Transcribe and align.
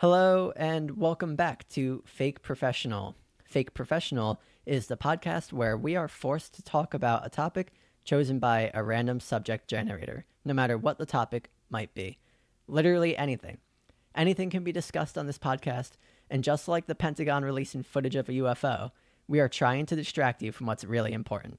Hello, 0.00 0.52
and 0.54 0.96
welcome 0.96 1.34
back 1.34 1.68
to 1.70 2.04
Fake 2.06 2.40
Professional. 2.40 3.16
Fake 3.44 3.74
Professional 3.74 4.40
is 4.64 4.86
the 4.86 4.96
podcast 4.96 5.52
where 5.52 5.76
we 5.76 5.96
are 5.96 6.06
forced 6.06 6.54
to 6.54 6.62
talk 6.62 6.94
about 6.94 7.26
a 7.26 7.30
topic 7.30 7.72
chosen 8.04 8.38
by 8.38 8.70
a 8.72 8.84
random 8.84 9.18
subject 9.18 9.66
generator, 9.66 10.24
no 10.44 10.54
matter 10.54 10.78
what 10.78 10.98
the 10.98 11.04
topic 11.04 11.50
might 11.68 11.92
be. 11.94 12.16
Literally 12.68 13.16
anything. 13.16 13.58
Anything 14.14 14.50
can 14.50 14.62
be 14.62 14.70
discussed 14.70 15.18
on 15.18 15.26
this 15.26 15.36
podcast, 15.36 15.94
and 16.30 16.44
just 16.44 16.68
like 16.68 16.86
the 16.86 16.94
Pentagon 16.94 17.44
releasing 17.44 17.82
footage 17.82 18.14
of 18.14 18.28
a 18.28 18.34
UFO, 18.34 18.92
we 19.26 19.40
are 19.40 19.48
trying 19.48 19.84
to 19.86 19.96
distract 19.96 20.42
you 20.42 20.52
from 20.52 20.68
what's 20.68 20.84
really 20.84 21.12
important. 21.12 21.58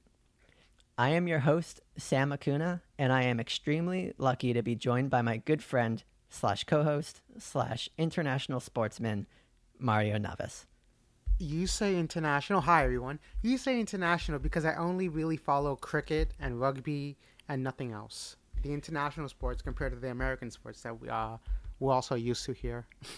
I 0.96 1.10
am 1.10 1.28
your 1.28 1.40
host, 1.40 1.82
Sam 1.98 2.32
Acuna, 2.32 2.80
and 2.98 3.12
I 3.12 3.24
am 3.24 3.38
extremely 3.38 4.14
lucky 4.16 4.54
to 4.54 4.62
be 4.62 4.76
joined 4.76 5.10
by 5.10 5.20
my 5.20 5.36
good 5.36 5.62
friend 5.62 6.02
slash 6.30 6.64
co-host 6.64 7.20
slash 7.38 7.88
international 7.98 8.60
sportsman, 8.60 9.26
Mario 9.78 10.16
Navas. 10.16 10.66
You 11.38 11.66
say 11.66 11.96
international. 11.96 12.60
Hi, 12.62 12.84
everyone. 12.84 13.18
You 13.42 13.58
say 13.58 13.80
international 13.80 14.38
because 14.38 14.64
I 14.64 14.74
only 14.74 15.08
really 15.08 15.36
follow 15.36 15.76
cricket 15.76 16.32
and 16.38 16.60
rugby 16.60 17.16
and 17.48 17.62
nothing 17.62 17.92
else. 17.92 18.36
The 18.62 18.72
international 18.72 19.28
sports 19.28 19.62
compared 19.62 19.92
to 19.92 19.98
the 19.98 20.10
American 20.10 20.50
sports 20.50 20.82
that 20.82 21.00
we 21.00 21.08
are 21.08 21.40
we're 21.80 21.94
also 21.94 22.14
used 22.14 22.44
to 22.46 22.52
here. 22.52 22.86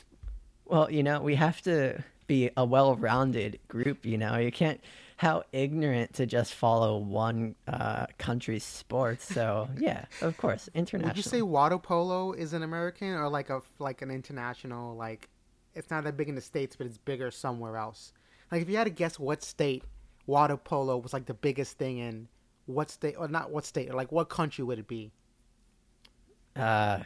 Well, 0.65 0.91
you 0.91 1.02
know, 1.02 1.21
we 1.21 1.35
have 1.35 1.60
to 1.63 2.02
be 2.29 2.49
a 2.57 2.65
well-rounded 2.65 3.59
group. 3.69 4.07
You 4.07 4.16
know, 4.16 4.38
you 4.38 4.51
can't 4.52 4.80
how 5.16 5.45
ignorant 5.52 6.15
to 6.15 6.27
just 6.27 6.55
follow 6.55 6.98
one 6.98 7.55
uh, 7.69 8.07
country's 8.19 8.65
sports. 8.65 9.33
So 9.33 9.69
yeah, 9.79 10.07
of 10.21 10.37
course, 10.37 10.69
international. 10.75 11.11
Would 11.11 11.16
you 11.16 11.23
say 11.23 11.43
water 11.43 11.79
polo 11.79 12.33
is 12.33 12.52
an 12.52 12.62
American 12.62 13.09
or 13.09 13.29
like 13.29 13.51
a 13.51 13.62
like 13.79 14.02
an 14.02 14.11
international? 14.11 14.97
Like, 14.97 15.29
it's 15.75 15.91
not 15.91 16.05
that 16.05 16.16
big 16.16 16.29
in 16.29 16.35
the 16.35 16.41
states, 16.41 16.77
but 16.77 16.87
it's 16.87 16.98
bigger 16.98 17.30
somewhere 17.30 17.77
else. 17.77 18.12
Like, 18.51 18.62
if 18.62 18.69
you 18.69 18.77
had 18.77 18.85
to 18.85 18.91
guess 18.91 19.18
what 19.18 19.43
state 19.43 19.85
water 20.27 20.57
polo 20.57 20.99
was 20.99 21.13
like 21.13 21.27
the 21.27 21.35
biggest 21.35 21.79
thing 21.79 21.99
in, 21.99 22.29
what 22.66 22.90
state 22.90 23.15
or 23.18 23.29
not 23.29 23.51
what 23.51 23.65
state 23.65 23.90
or 23.90 23.95
like 23.95 24.13
what 24.13 24.29
country 24.29 24.65
would 24.65 24.79
it 24.79 24.88
be? 24.88 25.13
Uh, 26.57 27.01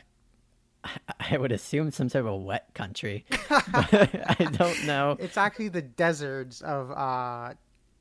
I 1.30 1.36
would 1.36 1.52
assume 1.52 1.90
some 1.90 2.08
sort 2.08 2.26
of 2.26 2.32
a 2.32 2.36
wet 2.36 2.72
country. 2.74 3.24
I 3.50 4.48
don't 4.52 4.84
know. 4.86 5.16
It's 5.18 5.36
actually 5.36 5.68
the 5.68 5.82
deserts 5.82 6.60
of 6.60 6.90
uh, 6.90 7.54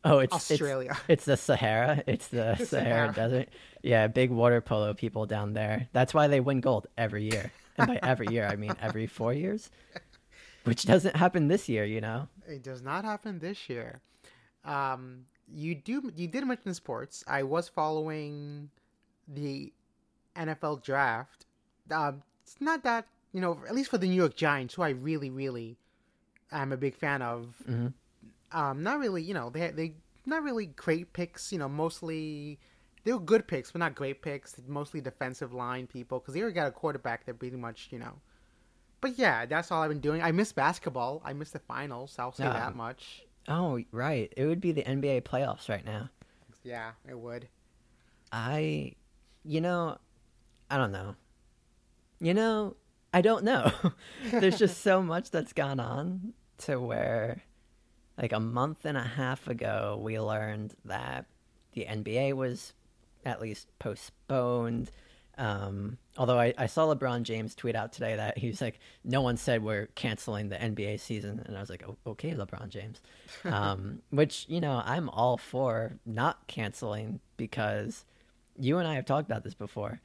Oh, 0.05 0.19
it's 0.19 0.33
Australia. 0.33 0.91
It's, 0.91 1.01
it's 1.09 1.25
the 1.25 1.35
Sahara. 1.35 2.03
It's 2.05 2.27
the, 2.27 2.55
the 2.57 2.65
Sahara, 2.65 3.11
Sahara 3.11 3.13
Desert. 3.13 3.49
Yeah, 3.81 4.07
big 4.07 4.29
water 4.29 4.61
polo 4.61 4.93
people 4.93 5.25
down 5.25 5.53
there. 5.53 5.89
That's 5.93 6.13
why 6.13 6.27
they 6.27 6.39
win 6.39 6.61
gold 6.61 6.87
every 6.95 7.23
year. 7.23 7.51
And 7.77 7.87
by 7.87 7.99
every 8.03 8.27
year, 8.27 8.47
I 8.47 8.55
mean 8.55 8.75
every 8.81 9.07
four 9.07 9.33
years, 9.33 9.71
which 10.63 10.83
doesn't 10.83 11.15
happen 11.15 11.47
this 11.47 11.67
year. 11.67 11.85
You 11.85 12.01
know, 12.01 12.27
it 12.47 12.61
does 12.61 12.83
not 12.83 13.03
happen 13.03 13.39
this 13.39 13.67
year. 13.67 13.99
Um, 14.63 15.25
you 15.51 15.73
do. 15.73 16.11
You 16.15 16.27
did 16.27 16.45
mention 16.45 16.75
sports. 16.75 17.23
I 17.27 17.41
was 17.41 17.67
following 17.67 18.69
the 19.27 19.73
NFL 20.35 20.83
draft. 20.83 21.47
Um, 21.89 22.21
it's 22.43 22.57
not 22.59 22.83
that 22.83 23.07
you 23.33 23.41
know, 23.41 23.59
at 23.67 23.73
least 23.73 23.89
for 23.89 23.97
the 23.97 24.07
New 24.07 24.15
York 24.15 24.35
Giants, 24.35 24.75
who 24.75 24.83
I 24.83 24.89
really, 24.89 25.31
really 25.31 25.77
am 26.51 26.71
a 26.71 26.77
big 26.77 26.95
fan 26.95 27.23
of. 27.23 27.55
Mm-hmm 27.67 27.87
um, 28.55 28.81
not 28.81 28.99
really, 28.99 29.21
you 29.21 29.33
know, 29.33 29.49
they 29.49 29.69
they 29.71 29.93
not 30.25 30.41
really 30.41 30.67
great 30.67 31.13
picks. 31.13 31.51
You 31.51 31.59
know, 31.59 31.69
mostly 31.69 32.57
they 33.03 33.11
were 33.11 33.19
good 33.19 33.47
picks, 33.47 33.71
but 33.71 33.79
not 33.79 33.93
great 33.93 34.21
picks. 34.21 34.55
Mostly 34.65 35.01
defensive 35.01 35.53
line 35.53 35.87
people 35.87 36.19
because 36.19 36.33
they 36.33 36.41
already 36.41 36.55
got 36.55 36.67
a 36.67 36.71
quarterback 36.71 37.25
that 37.25 37.37
pretty 37.37 37.57
much, 37.57 37.89
you 37.91 37.99
know. 37.99 38.13
But 39.01 39.19
yeah, 39.19 39.45
that's 39.45 39.71
all 39.71 39.83
I've 39.83 39.89
been 39.89 39.99
doing. 39.99 40.23
I 40.23 40.31
miss 40.31 40.53
basketball. 40.53 41.21
I 41.23 41.33
miss 41.33 41.51
the 41.51 41.59
finals. 41.59 42.15
I'll 42.17 42.31
say 42.31 42.45
that 42.45 42.75
much. 42.75 43.23
Oh, 43.47 43.79
right. 43.91 44.33
It 44.35 44.45
would 44.45 44.61
be 44.61 44.71
the 44.71 44.81
NBA 44.81 45.21
playoffs 45.23 45.69
right 45.69 45.85
now. 45.85 46.09
Yeah, 46.63 46.91
it 47.07 47.19
would. 47.19 47.47
I, 48.31 48.93
you 49.43 49.61
know, 49.61 49.99
I 50.71 50.77
don't 50.77 50.91
know. 50.91 51.15
You 52.19 52.33
know, 52.33 52.75
I 53.13 53.21
don't 53.21 53.43
know. 53.43 53.71
There's 54.31 54.57
just 54.57 54.81
so 54.81 55.03
much 55.03 55.29
that's 55.29 55.53
gone 55.53 55.79
on 55.79 56.33
to 56.59 56.79
where 56.79 57.43
like 58.17 58.31
a 58.31 58.39
month 58.39 58.85
and 58.85 58.97
a 58.97 59.03
half 59.03 59.47
ago, 59.47 59.99
we 60.01 60.19
learned 60.19 60.73
that 60.85 61.25
the 61.73 61.85
NBA 61.85 62.33
was 62.33 62.73
at 63.25 63.41
least 63.41 63.67
postponed. 63.79 64.91
Um, 65.37 65.97
although 66.17 66.39
I, 66.39 66.53
I 66.57 66.67
saw 66.67 66.93
LeBron 66.93 67.23
James 67.23 67.55
tweet 67.55 67.75
out 67.75 67.91
today 67.91 68.15
that 68.15 68.37
he 68.37 68.47
was 68.47 68.61
like, 68.61 68.79
no 69.03 69.21
one 69.21 69.35
said 69.35 69.63
we're 69.63 69.87
canceling 69.87 70.47
the 70.47 70.55
NBA 70.55 71.01
season. 71.01 71.43
And 71.45 71.57
I 71.57 71.59
was 71.59 71.69
like, 71.69 71.83
okay, 72.07 72.31
LeBron 72.31 72.69
James. 72.69 73.01
Um, 73.43 74.01
which, 74.11 74.45
you 74.47 74.61
know, 74.61 74.81
I'm 74.85 75.09
all 75.09 75.37
for 75.37 75.97
not 76.05 76.47
canceling 76.47 77.19
because 77.35 78.05
you 78.57 78.77
and 78.77 78.87
I 78.87 78.95
have 78.95 79.05
talked 79.05 79.29
about 79.29 79.43
this 79.43 79.55
before. 79.55 79.99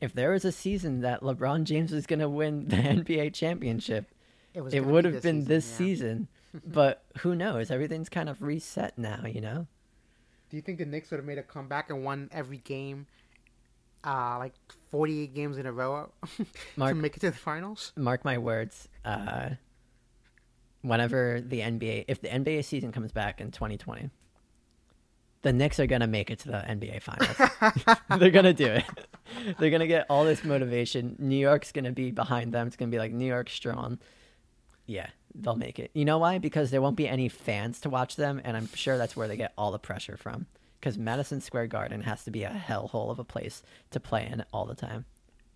If 0.00 0.12
there 0.12 0.32
was 0.32 0.44
a 0.44 0.52
season 0.52 1.00
that 1.00 1.22
LeBron 1.22 1.64
James 1.64 1.92
was 1.92 2.06
going 2.06 2.18
to 2.18 2.28
win 2.28 2.68
the 2.68 2.76
NBA 2.76 3.32
championship, 3.32 4.10
it, 4.52 4.62
it 4.74 4.84
would 4.84 5.06
have 5.06 5.22
been 5.22 5.40
season, 5.40 5.44
this 5.44 5.70
yeah. 5.70 5.76
season 5.76 6.28
but 6.64 7.02
who 7.18 7.34
knows? 7.34 7.70
Everything's 7.70 8.08
kind 8.08 8.28
of 8.28 8.42
reset 8.42 8.96
now, 8.98 9.24
you 9.26 9.40
know. 9.40 9.66
Do 10.50 10.56
you 10.56 10.62
think 10.62 10.78
the 10.78 10.84
Knicks 10.84 11.10
would 11.10 11.16
have 11.18 11.26
made 11.26 11.38
a 11.38 11.42
comeback 11.42 11.90
and 11.90 12.04
won 12.04 12.28
every 12.30 12.58
game, 12.58 13.06
uh, 14.04 14.36
like 14.38 14.54
forty-eight 14.90 15.34
games 15.34 15.58
in 15.58 15.66
a 15.66 15.72
row 15.72 16.10
mark, 16.76 16.94
to 16.94 16.94
make 16.94 17.16
it 17.16 17.20
to 17.20 17.30
the 17.30 17.36
finals? 17.36 17.92
Mark 17.96 18.24
my 18.24 18.38
words. 18.38 18.88
Uh, 19.04 19.50
whenever 20.82 21.40
the 21.40 21.60
NBA, 21.60 22.04
if 22.08 22.20
the 22.20 22.28
NBA 22.28 22.64
season 22.64 22.92
comes 22.92 23.10
back 23.10 23.40
in 23.40 23.50
2020, 23.50 24.10
the 25.42 25.52
Knicks 25.52 25.80
are 25.80 25.86
gonna 25.86 26.06
make 26.06 26.30
it 26.30 26.38
to 26.40 26.48
the 26.48 26.58
NBA 26.58 27.02
finals. 27.02 27.98
They're 28.18 28.30
gonna 28.30 28.54
do 28.54 28.66
it. 28.66 28.84
They're 29.58 29.70
gonna 29.70 29.86
get 29.86 30.06
all 30.08 30.24
this 30.24 30.44
motivation. 30.44 31.16
New 31.18 31.36
York's 31.36 31.72
gonna 31.72 31.92
be 31.92 32.10
behind 32.10 32.52
them. 32.52 32.66
It's 32.66 32.76
gonna 32.76 32.90
be 32.90 32.98
like 32.98 33.12
New 33.12 33.26
York 33.26 33.50
strong. 33.50 33.98
Yeah, 34.86 35.08
they'll 35.34 35.56
make 35.56 35.78
it. 35.78 35.90
You 35.94 36.04
know 36.04 36.18
why? 36.18 36.38
Because 36.38 36.70
there 36.70 36.82
won't 36.82 36.96
be 36.96 37.08
any 37.08 37.28
fans 37.28 37.80
to 37.80 37.90
watch 37.90 38.16
them, 38.16 38.40
and 38.44 38.56
I'm 38.56 38.68
sure 38.74 38.96
that's 38.98 39.16
where 39.16 39.28
they 39.28 39.36
get 39.36 39.52
all 39.58 39.72
the 39.72 39.78
pressure 39.78 40.16
from. 40.16 40.46
Because 40.78 40.98
Madison 40.98 41.40
Square 41.40 41.68
Garden 41.68 42.02
has 42.02 42.24
to 42.24 42.30
be 42.30 42.44
a 42.44 42.50
hellhole 42.50 43.10
of 43.10 43.18
a 43.18 43.24
place 43.24 43.62
to 43.90 44.00
play 44.00 44.28
in 44.30 44.44
all 44.52 44.66
the 44.66 44.74
time. 44.74 45.06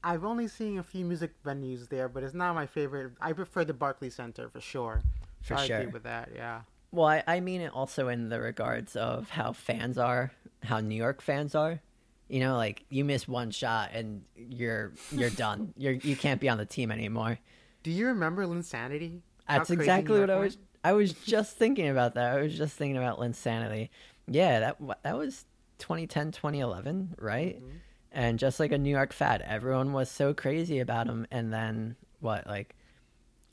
I've 0.03 0.25
only 0.25 0.49
seen 0.49 0.79
a 0.79 0.83
few 0.83 1.05
music 1.05 1.33
venues 1.45 1.89
there, 1.89 2.09
but 2.09 2.23
it's 2.23 2.35
not 2.35 2.55
my 2.55 2.67
favorite. 2.67 3.13
I 3.21 3.33
prefer 3.33 3.65
the 3.65 3.75
Barclays 3.75 4.15
Center 4.15 4.49
for 4.49 4.61
sure. 4.61 5.03
For 5.43 5.55
I 5.55 5.67
sure. 5.67 5.77
agree 5.79 5.93
with 5.93 6.05
that, 6.05 6.31
yeah. 6.35 6.63
Well, 6.91 7.07
I, 7.07 7.23
I 7.27 7.41
mean 7.41 7.61
it 7.61 7.73
also 7.73 8.09
in 8.09 8.29
the 8.29 8.41
regards 8.41 8.97
of 8.97 9.29
how 9.31 9.53
fans 9.53 9.99
are, 9.99 10.33
how 10.63 10.81
New 10.81 10.95
York 10.95 11.21
fans 11.21 11.55
are. 11.55 11.81
You 12.29 12.41
know, 12.41 12.57
like 12.57 12.85
you 12.91 13.05
miss 13.05 13.27
one 13.27 13.51
shot 13.51 13.91
and 13.93 14.23
you're 14.37 14.93
you're 15.11 15.31
done. 15.47 15.73
You're 15.77 15.95
you 15.95 16.17
can't 16.17 16.41
be 16.41 16.49
on 16.49 16.59
the 16.59 16.67
team 16.67 16.91
anymore. 16.91 17.39
Do 17.83 17.91
you 17.91 18.07
remember 18.07 18.45
Linsanity? 18.45 19.21
That's 19.49 19.71
exactly 19.71 20.21
what 20.21 20.31
I 20.31 20.39
was. 20.39 20.59
I 20.85 20.93
was 20.93 21.13
just 21.13 21.57
thinking 21.57 21.89
about 21.89 22.15
that. 22.15 22.37
I 22.37 22.41
was 22.41 22.57
just 22.57 22.77
thinking 22.77 22.97
about 22.97 23.19
Linsanity. 23.19 23.89
Yeah, 24.27 24.61
that 24.61 25.03
that 25.03 25.17
was 25.17 25.45
2010, 25.79 26.33
2011, 26.33 27.17
right? 27.19 27.57
Mm-hmm. 27.57 27.77
And 28.13 28.39
just 28.39 28.61
like 28.61 28.73
a 28.73 28.79
New 28.79 28.91
York 28.91 29.13
fad, 29.13 29.43
everyone 29.47 29.93
was 29.93 30.11
so 30.11 30.35
crazy 30.35 30.79
about 30.81 31.07
him. 31.07 31.27
And 31.31 31.53
then 31.53 31.97
what? 32.21 32.47
Like, 32.47 32.75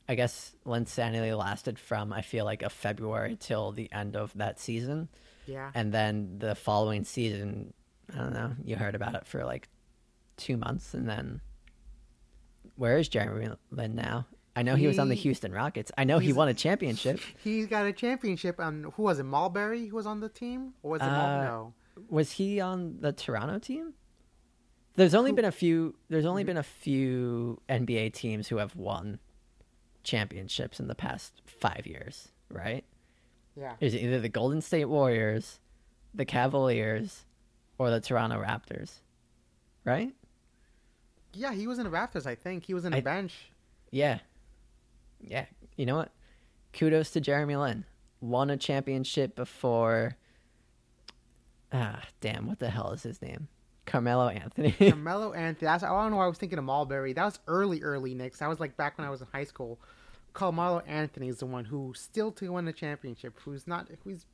I 0.08 0.14
guess 0.14 0.54
Linsanity 0.64 1.36
lasted 1.36 1.78
from 1.78 2.12
I 2.12 2.22
feel 2.22 2.44
like 2.44 2.62
a 2.62 2.70
February 2.70 3.36
till 3.38 3.72
the 3.72 3.90
end 3.92 4.16
of 4.16 4.32
that 4.34 4.60
season. 4.60 5.08
Yeah. 5.46 5.70
And 5.74 5.92
then 5.92 6.38
the 6.38 6.54
following 6.54 7.04
season, 7.04 7.72
I 8.12 8.18
don't 8.18 8.32
know. 8.32 8.52
You 8.64 8.76
heard 8.76 8.94
about 8.94 9.14
it 9.14 9.26
for 9.26 9.44
like 9.44 9.68
two 10.36 10.56
months, 10.56 10.94
and 10.94 11.08
then 11.08 11.40
where 12.76 12.98
is 12.98 13.08
Jeremy 13.08 13.48
Lin 13.70 13.94
now? 13.94 14.26
I 14.56 14.62
know 14.62 14.74
he, 14.74 14.82
he, 14.82 14.86
was 14.88 14.98
on 14.98 15.10
the 15.10 15.14
Houston 15.14 15.52
Rockets. 15.52 15.92
I 15.98 16.04
know 16.04 16.18
he 16.18 16.32
won 16.32 16.48
a 16.48 16.54
championship. 16.54 17.20
He 17.44 17.66
got 17.66 17.84
a 17.84 17.92
championship. 17.92 18.58
On 18.58 18.90
who 18.96 19.02
was 19.02 19.18
it? 19.18 19.24
Marbury 19.24 19.86
who 19.86 19.96
was 19.96 20.06
on 20.06 20.20
the 20.20 20.30
team, 20.30 20.72
or 20.82 20.92
was 20.92 21.02
it 21.02 21.04
uh, 21.04 21.44
no? 21.44 21.74
Was 22.08 22.32
he 22.32 22.60
on 22.60 22.96
the 23.00 23.12
Toronto 23.12 23.58
team? 23.58 23.92
There's 24.94 25.14
only 25.14 25.30
who? 25.30 25.36
been 25.36 25.44
a 25.44 25.52
few. 25.52 25.94
There's 26.08 26.24
only 26.24 26.42
mm-hmm. 26.42 26.46
been 26.46 26.56
a 26.56 26.62
few 26.62 27.60
NBA 27.68 28.14
teams 28.14 28.48
who 28.48 28.56
have 28.56 28.74
won 28.74 29.18
championships 30.02 30.80
in 30.80 30.88
the 30.88 30.94
past 30.94 31.42
five 31.44 31.86
years, 31.86 32.28
right? 32.50 32.84
Yeah. 33.56 33.74
Is 33.80 33.94
it 33.94 34.02
either 34.02 34.20
the 34.20 34.28
Golden 34.30 34.62
State 34.62 34.86
Warriors, 34.86 35.60
the 36.14 36.24
Cavaliers, 36.24 37.24
or 37.78 37.90
the 37.90 38.00
Toronto 38.00 38.42
Raptors, 38.42 39.00
right? 39.84 40.14
Yeah, 41.34 41.52
he 41.52 41.66
was 41.66 41.78
in 41.78 41.84
the 41.84 41.90
Raptors. 41.90 42.26
I 42.26 42.34
think 42.34 42.64
he 42.64 42.72
was 42.72 42.86
in 42.86 42.92
the 42.92 42.98
I, 42.98 43.02
bench. 43.02 43.50
Yeah, 43.90 44.20
yeah, 45.20 45.46
you 45.76 45.86
know 45.86 45.96
what? 45.96 46.12
Kudos 46.72 47.10
to 47.12 47.20
Jeremy 47.20 47.56
Lin. 47.56 47.84
Won 48.20 48.50
a 48.50 48.56
championship 48.56 49.34
before. 49.36 50.16
Ah, 51.72 52.02
damn! 52.20 52.46
What 52.46 52.58
the 52.58 52.70
hell 52.70 52.92
is 52.92 53.02
his 53.02 53.20
name? 53.20 53.48
Carmelo 53.86 54.28
Anthony. 54.28 54.72
Carmelo 54.78 55.32
Anthony. 55.32 55.66
That's, 55.66 55.84
I 55.84 55.88
don't 55.88 56.10
know. 56.10 56.16
why 56.16 56.24
I 56.24 56.28
was 56.28 56.38
thinking 56.38 56.58
of 56.58 56.64
Marbury. 56.64 57.12
That 57.12 57.24
was 57.24 57.38
early, 57.46 57.82
early 57.82 58.14
Knicks. 58.14 58.38
That 58.40 58.48
was 58.48 58.58
like 58.60 58.76
back 58.76 58.98
when 58.98 59.06
I 59.06 59.10
was 59.10 59.20
in 59.20 59.28
high 59.32 59.44
school. 59.44 59.78
Carmelo 60.32 60.80
Anthony 60.86 61.28
is 61.28 61.38
the 61.38 61.46
one 61.46 61.64
who 61.64 61.92
still 61.96 62.30
to 62.32 62.52
win 62.52 62.64
the 62.64 62.72
championship. 62.72 63.38
Who's 63.44 63.66
not? 63.66 63.88
Who's 64.04 64.26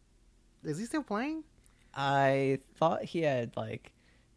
is 0.65 0.79
he 0.79 0.85
still 0.85 1.03
playing? 1.03 1.45
I 1.95 2.59
thought 2.77 3.05
he 3.05 3.23
had 3.23 3.57
like 3.57 3.93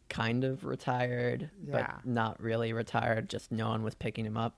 kind 0.08 0.44
of 0.44 0.64
retired, 0.64 1.50
Yeah. 1.66 1.72
but 1.96 2.06
not 2.06 2.40
really 2.40 2.72
retired. 2.72 3.28
Just 3.30 3.50
no 3.50 3.68
one 3.68 3.82
was 3.82 3.94
picking 3.94 4.24
him 4.26 4.36
up. 4.36 4.54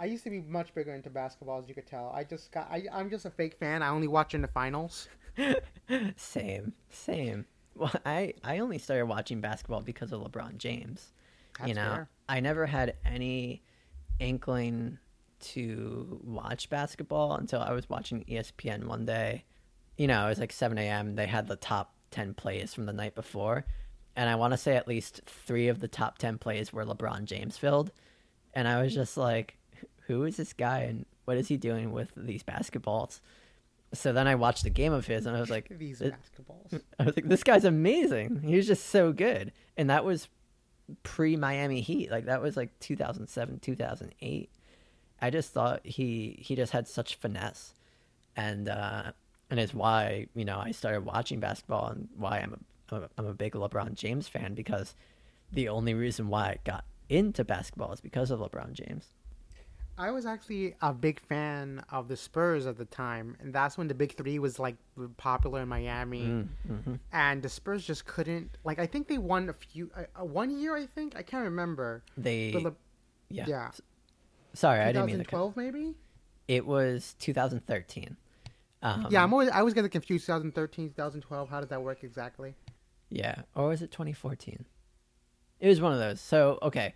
I 0.00 0.06
used 0.06 0.24
to 0.24 0.30
be 0.30 0.40
much 0.40 0.74
bigger 0.74 0.94
into 0.94 1.10
basketball, 1.10 1.58
as 1.60 1.68
you 1.68 1.74
could 1.74 1.86
tell. 1.86 2.10
I 2.14 2.24
just 2.24 2.50
got. 2.52 2.68
I, 2.70 2.84
I'm 2.90 3.10
just 3.10 3.26
a 3.26 3.30
fake 3.30 3.58
fan. 3.58 3.82
I 3.82 3.90
only 3.90 4.08
watch 4.08 4.34
in 4.34 4.40
the 4.40 4.48
finals. 4.48 5.08
same, 6.16 6.72
same. 6.88 7.44
Well, 7.74 7.92
I 8.06 8.32
I 8.42 8.58
only 8.58 8.78
started 8.78 9.06
watching 9.06 9.42
basketball 9.42 9.82
because 9.82 10.12
of 10.12 10.22
LeBron 10.22 10.56
James. 10.56 11.12
That's 11.58 11.68
you 11.68 11.74
know, 11.74 11.82
fair. 11.82 12.08
I 12.30 12.40
never 12.40 12.64
had 12.64 12.96
any 13.04 13.62
inkling 14.18 14.98
to 15.40 16.20
watch 16.24 16.70
basketball 16.70 17.34
until 17.34 17.60
I 17.60 17.72
was 17.72 17.88
watching 17.88 18.24
ESPN 18.24 18.84
one 18.84 19.04
day. 19.04 19.44
You 19.98 20.06
know, 20.06 20.26
it 20.26 20.30
was 20.30 20.38
like 20.38 20.52
7 20.52 20.78
a.m. 20.78 21.14
They 21.14 21.26
had 21.26 21.46
the 21.46 21.56
top 21.56 21.94
10 22.10 22.34
plays 22.34 22.72
from 22.72 22.86
the 22.86 22.92
night 22.92 23.14
before. 23.14 23.66
And 24.16 24.28
I 24.28 24.36
want 24.36 24.52
to 24.52 24.58
say 24.58 24.76
at 24.76 24.88
least 24.88 25.22
three 25.26 25.68
of 25.68 25.80
the 25.80 25.88
top 25.88 26.18
10 26.18 26.38
plays 26.38 26.72
were 26.72 26.84
LeBron 26.84 27.24
James 27.24 27.56
filled. 27.56 27.92
And 28.54 28.66
I 28.66 28.82
was 28.82 28.94
just 28.94 29.16
like, 29.16 29.56
who 30.10 30.24
is 30.24 30.36
this 30.36 30.52
guy 30.52 30.80
and 30.80 31.06
what 31.24 31.36
is 31.36 31.48
he 31.48 31.56
doing 31.56 31.92
with 31.92 32.12
these 32.16 32.42
basketballs? 32.42 33.20
So 33.92 34.12
then 34.12 34.26
I 34.26 34.34
watched 34.34 34.64
a 34.64 34.70
game 34.70 34.92
of 34.92 35.06
his 35.06 35.26
and 35.26 35.36
I 35.36 35.40
was 35.40 35.50
like, 35.50 35.68
These 35.78 36.00
basketballs. 36.00 36.80
I 36.98 37.04
was 37.04 37.16
like, 37.16 37.28
this 37.28 37.44
guy's 37.44 37.64
amazing. 37.64 38.42
He 38.44 38.56
was 38.56 38.66
just 38.66 38.86
so 38.86 39.12
good. 39.12 39.52
And 39.76 39.90
that 39.90 40.04
was 40.04 40.28
pre 41.02 41.36
Miami 41.36 41.80
Heat. 41.80 42.10
Like 42.10 42.26
that 42.26 42.42
was 42.42 42.56
like 42.56 42.78
2007, 42.80 43.60
2008. 43.60 44.50
I 45.22 45.30
just 45.30 45.52
thought 45.52 45.80
he 45.84 46.38
he 46.40 46.56
just 46.56 46.72
had 46.72 46.88
such 46.88 47.16
finesse, 47.16 47.74
and 48.36 48.68
uh, 48.68 49.12
and 49.50 49.60
it's 49.60 49.74
why 49.74 50.26
you 50.34 50.46
know 50.46 50.58
I 50.58 50.70
started 50.70 51.04
watching 51.04 51.40
basketball 51.40 51.88
and 51.88 52.08
why 52.16 52.38
I'm 52.38 52.64
a, 52.90 53.08
I'm 53.18 53.26
a 53.26 53.34
big 53.34 53.52
LeBron 53.52 53.94
James 53.94 54.28
fan 54.28 54.54
because 54.54 54.94
the 55.52 55.68
only 55.68 55.92
reason 55.94 56.28
why 56.28 56.44
I 56.44 56.58
got 56.64 56.84
into 57.10 57.44
basketball 57.44 57.92
is 57.92 58.00
because 58.00 58.30
of 58.30 58.40
LeBron 58.40 58.72
James. 58.72 59.08
I 59.98 60.10
was 60.10 60.24
actually 60.24 60.74
a 60.80 60.92
big 60.92 61.20
fan 61.20 61.84
of 61.90 62.08
the 62.08 62.16
Spurs 62.16 62.66
at 62.66 62.78
the 62.78 62.86
time, 62.86 63.36
and 63.40 63.52
that's 63.52 63.76
when 63.76 63.86
the 63.88 63.94
Big 63.94 64.16
Three 64.16 64.38
was 64.38 64.58
like 64.58 64.76
popular 65.16 65.62
in 65.62 65.68
Miami. 65.68 66.22
Mm-hmm. 66.22 66.94
And 67.12 67.42
the 67.42 67.48
Spurs 67.48 67.84
just 67.86 68.06
couldn't. 68.06 68.56
Like, 68.64 68.78
I 68.78 68.86
think 68.86 69.08
they 69.08 69.18
won 69.18 69.48
a 69.48 69.52
few. 69.52 69.90
Uh, 69.94 70.04
uh, 70.20 70.24
one 70.24 70.50
year, 70.58 70.74
I 70.74 70.86
think 70.86 71.16
I 71.16 71.22
can't 71.22 71.44
remember. 71.44 72.02
They 72.16 72.50
the, 72.52 72.74
yeah. 73.28 73.44
yeah, 73.46 73.70
Sorry, 74.54 74.80
I 74.80 74.92
didn't 74.92 75.06
mean 75.06 75.18
to. 75.18 75.24
cut- 75.24 75.52
2012 75.52 75.56
maybe. 75.56 75.94
It 76.48 76.66
was 76.66 77.14
2013. 77.20 78.16
Um, 78.82 79.06
yeah, 79.10 79.22
I'm 79.22 79.32
always. 79.32 79.50
I 79.50 79.62
was 79.62 79.74
getting 79.74 79.90
confused. 79.90 80.26
2013, 80.26 80.88
2012. 80.88 81.48
How 81.48 81.60
does 81.60 81.68
that 81.68 81.82
work 81.82 82.02
exactly? 82.02 82.54
Yeah, 83.10 83.42
or 83.54 83.68
was 83.68 83.82
it 83.82 83.90
2014? 83.90 84.64
It 85.60 85.68
was 85.68 85.80
one 85.80 85.92
of 85.92 85.98
those. 85.98 86.20
So 86.20 86.58
okay, 86.62 86.94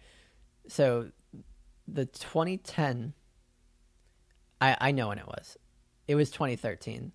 so 0.66 1.10
the 1.86 2.06
2010. 2.06 3.14
I 4.60 4.76
I 4.80 4.90
know 4.92 5.08
when 5.08 5.18
it 5.18 5.26
was. 5.26 5.56
It 6.06 6.14
was 6.14 6.30
2013. 6.30 7.12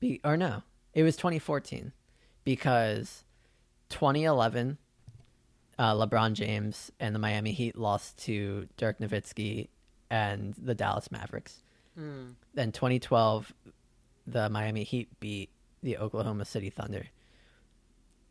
Be 0.00 0.20
or 0.24 0.36
no, 0.36 0.62
it 0.94 1.02
was 1.02 1.16
2014, 1.16 1.92
because 2.44 3.24
2011, 3.90 4.78
uh, 5.78 5.94
LeBron 5.94 6.32
James 6.32 6.90
and 6.98 7.14
the 7.14 7.18
Miami 7.18 7.52
Heat 7.52 7.76
lost 7.76 8.18
to 8.24 8.68
Dirk 8.76 8.98
Nowitzki 8.98 9.68
and 10.10 10.54
the 10.54 10.74
Dallas 10.74 11.10
Mavericks. 11.10 11.62
Mm. 11.98 12.34
Then 12.54 12.72
2012, 12.72 13.52
the 14.26 14.48
Miami 14.48 14.84
Heat 14.84 15.08
beat 15.20 15.50
the 15.82 15.98
Oklahoma 15.98 16.44
City 16.44 16.70
Thunder. 16.70 17.06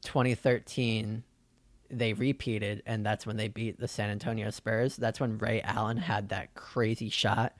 2013, 0.03 1.23
they 1.91 2.13
repeated, 2.13 2.81
and 2.85 3.05
that's 3.05 3.25
when 3.25 3.38
they 3.38 3.47
beat 3.47 3.79
the 3.79 3.88
San 3.88 4.09
Antonio 4.09 4.49
Spurs. 4.49 4.95
That's 4.95 5.19
when 5.19 5.38
Ray 5.38 5.61
Allen 5.61 5.97
had 5.97 6.29
that 6.29 6.53
crazy 6.53 7.09
shot 7.09 7.53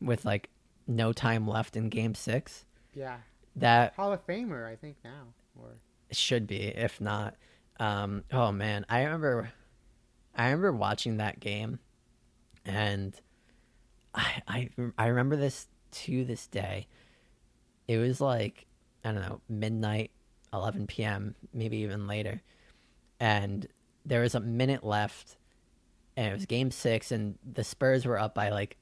with 0.00 0.24
like 0.24 0.48
no 0.86 1.12
time 1.12 1.46
left 1.46 1.76
in 1.76 1.88
Game 1.88 2.14
Six. 2.14 2.64
Yeah, 2.94 3.18
That 3.56 3.94
Hall 3.94 4.12
of 4.12 4.26
Famer, 4.26 4.66
I 4.70 4.76
think 4.76 4.96
now. 5.04 5.34
Or 5.60 5.76
it 6.10 6.16
should 6.16 6.46
be, 6.46 6.62
if 6.62 7.00
not. 7.00 7.36
Um, 7.80 8.24
oh 8.32 8.52
man, 8.52 8.86
I 8.88 9.02
remember, 9.02 9.52
I 10.34 10.44
remember 10.44 10.72
watching 10.72 11.16
that 11.18 11.40
game, 11.40 11.78
and 12.64 13.14
I 14.14 14.42
I 14.46 14.70
I 14.96 15.06
remember 15.06 15.36
this 15.36 15.68
to 15.92 16.24
this 16.24 16.46
day. 16.46 16.86
It 17.88 17.98
was 17.98 18.20
like 18.20 18.66
I 19.04 19.12
don't 19.12 19.22
know 19.22 19.40
midnight, 19.48 20.10
eleven 20.52 20.86
p.m., 20.86 21.34
maybe 21.52 21.78
even 21.78 22.06
later, 22.06 22.40
and 23.24 23.66
there 24.04 24.20
was 24.20 24.34
a 24.34 24.40
minute 24.40 24.84
left, 24.84 25.38
and 26.14 26.28
it 26.28 26.34
was 26.34 26.44
Game 26.44 26.70
Six, 26.70 27.10
and 27.10 27.38
the 27.50 27.64
Spurs 27.64 28.04
were 28.04 28.18
up 28.18 28.34
by 28.34 28.50
like 28.50 28.76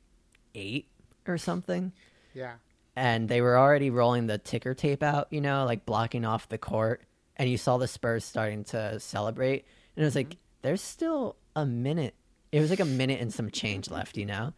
eight 0.56 0.88
or 1.28 1.38
something. 1.38 1.92
Yeah, 2.34 2.54
and 2.96 3.28
they 3.28 3.40
were 3.40 3.56
already 3.56 3.88
rolling 3.90 4.26
the 4.26 4.38
ticker 4.38 4.74
tape 4.74 5.00
out, 5.00 5.28
you 5.30 5.40
know, 5.40 5.64
like 5.64 5.86
blocking 5.86 6.24
off 6.24 6.48
the 6.48 6.58
court, 6.58 7.02
and 7.36 7.48
you 7.48 7.56
saw 7.56 7.78
the 7.78 7.86
Spurs 7.86 8.24
starting 8.24 8.64
to 8.64 8.98
celebrate, 8.98 9.64
and 9.94 10.02
it 10.02 10.06
was 10.06 10.16
like 10.16 10.30
mm-hmm. 10.30 10.38
there's 10.62 10.82
still 10.82 11.36
a 11.54 11.64
minute. 11.64 12.14
It 12.50 12.58
was 12.58 12.70
like 12.70 12.80
a 12.80 12.84
minute 12.84 13.20
and 13.20 13.32
some 13.32 13.48
change 13.48 13.92
left, 13.92 14.16
you 14.16 14.26
know, 14.26 14.54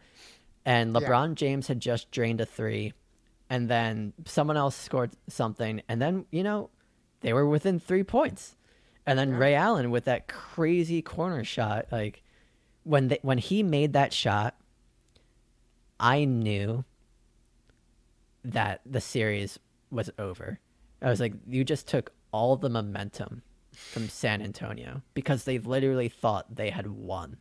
and 0.65 0.95
Yeah. 0.95 1.01
LeBron 1.01 1.35
James 1.35 1.67
had 1.67 1.79
just 1.79 2.09
drained 2.09 2.41
a 2.41 2.45
three, 2.47 2.93
and 3.51 3.69
then 3.69 4.13
someone 4.25 4.57
else 4.57 4.75
scored 4.75 5.11
something, 5.29 5.83
and 5.87 6.01
then 6.01 6.25
you 6.31 6.41
know 6.41 6.71
they 7.21 7.33
were 7.33 7.45
within 7.45 7.79
three 7.79 8.03
points, 8.03 8.55
and 9.05 9.17
then 9.17 9.31
Yeah. 9.31 9.37
Ray 9.37 9.55
Allen 9.55 9.91
with 9.91 10.05
that 10.05 10.27
crazy 10.27 11.01
corner 11.01 11.43
shot, 11.43 11.87
like 11.91 12.23
when 12.83 13.09
they, 13.09 13.19
when 13.21 13.37
he 13.37 13.63
made 13.63 13.93
that 13.93 14.13
shot, 14.13 14.55
I 15.99 16.25
knew 16.25 16.83
that 18.43 18.81
the 18.85 19.01
series 19.01 19.59
was 19.89 20.09
over. 20.19 20.59
I 21.01 21.09
was 21.09 21.19
like, 21.19 21.33
you 21.47 21.63
just 21.63 21.87
took 21.87 22.11
all 22.31 22.55
the 22.55 22.69
momentum 22.69 23.41
from 23.71 24.09
San 24.09 24.41
Antonio 24.41 25.01
because 25.13 25.43
they 25.43 25.59
literally 25.59 26.09
thought 26.09 26.55
they 26.55 26.69
had 26.69 26.87
won. 26.87 27.37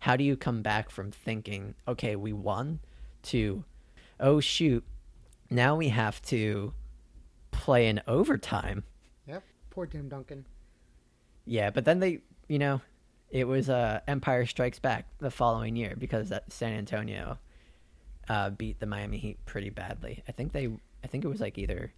How 0.00 0.16
do 0.16 0.24
you 0.24 0.36
come 0.36 0.62
back 0.62 0.90
from 0.90 1.10
thinking, 1.10 1.74
okay, 1.86 2.16
we 2.16 2.32
won, 2.32 2.80
to, 3.24 3.64
oh 4.20 4.40
shoot, 4.40 4.84
now 5.50 5.76
we 5.76 5.88
have 5.88 6.22
to 6.22 6.72
play 7.50 7.88
in 7.88 8.00
overtime? 8.06 8.84
yep. 9.26 9.42
Poor 9.70 9.86
Tim 9.86 10.08
Duncan. 10.08 10.44
Yeah, 11.48 11.70
but 11.70 11.84
then 11.84 11.98
they, 12.00 12.20
you 12.48 12.58
know, 12.58 12.80
it 13.30 13.44
was 13.44 13.68
uh, 13.68 14.00
Empire 14.06 14.46
Strikes 14.46 14.78
Back 14.78 15.06
the 15.18 15.30
following 15.30 15.76
year 15.76 15.94
because 15.98 16.28
that 16.28 16.52
San 16.52 16.72
Antonio 16.74 17.38
uh, 18.28 18.50
beat 18.50 18.80
the 18.80 18.86
Miami 18.86 19.18
Heat 19.18 19.38
pretty 19.46 19.70
badly. 19.70 20.22
I 20.28 20.32
think 20.32 20.52
they, 20.52 20.68
I 21.02 21.06
think 21.06 21.24
it 21.24 21.28
was 21.28 21.40
like 21.40 21.58
either 21.58 21.92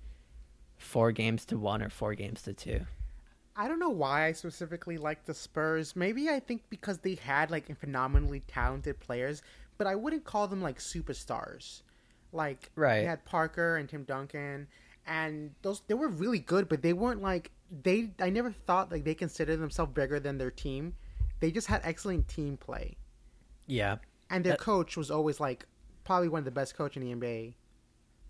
four 0.78 1.12
games 1.12 1.44
to 1.46 1.58
one 1.58 1.82
or 1.82 1.90
four 1.90 2.14
games 2.14 2.42
to 2.42 2.52
two. 2.52 2.80
I 3.56 3.68
don't 3.68 3.78
know 3.80 3.90
why 3.90 4.26
I 4.26 4.32
specifically 4.32 4.96
like 4.96 5.24
the 5.26 5.34
Spurs. 5.34 5.94
Maybe 5.94 6.30
I 6.30 6.40
think 6.40 6.62
because 6.70 6.98
they 6.98 7.16
had 7.16 7.50
like 7.50 7.76
phenomenally 7.78 8.40
talented 8.46 9.00
players, 9.00 9.42
but 9.76 9.86
I 9.86 9.96
wouldn't 9.96 10.24
call 10.24 10.48
them 10.48 10.62
like 10.62 10.78
superstars. 10.78 11.82
Like 12.32 12.70
Right. 12.76 13.00
they 13.00 13.06
had 13.06 13.24
Parker 13.24 13.76
and 13.76 13.88
Tim 13.88 14.04
Duncan, 14.04 14.68
and 15.06 15.50
those 15.62 15.82
they 15.88 15.94
were 15.94 16.08
really 16.08 16.38
good, 16.38 16.68
but 16.68 16.80
they 16.82 16.92
weren't 16.92 17.20
like 17.20 17.50
they. 17.70 18.10
I 18.18 18.30
never 18.30 18.50
thought 18.52 18.90
like 18.90 19.04
they 19.04 19.14
considered 19.14 19.56
themselves 19.60 19.92
bigger 19.92 20.20
than 20.20 20.38
their 20.38 20.50
team. 20.50 20.94
They 21.40 21.50
just 21.50 21.66
had 21.68 21.80
excellent 21.84 22.28
team 22.28 22.56
play, 22.56 22.96
Yeah. 23.66 23.96
and 24.28 24.44
their 24.44 24.52
That- 24.52 24.60
coach 24.60 24.96
was 24.96 25.10
always 25.10 25.40
like 25.40 25.66
probably 26.04 26.28
one 26.28 26.40
of 26.40 26.44
the 26.44 26.50
best 26.50 26.74
coach 26.74 26.96
in 26.96 27.02
the 27.02 27.10
NBA 27.12 27.54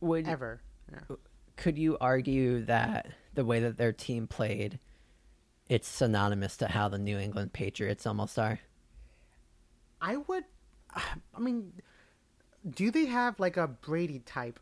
Would 0.01 0.29
ever. 0.29 0.61
Yeah. 0.93 1.17
could 1.57 1.77
you 1.79 1.97
argue 1.99 2.65
that 2.67 3.13
the 3.35 3.45
way 3.45 3.61
that 3.61 3.77
their 3.77 3.93
team 3.93 4.27
played, 4.27 4.79
it's 5.69 5.89
synonymous 5.89 6.57
to 6.59 6.69
how 6.69 6.89
the 6.89 6.99
New 6.99 7.19
England 7.19 7.53
Patriots 7.53 8.07
almost 8.07 8.39
are? 8.39 8.61
I 10.01 10.17
would. 10.17 10.45
I 10.95 11.39
mean, 11.39 11.73
do 12.69 12.91
they 12.91 13.07
have 13.07 13.39
like 13.41 13.57
a 13.57 13.69
Brady 13.69 14.21
type? 14.21 14.59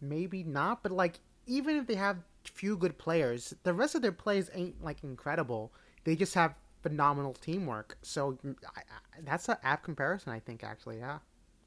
Maybe 0.00 0.44
not, 0.44 0.82
but 0.82 0.92
like 0.92 1.20
even 1.46 1.76
if 1.76 1.86
they 1.86 1.94
have 1.96 2.18
few 2.44 2.76
good 2.76 2.98
players, 2.98 3.54
the 3.62 3.74
rest 3.74 3.94
of 3.94 4.02
their 4.02 4.12
plays 4.12 4.50
ain't 4.54 4.82
like 4.82 5.02
incredible. 5.04 5.72
They 6.04 6.16
just 6.16 6.34
have 6.34 6.54
phenomenal 6.82 7.34
teamwork. 7.34 7.98
So 8.02 8.38
I, 8.76 8.80
I, 8.80 9.20
that's 9.24 9.48
an 9.48 9.56
apt 9.62 9.84
comparison, 9.84 10.32
I 10.32 10.40
think. 10.40 10.62
Actually, 10.64 10.98
yeah. 10.98 11.18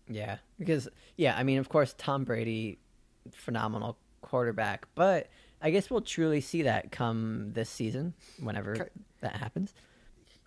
Yeah, 0.09 0.37
because 0.59 0.89
yeah, 1.17 1.35
I 1.37 1.43
mean, 1.43 1.57
of 1.59 1.69
course, 1.69 1.93
Tom 1.97 2.23
Brady, 2.23 2.79
phenomenal 3.31 3.97
quarterback, 4.21 4.87
but 4.95 5.27
I 5.61 5.69
guess 5.71 5.89
we'll 5.89 6.01
truly 6.01 6.41
see 6.41 6.63
that 6.63 6.91
come 6.91 7.51
this 7.53 7.69
season, 7.69 8.13
whenever 8.41 8.71
Okay. 8.71 8.89
that 9.21 9.35
happens. 9.35 9.73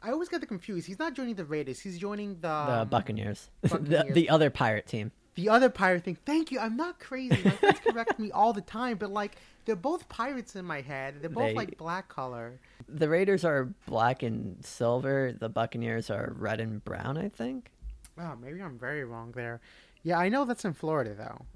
I 0.02 0.10
always 0.10 0.28
get 0.28 0.40
the 0.42 0.46
confused. 0.46 0.86
He's 0.86 0.98
not 0.98 1.14
joining 1.14 1.34
the 1.36 1.46
Raiders. 1.46 1.80
He's 1.80 1.98
joining 1.98 2.34
the 2.34 2.48
The 2.48 2.80
um, 2.82 2.88
Buccaneers, 2.88 3.48
the 3.62 3.68
Buccaneers. 3.70 4.14
the 4.14 4.28
other 4.28 4.50
pirate 4.50 4.86
team. 4.86 5.12
The 5.34 5.48
other 5.48 5.68
pirate 5.70 6.04
thing. 6.04 6.16
Thank 6.24 6.50
you. 6.52 6.58
I'm 6.58 6.76
not 6.76 7.00
crazy. 7.00 7.38
My 7.44 7.50
friends 7.50 7.80
correct 7.80 8.18
me 8.18 8.30
all 8.30 8.52
the 8.52 8.60
time, 8.60 8.96
but 8.98 9.10
like 9.10 9.36
they're 9.64 9.76
both 9.76 10.08
pirates 10.08 10.56
in 10.56 10.64
my 10.64 10.80
head. 10.80 11.16
They're 11.20 11.30
both 11.30 11.44
They- 11.48 11.54
like 11.54 11.76
black 11.78 12.08
color. 12.08 12.60
The 12.88 13.08
Raiders 13.08 13.44
are 13.44 13.72
black 13.86 14.22
and 14.22 14.64
silver. 14.64 15.32
The 15.38 15.48
Buccaneers 15.48 16.10
are 16.10 16.32
red 16.36 16.60
and 16.60 16.84
brown, 16.84 17.16
I 17.18 17.28
think. 17.28 17.70
Wow, 18.16 18.36
maybe 18.40 18.60
I'm 18.62 18.78
very 18.78 19.04
wrong 19.04 19.32
there. 19.34 19.60
Yeah, 20.02 20.18
I 20.18 20.28
know 20.28 20.44
that's 20.44 20.64
in 20.64 20.74
Florida 20.74 21.14
though. 21.14 21.46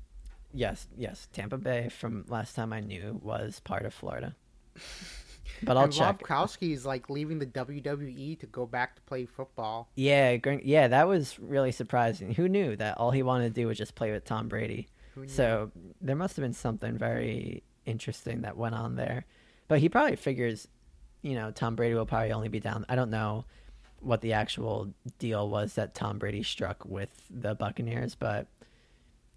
Yes, 0.53 0.89
yes. 0.97 1.29
Tampa 1.33 1.59
Bay, 1.59 1.89
from 1.91 2.25
last 2.29 2.57
time 2.57 2.73
I 2.73 2.81
knew, 2.81 3.21
was 3.23 3.61
part 3.61 3.85
of 3.85 3.93
Florida. 3.95 4.35
But 5.62 5.76
I'll 5.76 5.85
and 5.85 5.93
check. 5.93 6.28
Rob 6.28 6.49
Gronkowski 6.49 6.73
is 6.73 6.87
like 6.87 7.11
leaving 7.11 7.38
the 7.38 7.47
WWE 7.47 8.38
to 8.40 8.47
go 8.47 8.67
back 8.67 8.97
to 8.97 9.02
play 9.02 9.26
football. 9.26 9.88
Yeah, 9.95 10.37
yeah, 10.62 10.88
that 10.88 11.09
was 11.09 11.38
really 11.38 11.73
surprising. 11.73 12.35
Who 12.35 12.49
knew 12.49 12.76
that 12.76 12.99
all 12.99 13.11
he 13.11 13.23
wanted 13.23 13.55
to 13.55 13.61
do 13.61 13.67
was 13.67 13.78
just 13.78 13.95
play 13.95 14.12
with 14.12 14.25
Tom 14.25 14.49
Brady? 14.49 14.88
So 15.26 15.73
there 16.00 16.14
must 16.14 16.37
have 16.37 16.45
been 16.45 16.52
something 16.52 16.97
very 16.97 17.64
interesting 17.87 18.43
that 18.43 18.57
went 18.57 18.76
on 18.76 18.95
there. 18.95 19.25
But 19.67 19.81
he 19.81 19.88
probably 19.88 20.14
figures, 20.14 20.69
you 21.23 21.35
know, 21.35 21.50
Tom 21.50 21.75
Brady 21.75 21.95
will 21.95 22.07
probably 22.07 22.31
only 22.31 22.49
be 22.49 22.61
down. 22.61 22.87
I 22.88 22.95
don't 22.95 23.11
know 23.11 23.45
what 24.00 24.21
the 24.21 24.35
actual 24.35 24.95
deal 25.19 25.49
was 25.49 25.75
that 25.75 25.95
Tom 25.95 26.19
Brady 26.19 26.45
struck 26.45 26.85
with 26.85 27.11
the 27.31 27.57
Buccaneers, 27.57 28.14
but 28.14 28.47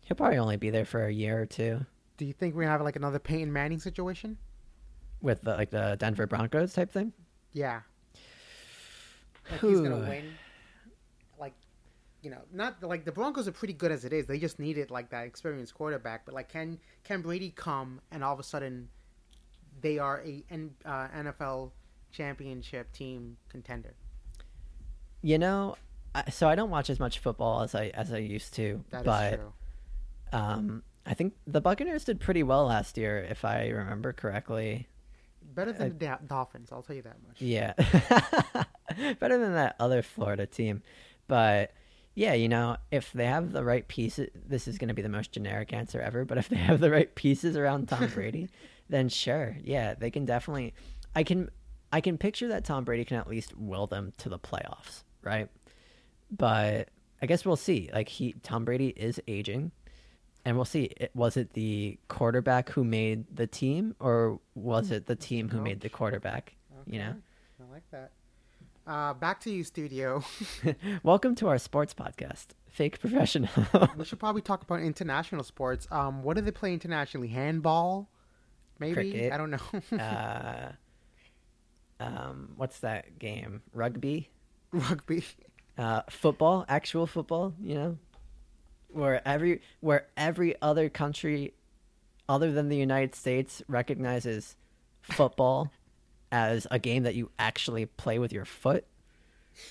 he'll 0.02 0.16
probably 0.16 0.38
only 0.38 0.58
be 0.58 0.70
there 0.70 0.86
for 0.86 1.06
a 1.06 1.12
year 1.12 1.42
or 1.42 1.46
two 1.46 1.86
Do 2.18 2.26
you 2.26 2.34
think 2.34 2.54
we're 2.54 2.62
gonna 2.62 2.72
have 2.72 2.82
like 2.82 2.96
another 2.96 3.20
Peyton 3.20 3.52
Manning 3.52 3.80
situation? 3.80 4.38
With 5.22 5.42
the, 5.42 5.56
like 5.56 5.70
the 5.70 5.96
Denver 6.00 6.28
Broncos 6.28 6.74
type 6.74 6.92
thing. 6.92 7.14
Yeah. 7.54 7.82
Like 9.50 9.62
he's 9.62 9.82
gonna 9.82 9.98
win. 9.98 10.34
Like, 11.40 11.54
you 12.22 12.30
know, 12.30 12.42
not 12.54 12.82
like 12.84 13.06
the 13.06 13.12
Broncos 13.12 13.48
are 13.48 13.52
pretty 13.52 13.74
good 13.74 13.92
as 13.92 14.06
it 14.06 14.14
is. 14.14 14.26
They 14.26 14.38
just 14.40 14.60
needed 14.60 14.92
like 14.92 15.10
that 15.10 15.26
experienced 15.26 15.74
quarterback. 15.74 16.26
But 16.26 16.34
like, 16.36 16.50
can 16.50 16.80
can 17.04 17.22
Brady 17.22 17.52
come 17.56 18.00
and 18.12 18.24
all 18.24 18.34
of 18.34 18.40
a 18.40 18.44
sudden 18.44 18.88
they 19.82 19.98
are 20.00 20.22
a 20.26 20.44
N, 20.50 20.72
uh, 20.86 21.08
NFL 21.16 21.72
championship 22.12 22.92
team 22.94 23.38
contender? 23.50 23.94
You 25.22 25.38
know, 25.38 25.76
so 26.30 26.48
I 26.48 26.56
don't 26.56 26.70
watch 26.70 26.90
as 26.90 27.00
much 27.00 27.20
football 27.20 27.62
as 27.62 27.76
I 27.76 27.88
as 27.94 28.14
I 28.14 28.18
used 28.20 28.54
to, 28.56 28.84
That 28.92 29.02
is 29.02 29.06
but 29.06 29.36
true. 29.36 29.54
um, 30.32 30.84
I 31.06 31.14
think 31.16 31.34
the 31.48 31.62
Buccaneers 31.62 32.04
did 32.06 32.20
pretty 32.20 32.44
well 32.44 32.66
last 32.66 32.98
year, 32.98 33.20
if 33.30 33.44
I 33.44 33.68
remember 33.70 34.14
correctly. 34.14 34.88
Better 35.42 35.74
than 35.74 35.98
the 35.98 36.20
Dolphins, 36.26 36.70
I'll 36.72 36.82
tell 36.82 36.96
you 36.96 37.02
that 37.02 37.18
much. 37.28 37.42
Yeah. 37.42 37.74
Better 39.20 39.38
than 39.38 39.54
that 39.54 39.76
other 39.80 40.02
Florida 40.02 40.46
team. 40.46 40.82
But 41.28 41.74
yeah, 42.14 42.34
you 42.34 42.50
know, 42.50 42.78
if 42.92 43.12
they 43.14 43.26
have 43.26 43.52
the 43.52 43.64
right 43.64 43.88
pieces, 43.88 44.30
this 44.36 44.68
is 44.68 44.78
going 44.78 44.90
to 44.90 44.94
be 44.94 45.02
the 45.02 45.10
most 45.10 45.32
generic 45.32 45.74
answer 45.74 46.02
ever, 46.02 46.26
but 46.26 46.38
if 46.38 46.50
they 46.50 46.58
have 46.58 46.80
the 46.80 46.92
right 46.92 47.14
pieces 47.16 47.56
around 47.56 47.88
Tom 47.88 48.08
Brady, 48.14 48.50
then 48.90 49.10
sure. 49.10 49.58
Yeah, 49.64 49.94
they 49.94 50.12
can 50.12 50.26
definitely 50.26 50.74
I 51.16 51.24
can 51.24 51.50
I 51.92 52.02
can 52.02 52.18
picture 52.18 52.50
that 52.50 52.66
Tom 52.66 52.84
Brady 52.84 53.06
can 53.06 53.18
at 53.18 53.28
least 53.28 53.58
will 53.58 53.88
them 53.88 54.14
to 54.20 54.30
the 54.30 54.40
playoffs, 54.40 55.04
right? 55.22 55.50
But 56.30 56.90
I 57.22 57.26
guess 57.26 57.46
we'll 57.46 57.56
see. 57.56 57.90
Like 57.94 58.10
he 58.10 58.34
Tom 58.44 58.66
Brady 58.66 58.90
is 58.90 59.22
aging 59.28 59.72
and 60.46 60.56
we'll 60.56 60.66
see. 60.66 60.84
It, 60.98 61.12
was 61.14 61.38
it 61.38 61.54
the 61.54 61.98
quarterback 62.08 62.70
who 62.70 62.84
made 62.84 63.26
the 63.36 63.48
team, 63.48 63.96
or 64.00 64.40
was 64.56 64.92
it 64.92 65.06
the 65.06 65.16
team 65.16 65.50
who 65.50 65.62
made 65.62 65.82
the 65.82 65.90
quarterback? 65.90 66.56
You 66.86 67.00
know. 67.00 67.16
I 67.60 67.72
like 67.72 67.84
that. 67.92 68.12
Uh, 68.88 69.14
back 69.14 69.40
to 69.42 69.52
you, 69.52 69.64
studio. 69.64 70.24
Welcome 71.04 71.36
to 71.36 71.48
our 71.48 71.58
sports 71.58 71.94
podcast, 71.94 72.48
Fake 72.70 73.00
Professional. 73.00 73.50
we 73.98 74.06
should 74.06 74.20
probably 74.20 74.42
talk 74.42 74.64
about 74.64 74.82
international 74.82 75.44
sports. 75.44 75.88
Um, 75.92 76.24
what 76.24 76.36
do 76.36 76.42
they 76.42 76.52
play 76.52 76.74
internationally? 76.74 77.28
Handball, 77.28 78.10
maybe. 78.80 78.94
Cricket. 78.94 79.34
I 79.34 79.38
don't 79.38 79.52
know. 79.52 79.98
uh, 80.00 80.72
um, 82.00 82.54
what's 82.56 82.80
that 82.80 83.20
game? 83.20 83.62
Rugby, 83.74 84.30
Rugby. 84.72 85.24
uh, 85.78 86.02
football, 86.10 86.66
actual 86.68 87.06
football. 87.06 87.54
You 87.62 87.76
know, 87.76 87.98
where 88.94 89.26
every 89.28 89.62
where 89.82 90.08
every 90.18 90.56
other 90.62 90.90
country, 90.90 91.54
other 92.30 92.52
than 92.52 92.70
the 92.70 92.78
United 92.78 93.16
States, 93.16 93.62
recognizes 93.68 94.56
football 95.02 95.72
as 96.32 96.68
a 96.72 96.80
game 96.80 97.04
that 97.04 97.16
you 97.16 97.32
actually 97.40 97.86
play 97.88 98.20
with 98.20 98.34
your 98.34 98.46
foot. 98.46 98.86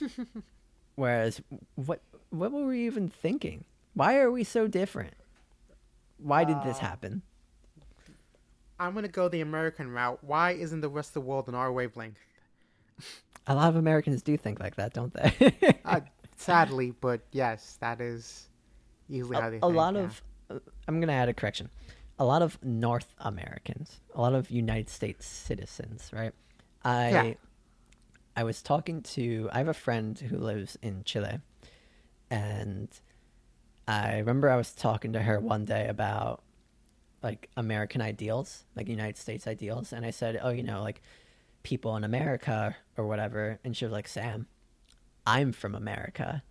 Whereas, 0.96 1.40
what 1.74 2.02
what 2.30 2.52
were 2.52 2.66
we 2.66 2.86
even 2.86 3.08
thinking? 3.08 3.64
Why 3.94 4.18
are 4.18 4.30
we 4.30 4.44
so 4.44 4.68
different? 4.68 5.14
Why 6.18 6.44
did 6.44 6.62
this 6.62 6.78
Uh, 6.78 6.80
happen? 6.80 7.22
I'm 8.80 8.94
gonna 8.94 9.08
go 9.08 9.28
the 9.28 9.42
American 9.42 9.92
route. 9.92 10.24
Why 10.24 10.52
isn't 10.52 10.80
the 10.80 10.88
rest 10.88 11.10
of 11.10 11.14
the 11.14 11.20
world 11.20 11.48
on 11.48 11.54
our 11.54 11.72
wavelength? 11.72 12.18
A 13.46 13.54
lot 13.54 13.68
of 13.70 13.76
Americans 13.76 14.22
do 14.22 14.36
think 14.36 14.60
like 14.60 14.76
that, 14.76 14.92
don't 14.94 15.12
they? 15.14 15.78
Uh, 15.84 16.00
sadly, 16.36 16.92
but 16.92 17.26
yes, 17.32 17.76
that 17.80 18.00
is 18.00 18.49
a, 19.44 19.50
they 19.50 19.56
a 19.58 19.60
think. 19.60 19.74
lot 19.74 19.96
of 19.96 20.22
uh, 20.50 20.58
i'm 20.88 21.00
going 21.00 21.08
to 21.08 21.14
add 21.14 21.28
a 21.28 21.34
correction 21.34 21.68
a 22.18 22.24
lot 22.24 22.42
of 22.42 22.58
north 22.62 23.14
americans 23.18 24.00
a 24.14 24.20
lot 24.20 24.34
of 24.34 24.50
united 24.50 24.88
states 24.88 25.26
citizens 25.26 26.10
right 26.12 26.32
i 26.84 27.10
Yeah. 27.10 27.34
i 28.36 28.44
was 28.44 28.62
talking 28.62 29.02
to 29.02 29.48
i 29.52 29.58
have 29.58 29.68
a 29.68 29.74
friend 29.74 30.18
who 30.18 30.36
lives 30.38 30.76
in 30.82 31.02
chile 31.04 31.40
and 32.30 32.88
i 33.88 34.18
remember 34.18 34.48
i 34.50 34.56
was 34.56 34.72
talking 34.72 35.12
to 35.12 35.20
her 35.22 35.40
one 35.40 35.64
day 35.64 35.86
about 35.88 36.42
like 37.22 37.48
american 37.56 38.00
ideals 38.00 38.64
like 38.76 38.88
united 38.88 39.16
states 39.16 39.46
ideals 39.46 39.92
and 39.92 40.04
i 40.06 40.10
said 40.10 40.38
oh 40.42 40.50
you 40.50 40.62
know 40.62 40.82
like 40.82 41.02
people 41.62 41.96
in 41.96 42.04
america 42.04 42.76
or 42.96 43.06
whatever 43.06 43.58
and 43.64 43.76
she 43.76 43.84
was 43.84 43.92
like 43.92 44.08
sam 44.08 44.46
i'm 45.26 45.52
from 45.52 45.74
america 45.74 46.42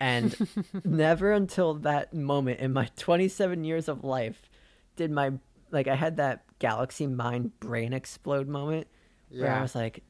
and 0.00 0.34
never 0.84 1.32
until 1.32 1.74
that 1.74 2.12
moment 2.14 2.60
in 2.60 2.72
my 2.72 2.88
27 2.96 3.62
years 3.64 3.88
of 3.88 4.02
life 4.02 4.50
did 4.96 5.10
my 5.10 5.32
like 5.70 5.86
I 5.86 5.94
had 5.94 6.16
that 6.16 6.44
galaxy 6.58 7.06
mind 7.06 7.58
brain 7.60 7.92
explode 7.92 8.48
moment 8.48 8.88
where 9.30 9.52
I 9.58 9.62
was 9.62 9.74
like, 9.74 10.02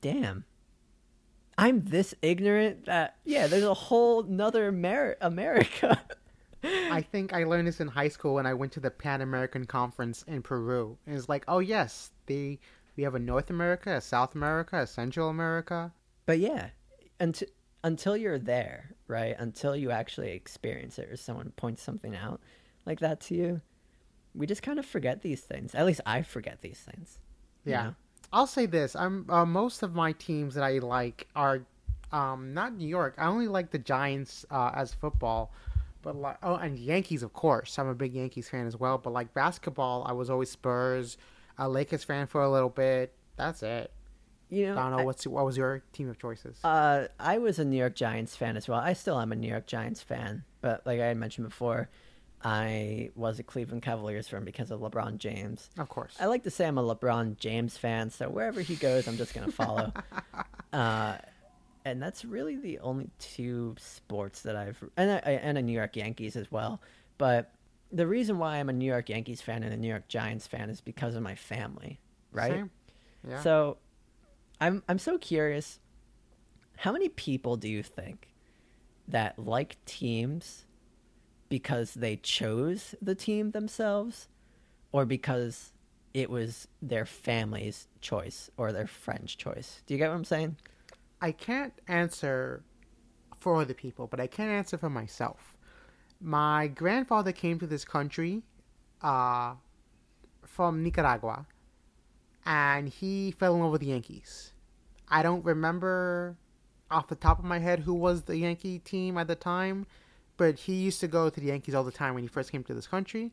"Damn, 0.00 0.44
I'm 1.58 1.80
this 1.80 2.14
ignorant 2.22 2.84
that 2.86 3.16
yeah, 3.24 3.46
there's 3.48 3.64
a 3.64 3.74
whole 3.74 4.22
nother 4.22 4.68
Amer- 4.68 5.16
America." 5.20 6.00
I 6.62 7.00
think 7.00 7.32
I 7.32 7.44
learned 7.44 7.66
this 7.66 7.80
in 7.80 7.88
high 7.88 8.08
school 8.08 8.34
when 8.34 8.46
I 8.46 8.52
went 8.54 8.72
to 8.72 8.80
the 8.80 8.90
Pan 8.90 9.22
American 9.22 9.64
Conference 9.64 10.22
in 10.28 10.42
Peru. 10.42 10.98
And 11.06 11.16
it's 11.16 11.28
like, 11.28 11.44
oh 11.48 11.58
yes, 11.58 12.10
they 12.26 12.58
we 12.96 13.02
have 13.02 13.14
a 13.14 13.18
North 13.18 13.48
America, 13.50 13.96
a 13.96 14.00
South 14.00 14.34
America, 14.34 14.80
a 14.80 14.86
Central 14.86 15.30
America. 15.30 15.92
but 16.26 16.38
yeah, 16.38 16.68
until 17.18 17.48
until 17.82 18.16
you're 18.16 18.38
there, 18.38 18.90
right? 19.06 19.34
Until 19.38 19.74
you 19.76 19.90
actually 19.90 20.32
experience 20.32 20.98
it, 20.98 21.08
or 21.10 21.16
someone 21.16 21.52
points 21.56 21.82
something 21.82 22.14
out 22.16 22.40
like 22.86 23.00
that 23.00 23.20
to 23.22 23.34
you, 23.34 23.60
we 24.34 24.46
just 24.46 24.62
kind 24.62 24.78
of 24.78 24.86
forget 24.86 25.22
these 25.22 25.40
things. 25.40 25.74
At 25.74 25.86
least 25.86 26.00
I 26.06 26.22
forget 26.22 26.60
these 26.62 26.78
things. 26.80 27.18
you 27.64 27.72
Yeah. 27.72 27.82
know? 27.84 27.94
I'll 28.32 28.46
say 28.46 28.66
this: 28.66 28.94
I'm 28.94 29.28
uh, 29.28 29.44
most 29.44 29.82
of 29.82 29.94
my 29.94 30.12
teams 30.12 30.54
that 30.54 30.62
I 30.64 30.78
like 30.78 31.26
are 31.34 31.62
um, 32.12 32.54
not 32.54 32.74
New 32.74 32.86
York. 32.88 33.14
I 33.18 33.26
only 33.26 33.48
like 33.48 33.70
the 33.70 33.78
Giants 33.78 34.44
uh, 34.50 34.70
as 34.74 34.94
football, 34.94 35.52
but 36.02 36.14
like 36.14 36.36
oh, 36.42 36.54
and 36.54 36.78
Yankees, 36.78 37.22
of 37.24 37.32
course. 37.32 37.76
I'm 37.78 37.88
a 37.88 37.94
big 37.94 38.12
Yankees 38.14 38.48
fan 38.48 38.66
as 38.66 38.76
well. 38.78 38.98
But 38.98 39.12
like 39.12 39.34
basketball, 39.34 40.04
I 40.06 40.12
was 40.12 40.30
always 40.30 40.48
Spurs, 40.50 41.18
a 41.58 41.68
Lakers 41.68 42.04
fan 42.04 42.26
for 42.28 42.40
a 42.42 42.50
little 42.50 42.68
bit. 42.68 43.12
That's 43.36 43.62
it. 43.64 43.90
You 44.50 44.66
know, 44.66 44.78
I 44.78 44.82
don't 44.82 44.90
know 44.92 44.98
I- 44.98 45.04
what's 45.04 45.26
what 45.26 45.44
was 45.44 45.56
your 45.56 45.82
team 45.92 46.08
of 46.10 46.18
choices. 46.18 46.58
Uh, 46.64 47.06
I 47.18 47.38
was 47.38 47.58
a 47.58 47.64
New 47.64 47.76
York 47.78 47.94
Giants 47.94 48.36
fan 48.36 48.56
as 48.56 48.68
well. 48.68 48.80
I 48.80 48.92
still 48.92 49.18
am 49.18 49.32
a 49.32 49.36
New 49.36 49.48
York 49.48 49.66
Giants 49.66 50.02
fan, 50.02 50.44
but 50.60 50.84
like 50.84 51.00
I 51.00 51.06
had 51.06 51.16
mentioned 51.16 51.48
before, 51.48 51.88
I 52.42 53.10
was 53.14 53.38
a 53.38 53.42
Cleveland 53.42 53.82
Cavaliers 53.82 54.28
fan 54.28 54.44
because 54.44 54.70
of 54.70 54.80
LeBron 54.80 55.18
James. 55.18 55.70
of 55.78 55.88
course. 55.88 56.16
I 56.18 56.26
like 56.26 56.42
to 56.44 56.50
say 56.50 56.66
I'm 56.66 56.78
a 56.78 56.82
LeBron 56.94 57.36
James 57.38 57.76
fan, 57.76 58.10
so 58.10 58.28
wherever 58.28 58.60
he 58.60 58.76
goes, 58.76 59.06
I'm 59.06 59.16
just 59.16 59.34
gonna 59.34 59.52
follow. 59.52 59.92
uh, 60.72 61.16
and 61.84 62.02
that's 62.02 62.24
really 62.24 62.56
the 62.56 62.78
only 62.80 63.08
two 63.18 63.74
sports 63.78 64.42
that 64.42 64.56
I've 64.56 64.82
and 64.96 65.10
I, 65.12 65.16
and 65.42 65.58
a 65.58 65.62
New 65.62 65.72
York 65.72 65.96
Yankees 65.96 66.36
as 66.36 66.50
well. 66.50 66.80
But 67.18 67.52
the 67.92 68.06
reason 68.06 68.38
why 68.38 68.56
I'm 68.56 68.68
a 68.68 68.72
New 68.72 68.86
York 68.86 69.08
Yankees 69.08 69.40
fan 69.40 69.62
and 69.62 69.72
a 69.72 69.76
New 69.76 69.88
York 69.88 70.08
Giants 70.08 70.46
fan 70.46 70.70
is 70.70 70.80
because 70.80 71.14
of 71.14 71.22
my 71.22 71.34
family, 71.34 72.00
right? 72.32 72.52
Same. 72.52 72.70
Yeah. 73.28 73.40
So, 73.42 73.76
I'm 74.60 74.82
I'm 74.88 74.98
so 74.98 75.18
curious. 75.18 75.80
How 76.78 76.92
many 76.92 77.08
people 77.08 77.56
do 77.56 77.68
you 77.68 77.82
think 77.82 78.28
that 79.08 79.38
like 79.38 79.76
teams 79.86 80.66
because 81.48 81.94
they 81.94 82.16
chose 82.16 82.94
the 83.02 83.14
team 83.14 83.50
themselves, 83.52 84.28
or 84.92 85.04
because 85.06 85.72
it 86.14 86.30
was 86.30 86.68
their 86.82 87.06
family's 87.06 87.88
choice 88.00 88.50
or 88.56 88.72
their 88.72 88.86
friend's 88.86 89.34
choice? 89.34 89.82
Do 89.86 89.94
you 89.94 89.98
get 89.98 90.08
what 90.10 90.16
I'm 90.16 90.24
saying? 90.24 90.56
I 91.20 91.32
can't 91.32 91.74
answer 91.88 92.62
for 93.40 93.60
other 93.60 93.74
people, 93.74 94.06
but 94.06 94.20
I 94.20 94.26
can 94.26 94.48
answer 94.48 94.78
for 94.78 94.90
myself. 94.90 95.56
my 96.20 96.68
grandfather 96.68 97.32
came 97.32 97.58
to 97.58 97.66
this 97.66 97.84
country 97.84 98.42
uh, 99.02 99.54
from 100.44 100.82
Nicaragua, 100.82 101.46
and 102.46 102.88
he 102.88 103.32
fell 103.32 103.54
in 103.54 103.60
love 103.60 103.72
with 103.72 103.80
the 103.80 103.88
Yankees. 103.88 104.52
I 105.08 105.22
don't 105.22 105.44
remember 105.44 106.36
off 106.90 107.08
the 107.08 107.14
top 107.14 107.38
of 107.38 107.44
my 107.44 107.58
head 107.58 107.80
who 107.80 107.94
was 107.94 108.22
the 108.22 108.36
Yankee 108.36 108.78
team 108.78 109.18
at 109.18 109.28
the 109.28 109.34
time, 109.34 109.86
but 110.36 110.58
he 110.58 110.74
used 110.74 111.00
to 111.00 111.08
go 111.08 111.30
to 111.30 111.40
the 111.40 111.46
Yankees 111.46 111.74
all 111.74 111.84
the 111.84 111.92
time 111.92 112.14
when 112.14 112.22
he 112.22 112.28
first 112.28 112.50
came 112.50 112.64
to 112.64 112.74
this 112.74 112.86
country, 112.86 113.32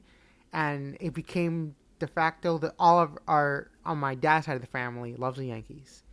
and 0.53 0.97
it 0.99 1.13
became 1.13 1.75
de 1.99 2.07
facto 2.07 2.57
that 2.59 2.73
all 2.77 2.99
of 2.99 3.17
our 3.27 3.71
on 3.85 3.97
my 3.97 4.13
dad's 4.13 4.45
side 4.45 4.55
of 4.55 4.61
the 4.61 4.67
family 4.67 5.15
loves 5.15 5.37
the 5.37 5.45
Yankees. 5.45 6.03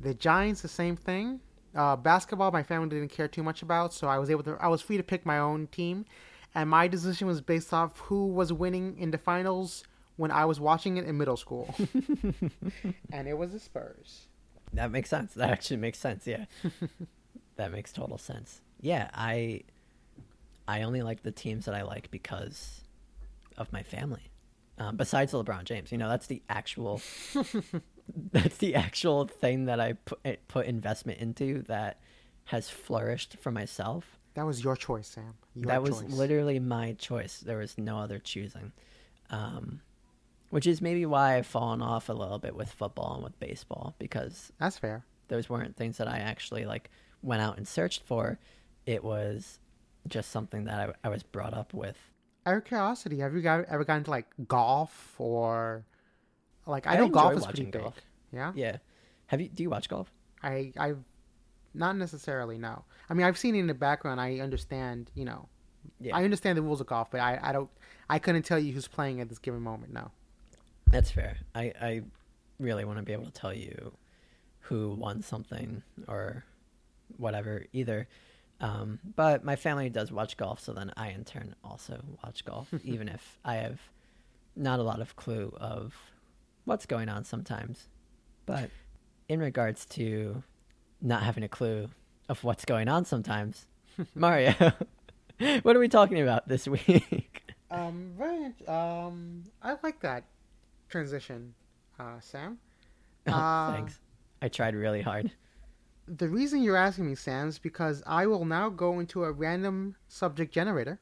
The 0.00 0.14
Giants, 0.14 0.62
the 0.62 0.68
same 0.68 0.96
thing. 0.96 1.40
Uh, 1.74 1.94
basketball, 1.94 2.50
my 2.50 2.62
family 2.62 2.88
didn't 2.88 3.10
care 3.10 3.28
too 3.28 3.42
much 3.42 3.62
about, 3.62 3.92
so 3.92 4.08
I 4.08 4.18
was 4.18 4.30
able 4.30 4.42
to. 4.44 4.56
I 4.60 4.68
was 4.68 4.80
free 4.80 4.96
to 4.96 5.02
pick 5.02 5.26
my 5.26 5.38
own 5.38 5.66
team, 5.68 6.06
and 6.54 6.70
my 6.70 6.88
decision 6.88 7.26
was 7.26 7.40
based 7.40 7.72
off 7.72 7.98
who 8.00 8.26
was 8.26 8.52
winning 8.52 8.96
in 8.98 9.10
the 9.10 9.18
finals 9.18 9.84
when 10.20 10.30
I 10.30 10.44
was 10.44 10.60
watching 10.60 10.98
it 10.98 11.06
in 11.06 11.16
middle 11.16 11.38
school, 11.38 11.74
and 13.10 13.26
it 13.26 13.38
was 13.38 13.52
the 13.52 13.58
Spurs. 13.58 14.26
That 14.74 14.90
makes 14.90 15.08
sense. 15.08 15.32
That 15.32 15.48
actually 15.48 15.78
makes 15.78 15.98
sense. 15.98 16.26
Yeah, 16.26 16.44
that 17.56 17.72
makes 17.72 17.90
total 17.90 18.18
sense. 18.18 18.60
Yeah, 18.82 19.08
I, 19.14 19.62
I 20.68 20.82
only 20.82 21.00
like 21.00 21.22
the 21.22 21.30
teams 21.30 21.64
that 21.64 21.74
I 21.74 21.82
like 21.82 22.10
because 22.10 22.82
of 23.56 23.72
my 23.72 23.82
family. 23.82 24.30
Um, 24.76 24.96
besides 24.98 25.32
LeBron 25.32 25.64
James, 25.64 25.90
you 25.90 25.96
know, 25.96 26.10
that's 26.10 26.26
the 26.26 26.42
actual, 26.50 27.00
that's 28.30 28.58
the 28.58 28.74
actual 28.74 29.24
thing 29.26 29.64
that 29.64 29.80
I 29.80 29.94
put 29.94 30.18
eh, 30.26 30.36
put 30.48 30.66
investment 30.66 31.18
into 31.20 31.62
that 31.62 31.98
has 32.44 32.68
flourished 32.68 33.38
for 33.40 33.50
myself. 33.50 34.18
That 34.34 34.44
was 34.44 34.62
your 34.62 34.76
choice, 34.76 35.08
Sam. 35.08 35.32
Your 35.54 35.68
that 35.68 35.82
was 35.82 36.02
literally 36.02 36.58
my 36.58 36.92
choice. 36.92 37.38
There 37.40 37.56
was 37.56 37.78
no 37.78 37.98
other 37.98 38.18
choosing. 38.18 38.72
Um, 39.30 39.80
which 40.50 40.66
is 40.66 40.80
maybe 40.80 41.06
why 41.06 41.36
I've 41.36 41.46
fallen 41.46 41.80
off 41.82 42.08
a 42.08 42.12
little 42.12 42.38
bit 42.38 42.54
with 42.54 42.70
football 42.70 43.14
and 43.14 43.24
with 43.24 43.38
baseball 43.40 43.94
because 43.98 44.52
That's 44.58 44.78
fair. 44.78 45.04
those 45.28 45.48
weren't 45.48 45.76
things 45.76 45.96
that 45.98 46.08
I 46.08 46.18
actually 46.18 46.64
like 46.64 46.90
went 47.22 47.40
out 47.42 47.56
and 47.56 47.66
searched 47.66 48.02
for. 48.04 48.38
It 48.86 49.02
was 49.04 49.58
just 50.08 50.30
something 50.30 50.64
that 50.64 50.90
I, 51.04 51.06
I 51.06 51.10
was 51.10 51.22
brought 51.22 51.54
up 51.54 51.72
with. 51.74 51.96
Out 52.46 52.56
of 52.56 52.64
curiosity, 52.64 53.18
have 53.18 53.34
you 53.34 53.42
got, 53.42 53.66
ever 53.66 53.84
gotten 53.84 54.04
to 54.04 54.10
like 54.10 54.26
golf 54.48 55.14
or 55.18 55.84
like 56.66 56.86
I, 56.86 56.94
I 56.94 56.96
know 56.96 57.08
golf 57.08 57.34
is 57.34 57.42
watching 57.42 57.66
pretty 57.66 57.70
big. 57.72 57.82
golf. 57.82 57.94
Yeah, 58.32 58.52
Yeah. 58.54 58.76
Have 59.26 59.40
you 59.40 59.48
do 59.48 59.62
you 59.62 59.70
watch 59.70 59.88
golf? 59.88 60.10
I 60.42 60.72
I 60.78 60.94
not 61.74 61.96
necessarily 61.96 62.58
no. 62.58 62.84
I 63.08 63.14
mean, 63.14 63.26
I've 63.26 63.38
seen 63.38 63.54
it 63.54 63.60
in 63.60 63.66
the 63.68 63.74
background. 63.74 64.20
I 64.20 64.38
understand, 64.40 65.10
you 65.14 65.24
know, 65.24 65.48
Yeah. 66.00 66.16
I 66.16 66.24
understand 66.24 66.58
the 66.58 66.62
rules 66.62 66.80
of 66.80 66.86
golf, 66.88 67.10
but 67.12 67.20
I 67.20 67.38
I 67.42 67.52
don't 67.52 67.70
I 68.08 68.18
couldn't 68.18 68.42
tell 68.42 68.58
you 68.58 68.72
who's 68.72 68.88
playing 68.88 69.20
at 69.20 69.28
this 69.28 69.38
given 69.38 69.60
moment. 69.62 69.92
No. 69.92 70.10
That's 70.90 71.10
fair. 71.10 71.36
I, 71.54 71.72
I 71.80 72.02
really 72.58 72.84
want 72.84 72.98
to 72.98 73.04
be 73.04 73.12
able 73.12 73.26
to 73.26 73.30
tell 73.32 73.54
you 73.54 73.92
who 74.60 74.94
won 74.94 75.22
something 75.22 75.82
or 76.08 76.44
whatever 77.16 77.64
either. 77.72 78.08
Um, 78.60 78.98
but 79.16 79.44
my 79.44 79.56
family 79.56 79.88
does 79.88 80.12
watch 80.12 80.36
golf, 80.36 80.60
so 80.60 80.72
then 80.72 80.92
I 80.96 81.08
in 81.08 81.24
turn 81.24 81.54
also 81.64 82.02
watch 82.22 82.44
golf, 82.44 82.68
even 82.84 83.08
if 83.08 83.38
I 83.44 83.56
have 83.56 83.80
not 84.56 84.80
a 84.80 84.82
lot 84.82 85.00
of 85.00 85.16
clue 85.16 85.54
of 85.60 85.94
what's 86.64 86.86
going 86.86 87.08
on 87.08 87.24
sometimes. 87.24 87.88
But 88.44 88.70
in 89.28 89.40
regards 89.40 89.86
to 89.86 90.42
not 91.00 91.22
having 91.22 91.44
a 91.44 91.48
clue 91.48 91.88
of 92.28 92.42
what's 92.44 92.64
going 92.64 92.88
on 92.88 93.04
sometimes, 93.04 93.66
Mario, 94.14 94.52
what 95.62 95.76
are 95.76 95.80
we 95.80 95.88
talking 95.88 96.20
about 96.20 96.48
this 96.48 96.66
week? 96.68 97.42
Um, 97.70 98.12
very. 98.18 98.44
int- 98.44 98.68
Um, 98.68 99.44
I 99.62 99.76
like 99.82 100.00
that 100.00 100.24
transition, 100.90 101.54
uh, 101.98 102.20
Sam. 102.20 102.58
Oh, 103.26 103.32
Uh, 103.32 103.72
thanks. 103.72 104.00
I 104.42 104.48
tried 104.48 104.74
really 104.74 105.02
hard. 105.02 105.32
The 106.08 106.28
reason 106.28 106.62
you're 106.62 106.76
asking 106.76 107.06
me, 107.06 107.14
Sam, 107.14 107.48
is 107.48 107.58
because 107.60 108.02
I 108.04 108.26
will 108.26 108.44
now 108.44 108.68
go 108.68 108.98
into 108.98 109.22
a 109.24 109.30
random 109.32 109.94
subject 110.08 110.52
generator, 110.52 110.98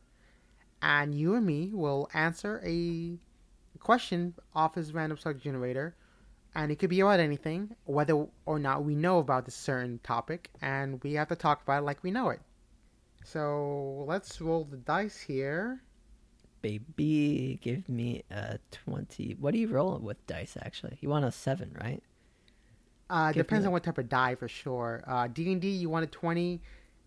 and 0.82 1.14
you 1.14 1.34
and 1.34 1.46
me 1.46 1.70
will 1.72 2.10
answer 2.12 2.60
a 2.64 3.18
question 3.78 4.34
off 4.54 4.74
his 4.74 4.92
random 4.92 5.16
subject 5.16 5.44
generator, 5.44 5.96
and 6.54 6.70
it 6.70 6.76
could 6.78 6.90
be 6.90 7.00
about 7.00 7.20
anything, 7.20 7.74
whether 7.84 8.26
or 8.44 8.58
not 8.58 8.84
we 8.84 8.94
know 8.94 9.18
about 9.18 9.46
this 9.46 9.54
certain 9.54 9.98
topic, 10.00 10.50
and 10.60 11.02
we 11.02 11.14
have 11.14 11.28
to 11.28 11.36
talk 11.36 11.62
about 11.62 11.82
it 11.82 11.86
like 11.86 12.02
we 12.02 12.10
know 12.10 12.28
it. 12.28 12.40
So 13.24 14.04
let's 14.06 14.40
roll 14.40 14.64
the 14.64 14.76
dice 14.76 15.20
here. 15.20 15.82
Baby, 16.62 17.58
give 17.62 17.88
me 17.88 18.24
a 18.30 18.58
20. 18.70 19.36
What 19.38 19.52
do 19.54 19.58
you 19.60 19.68
roll 19.68 19.98
with 19.98 20.24
dice, 20.26 20.56
actually? 20.60 20.98
You 21.00 21.08
want 21.08 21.24
a 21.24 21.30
7, 21.32 21.76
right? 21.80 22.02
Uh, 23.10 23.28
Give 23.32 23.46
depends 23.46 23.64
on 23.66 23.72
what 23.72 23.84
type 23.84 23.96
of 23.98 24.08
die 24.08 24.34
for 24.34 24.48
sure. 24.48 25.02
Uh, 25.06 25.28
D 25.28 25.50
and 25.52 25.62
D, 25.62 25.68
you 25.70 25.88
want 25.88 26.04
a 26.04 26.08
twenty 26.08 26.60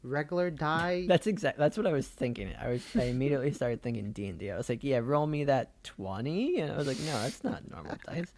regular 0.04 0.50
die. 0.50 1.06
That's 1.08 1.28
exact. 1.28 1.60
That's 1.60 1.78
what 1.78 1.86
I 1.86 1.92
was 1.92 2.08
thinking. 2.08 2.52
I 2.60 2.70
was. 2.70 2.84
I 2.96 3.04
immediately 3.04 3.52
started 3.52 3.84
thinking 3.84 4.12
D 4.12 4.26
and 4.26 4.40
D. 4.40 4.50
I 4.50 4.58
was 4.58 4.68
like, 4.68 4.84
yeah, 4.84 4.98
roll 5.04 5.28
me 5.28 5.44
that 5.44 5.70
20, 5.84 6.60
and 6.62 6.72
I 6.72 6.76
was 6.78 6.88
like, 6.88 6.98
no, 7.02 7.14
that's 7.22 7.44
not 7.44 7.70
normal 7.70 7.98
dice. 8.08 8.34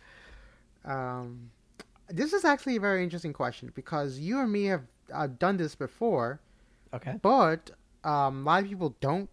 Um, 0.83 1.51
this 2.09 2.33
is 2.33 2.43
actually 2.43 2.75
a 2.75 2.79
very 2.81 3.01
interesting 3.01 3.31
question 3.31 3.71
because 3.75 4.19
you 4.19 4.39
and 4.41 4.51
me 4.51 4.65
have 4.65 4.81
uh, 5.13 5.27
done 5.27 5.55
this 5.55 5.73
before, 5.73 6.41
Okay. 6.93 7.15
but 7.21 7.71
um, 8.03 8.41
a 8.41 8.45
lot 8.45 8.63
of 8.63 8.67
people 8.69 8.93
don't 8.99 9.29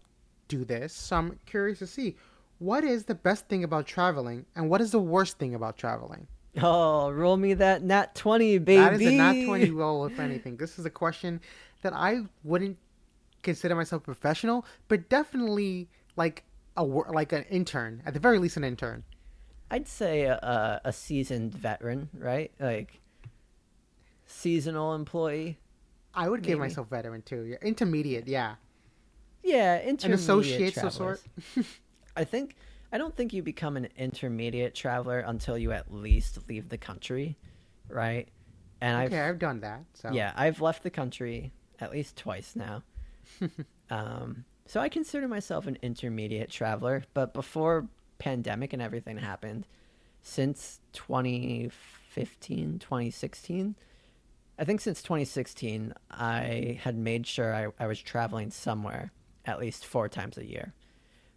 do 0.51 0.65
this. 0.65 0.93
So 0.93 1.15
I'm 1.15 1.39
curious 1.45 1.79
to 1.79 1.87
see 1.87 2.15
what 2.59 2.83
is 2.83 3.05
the 3.05 3.15
best 3.15 3.47
thing 3.47 3.63
about 3.63 3.87
traveling 3.87 4.45
and 4.55 4.69
what 4.69 4.81
is 4.81 4.91
the 4.91 4.99
worst 4.99 5.39
thing 5.39 5.55
about 5.55 5.77
traveling. 5.77 6.27
Oh, 6.61 7.09
roll 7.09 7.37
me 7.37 7.53
that 7.55 7.81
nat 7.81 8.13
20, 8.13 8.57
baby. 8.59 8.81
That 8.81 8.93
is 9.01 9.07
a 9.07 9.11
not 9.11 9.35
20 9.45 9.71
roll, 9.71 10.05
if 10.05 10.19
anything. 10.27 10.57
This 10.57 10.77
is 10.77 10.85
a 10.85 10.89
question 10.89 11.39
that 11.81 11.93
I 11.93 12.23
wouldn't 12.43 12.77
consider 13.41 13.73
myself 13.75 14.03
professional, 14.03 14.65
but 14.89 15.09
definitely 15.09 15.87
like 16.17 16.43
a 16.75 16.83
like 16.83 17.31
an 17.31 17.43
intern, 17.49 18.03
at 18.05 18.13
the 18.13 18.19
very 18.19 18.37
least, 18.37 18.57
an 18.57 18.63
intern. 18.65 19.03
I'd 19.71 19.87
say 19.87 20.23
a, 20.23 20.35
a, 20.35 20.81
a 20.89 20.93
seasoned 20.93 21.53
veteran, 21.55 22.09
right? 22.13 22.51
Like 22.59 22.99
seasonal 24.25 24.93
employee. 24.93 25.57
I 26.13 26.27
would 26.27 26.41
give 26.43 26.59
myself 26.59 26.89
veteran 26.89 27.21
too. 27.21 27.43
Yeah, 27.43 27.57
intermediate, 27.61 28.27
yeah. 28.27 28.55
Yeah, 29.43 29.75
An 29.75 29.89
intermediate 29.89 30.19
associate 30.19 30.77
of 30.77 30.93
travelers. 30.93 31.23
sort. 31.55 31.65
I 32.15 32.23
think 32.23 32.55
I 32.91 32.97
don't 32.97 33.15
think 33.15 33.33
you 33.33 33.41
become 33.41 33.77
an 33.77 33.87
intermediate 33.97 34.75
traveler 34.75 35.19
until 35.19 35.57
you 35.57 35.71
at 35.71 35.93
least 35.93 36.39
leave 36.49 36.69
the 36.69 36.77
country, 36.77 37.37
right? 37.87 38.27
And 38.81 39.07
okay, 39.07 39.21
I've 39.21 39.29
I've 39.29 39.39
done 39.39 39.61
that. 39.61 39.83
So 39.93 40.11
yeah, 40.11 40.33
I've 40.35 40.61
left 40.61 40.83
the 40.83 40.89
country 40.89 41.51
at 41.79 41.91
least 41.91 42.17
twice 42.17 42.55
now. 42.55 42.83
um, 43.89 44.45
so 44.65 44.79
I 44.79 44.89
consider 44.89 45.27
myself 45.27 45.67
an 45.67 45.77
intermediate 45.81 46.49
traveler, 46.49 47.03
but 47.13 47.33
before 47.33 47.87
pandemic 48.19 48.73
and 48.73 48.81
everything 48.81 49.17
happened, 49.17 49.67
since 50.21 50.79
2015, 50.93 52.79
2016, 52.79 53.75
I 54.59 54.63
think 54.63 54.81
since 54.81 55.01
2016, 55.01 55.93
I 56.11 56.79
had 56.83 56.95
made 56.97 57.25
sure 57.25 57.53
I, 57.53 57.67
I 57.83 57.87
was 57.87 57.99
traveling 57.99 58.51
somewhere 58.51 59.11
at 59.45 59.59
least 59.59 59.85
four 59.85 60.07
times 60.09 60.37
a 60.37 60.45
year. 60.45 60.73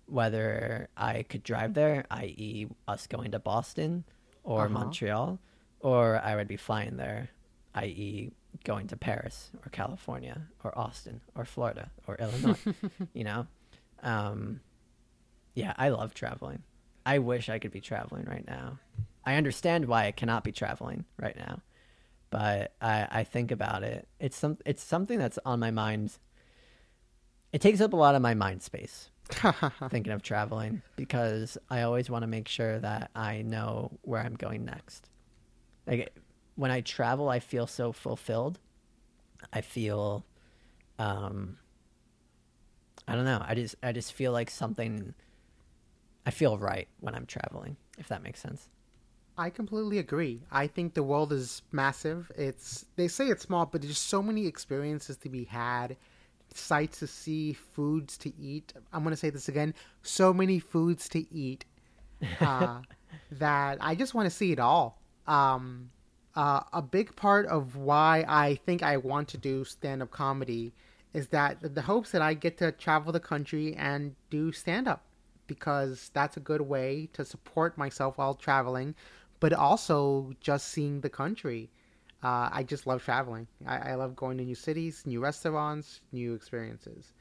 Whether 0.06 0.88
I 0.96 1.22
could 1.22 1.42
drive 1.42 1.74
there, 1.74 2.04
i.e., 2.10 2.66
us 2.86 3.06
going 3.06 3.30
to 3.32 3.38
Boston 3.38 4.04
or 4.42 4.66
Uh-huh. 4.66 4.74
Montreal, 4.74 5.38
or 5.80 6.20
I 6.22 6.36
would 6.36 6.48
be 6.48 6.56
flying 6.58 6.96
there, 6.98 7.30
i.e., 7.74 8.30
going 8.64 8.86
to 8.88 8.96
Paris 8.96 9.50
or 9.64 9.70
California 9.70 10.42
or 10.62 10.76
Austin 10.78 11.20
or 11.34 11.44
Florida 11.44 11.90
or 12.06 12.16
Illinois. 12.16 12.58
you 13.14 13.24
know, 13.24 13.46
um, 14.02 14.60
yeah, 15.54 15.72
I 15.76 15.88
love 15.88 16.14
traveling. 16.14 16.62
I 17.06 17.18
wish 17.18 17.48
I 17.48 17.58
could 17.58 17.72
be 17.72 17.80
traveling 17.80 18.24
right 18.26 18.46
now. 18.46 18.78
I 19.24 19.34
understand 19.36 19.86
why 19.86 20.06
I 20.06 20.12
cannot 20.12 20.44
be 20.44 20.52
traveling 20.52 21.04
right 21.18 21.36
now, 21.36 21.62
but 22.30 22.74
I, 22.80 23.08
I 23.10 23.24
think 23.24 23.50
about 23.50 23.82
it. 23.82 24.06
It's 24.20 24.36
some 24.36 24.58
it's 24.66 24.82
something 24.82 25.18
that's 25.18 25.38
on 25.44 25.60
my 25.60 25.70
mind. 25.70 26.18
It 27.54 27.60
takes 27.60 27.80
up 27.80 27.92
a 27.92 27.96
lot 27.96 28.16
of 28.16 28.20
my 28.20 28.34
mind 28.34 28.62
space 28.62 29.10
thinking 29.88 30.12
of 30.12 30.22
traveling 30.22 30.82
because 30.96 31.56
I 31.70 31.82
always 31.82 32.10
want 32.10 32.24
to 32.24 32.26
make 32.26 32.48
sure 32.48 32.80
that 32.80 33.12
I 33.14 33.42
know 33.42 33.96
where 34.02 34.20
I'm 34.20 34.34
going 34.34 34.64
next. 34.64 35.08
Like 35.86 36.12
when 36.56 36.72
I 36.72 36.80
travel, 36.80 37.28
I 37.28 37.38
feel 37.38 37.68
so 37.68 37.92
fulfilled. 37.92 38.58
I 39.52 39.60
feel, 39.60 40.26
um, 40.98 41.58
I 43.06 43.14
don't 43.14 43.24
know. 43.24 43.40
I 43.46 43.54
just 43.54 43.76
I 43.84 43.92
just 43.92 44.14
feel 44.14 44.32
like 44.32 44.50
something. 44.50 45.14
I 46.26 46.32
feel 46.32 46.58
right 46.58 46.88
when 46.98 47.14
I'm 47.14 47.26
traveling. 47.26 47.76
If 47.98 48.08
that 48.08 48.20
makes 48.24 48.40
sense. 48.40 48.68
I 49.38 49.50
completely 49.50 49.98
agree. 49.98 50.42
I 50.50 50.66
think 50.66 50.94
the 50.94 51.04
world 51.04 51.32
is 51.32 51.62
massive. 51.70 52.32
It's 52.36 52.86
they 52.96 53.06
say 53.06 53.28
it's 53.28 53.44
small, 53.44 53.66
but 53.66 53.82
there's 53.82 53.96
so 53.96 54.24
many 54.24 54.48
experiences 54.48 55.16
to 55.18 55.28
be 55.28 55.44
had, 55.44 55.96
sights 56.56 57.00
to 57.00 57.06
see, 57.06 57.52
foods 57.52 58.16
to 58.18 58.32
eat. 58.38 58.72
I'm 58.92 59.02
going 59.02 59.12
to 59.12 59.16
say 59.16 59.30
this 59.30 59.48
again 59.48 59.74
so 60.02 60.32
many 60.32 60.58
foods 60.58 61.08
to 61.10 61.34
eat 61.34 61.64
uh, 62.40 62.80
that 63.32 63.78
I 63.80 63.94
just 63.94 64.14
want 64.14 64.26
to 64.26 64.34
see 64.34 64.52
it 64.52 64.60
all. 64.60 65.00
Um, 65.26 65.90
uh, 66.34 66.62
a 66.72 66.82
big 66.82 67.14
part 67.16 67.46
of 67.46 67.76
why 67.76 68.24
I 68.26 68.56
think 68.66 68.82
I 68.82 68.96
want 68.96 69.28
to 69.28 69.38
do 69.38 69.64
stand 69.64 70.02
up 70.02 70.10
comedy 70.10 70.72
is 71.12 71.28
that 71.28 71.74
the 71.74 71.82
hopes 71.82 72.10
that 72.10 72.22
I 72.22 72.34
get 72.34 72.58
to 72.58 72.72
travel 72.72 73.12
the 73.12 73.20
country 73.20 73.74
and 73.76 74.16
do 74.30 74.50
stand 74.50 74.88
up 74.88 75.04
because 75.46 76.10
that's 76.12 76.36
a 76.36 76.40
good 76.40 76.60
way 76.60 77.08
to 77.12 77.24
support 77.24 77.78
myself 77.78 78.18
while 78.18 78.34
traveling, 78.34 78.94
but 79.38 79.52
also 79.52 80.32
just 80.40 80.68
seeing 80.68 81.00
the 81.00 81.10
country. 81.10 81.70
Uh, 82.24 82.48
I 82.50 82.62
just 82.62 82.86
love 82.86 83.04
traveling. 83.04 83.46
I, 83.66 83.90
I, 83.90 83.94
love 83.96 84.16
going 84.16 84.38
to 84.38 84.44
new 84.44 84.54
cities, 84.54 85.02
new 85.04 85.20
restaurants, 85.20 86.00
new 86.10 86.32
experiences. 86.32 87.12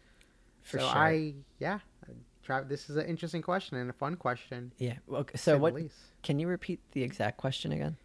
For 0.61 0.79
so 0.79 0.87
sure. 0.87 0.97
I, 0.97 1.33
yeah, 1.59 1.79
tra- 2.41 2.65
this 2.65 2.89
is 2.89 2.95
an 2.95 3.05
interesting 3.05 3.41
question 3.41 3.77
and 3.77 3.89
a 3.89 3.93
fun 3.93 4.15
question. 4.15 4.71
Yeah. 4.77 4.93
Okay. 5.11 5.37
So 5.37 5.57
what? 5.57 5.75
Can 6.21 6.39
you 6.39 6.47
repeat 6.47 6.79
the 6.93 7.03
exact 7.03 7.37
question 7.37 7.73
again? 7.73 7.97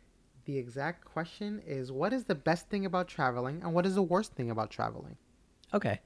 The 0.46 0.58
exact 0.58 1.04
question 1.04 1.62
is: 1.64 1.92
What 1.92 2.12
is 2.12 2.24
the 2.24 2.34
best 2.34 2.68
thing 2.68 2.84
about 2.84 3.06
traveling, 3.06 3.62
and 3.62 3.74
what 3.74 3.86
is 3.86 3.94
the 3.94 4.02
worst 4.02 4.32
thing 4.32 4.50
about 4.50 4.70
traveling? 4.70 5.16
Okay. 5.72 6.00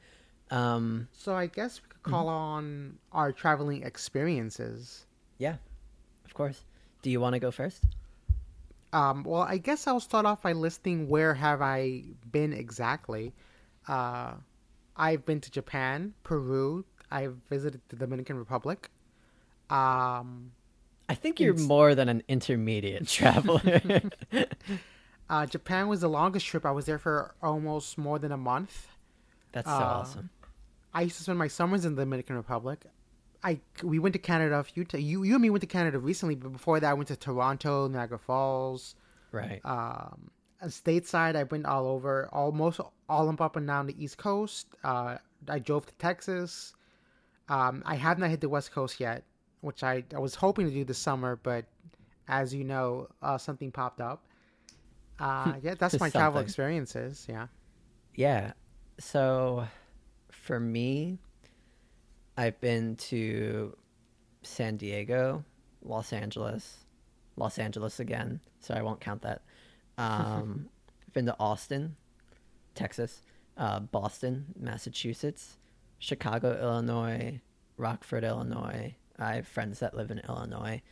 Um, 0.50 1.08
so 1.12 1.34
I 1.34 1.46
guess 1.46 1.80
we 1.82 1.88
could 1.88 2.02
call 2.02 2.26
mm-hmm. 2.26 2.34
on 2.34 2.98
our 3.12 3.32
traveling 3.32 3.84
experiences. 3.84 5.06
Yeah, 5.38 5.56
of 6.26 6.34
course. 6.34 6.64
Do 7.00 7.10
you 7.10 7.20
want 7.20 7.32
to 7.32 7.38
go 7.38 7.50
first? 7.50 7.84
Um, 8.92 9.24
well, 9.24 9.42
I 9.42 9.58
guess 9.58 9.86
I'll 9.86 10.00
start 10.00 10.26
off 10.26 10.42
by 10.42 10.52
listing 10.52 11.08
where 11.08 11.34
have 11.34 11.62
I 11.62 12.04
been 12.30 12.52
exactly. 12.52 13.32
Uh, 13.88 14.32
I've 14.96 15.24
been 15.24 15.40
to 15.40 15.50
Japan, 15.50 16.14
Peru. 16.22 16.84
I've 17.10 17.36
visited 17.48 17.80
the 17.88 17.96
Dominican 17.96 18.36
Republic. 18.36 18.90
Um, 19.70 20.52
I 21.08 21.14
think 21.14 21.40
you're 21.40 21.54
more 21.54 21.94
than 21.94 22.08
an 22.08 22.22
intermediate 22.28 23.08
traveler. 23.08 23.80
uh, 25.30 25.46
Japan 25.46 25.88
was 25.88 26.02
the 26.02 26.08
longest 26.08 26.46
trip. 26.46 26.66
I 26.66 26.70
was 26.70 26.86
there 26.86 26.98
for 26.98 27.34
almost 27.42 27.96
more 27.96 28.18
than 28.18 28.32
a 28.32 28.36
month. 28.36 28.88
That's 29.52 29.68
so 29.68 29.74
uh, 29.74 30.00
awesome. 30.00 30.30
I 30.94 31.02
used 31.02 31.16
to 31.16 31.22
spend 31.22 31.38
my 31.38 31.48
summers 31.48 31.84
in 31.84 31.94
the 31.94 32.02
Dominican 32.02 32.36
Republic. 32.36 32.84
I 33.44 33.60
we 33.82 33.98
went 33.98 34.12
to 34.14 34.18
Canada 34.18 34.56
a 34.56 34.64
few 34.64 34.84
times. 34.84 35.04
You 35.04 35.22
you 35.24 35.34
and 35.34 35.42
me 35.42 35.50
went 35.50 35.62
to 35.62 35.66
Canada 35.66 35.98
recently, 35.98 36.34
but 36.34 36.52
before 36.52 36.80
that, 36.80 36.90
I 36.90 36.94
went 36.94 37.08
to 37.08 37.16
Toronto, 37.16 37.88
Niagara 37.88 38.18
Falls. 38.18 38.94
Right. 39.32 39.60
Um, 39.64 40.30
stateside, 40.66 41.36
I 41.36 41.44
went 41.44 41.66
all 41.66 41.86
over, 41.86 42.28
almost 42.32 42.80
all 43.08 43.28
up 43.40 43.56
and 43.56 43.66
down 43.66 43.86
the 43.86 44.02
East 44.02 44.18
Coast. 44.18 44.66
Uh, 44.84 45.16
I 45.48 45.58
drove 45.58 45.86
to 45.86 45.92
Texas. 45.94 46.74
Um, 47.48 47.82
I 47.84 47.96
have 47.96 48.18
not 48.18 48.30
hit 48.30 48.40
the 48.40 48.48
West 48.48 48.72
Coast 48.72 49.00
yet, 49.00 49.24
which 49.60 49.82
I, 49.82 50.04
I 50.14 50.18
was 50.18 50.34
hoping 50.34 50.66
to 50.66 50.72
do 50.72 50.84
this 50.84 50.98
summer, 50.98 51.36
but 51.42 51.64
as 52.28 52.54
you 52.54 52.64
know, 52.64 53.08
uh, 53.22 53.38
something 53.38 53.72
popped 53.72 54.00
up. 54.00 54.24
Uh, 55.18 55.54
yeah, 55.62 55.74
that's 55.74 55.98
my 55.98 56.10
travel 56.10 56.40
experiences. 56.40 57.26
Yeah. 57.28 57.48
Yeah. 58.14 58.52
So 58.98 59.66
for 60.30 60.60
me, 60.60 61.18
I've 62.36 62.60
been 62.60 62.96
to 62.96 63.76
San 64.42 64.76
Diego, 64.76 65.44
Los 65.82 66.12
Angeles, 66.12 66.78
Los 67.36 67.58
Angeles 67.58 68.00
again, 68.00 68.40
so 68.60 68.74
I 68.74 68.82
won't 68.82 69.00
count 69.00 69.22
that. 69.22 69.42
Um, 69.98 70.68
I've 71.06 71.12
been 71.12 71.26
to 71.26 71.36
Austin, 71.38 71.96
Texas, 72.74 73.22
uh, 73.56 73.80
Boston, 73.80 74.46
Massachusetts, 74.58 75.58
Chicago, 75.98 76.58
Illinois, 76.60 77.40
Rockford, 77.76 78.24
Illinois. 78.24 78.94
I 79.18 79.34
have 79.34 79.46
friends 79.46 79.80
that 79.80 79.94
live 79.94 80.10
in 80.10 80.20
Illinois, 80.20 80.82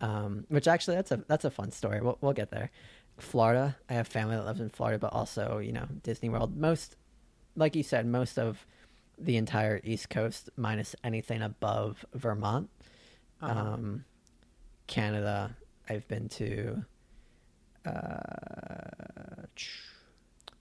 um, 0.00 0.44
which 0.48 0.66
actually 0.66 0.96
that's 0.96 1.12
a 1.12 1.18
that's 1.28 1.44
a 1.44 1.50
fun 1.50 1.70
story. 1.70 2.00
We'll 2.00 2.18
we'll 2.20 2.32
get 2.32 2.50
there. 2.50 2.70
Florida, 3.18 3.76
I 3.88 3.94
have 3.94 4.08
family 4.08 4.36
that 4.36 4.46
lives 4.46 4.60
in 4.60 4.70
Florida, 4.70 4.98
but 4.98 5.12
also 5.12 5.58
you 5.58 5.72
know 5.72 5.86
Disney 6.02 6.30
World. 6.30 6.56
Most, 6.56 6.96
like 7.54 7.76
you 7.76 7.82
said, 7.82 8.06
most 8.06 8.38
of 8.38 8.66
the 9.20 9.36
entire 9.36 9.80
East 9.84 10.10
Coast 10.10 10.50
minus 10.56 10.96
anything 11.04 11.42
above 11.42 12.04
Vermont. 12.14 12.68
Uh-huh. 13.42 13.60
Um, 13.60 14.04
Canada, 14.86 15.56
I've 15.88 16.06
been 16.08 16.28
to 16.30 16.84
uh, 17.86 19.46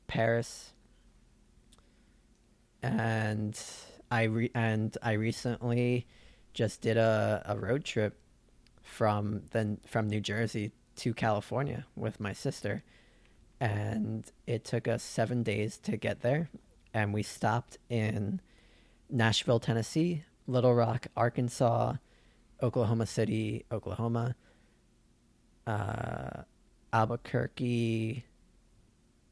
Paris, 0.07 0.71
and 2.81 3.59
I 4.11 4.23
re- 4.23 4.51
and 4.53 4.95
I 5.01 5.13
recently 5.13 6.07
just 6.53 6.81
did 6.81 6.97
a, 6.97 7.43
a 7.45 7.57
road 7.57 7.83
trip 7.83 8.19
from 8.81 9.43
then 9.51 9.79
from 9.87 10.07
New 10.07 10.21
Jersey 10.21 10.71
to 10.97 11.13
California 11.13 11.85
with 11.95 12.19
my 12.19 12.33
sister, 12.33 12.83
and 13.59 14.31
it 14.47 14.63
took 14.63 14.87
us 14.87 15.03
seven 15.03 15.43
days 15.43 15.77
to 15.79 15.97
get 15.97 16.21
there, 16.21 16.49
and 16.93 17.13
we 17.13 17.23
stopped 17.23 17.77
in 17.89 18.41
Nashville, 19.09 19.59
Tennessee, 19.59 20.23
Little 20.47 20.73
Rock, 20.73 21.07
Arkansas, 21.15 21.93
Oklahoma 22.61 23.05
City, 23.05 23.65
Oklahoma, 23.71 24.35
uh, 25.67 26.43
Albuquerque. 26.93 28.25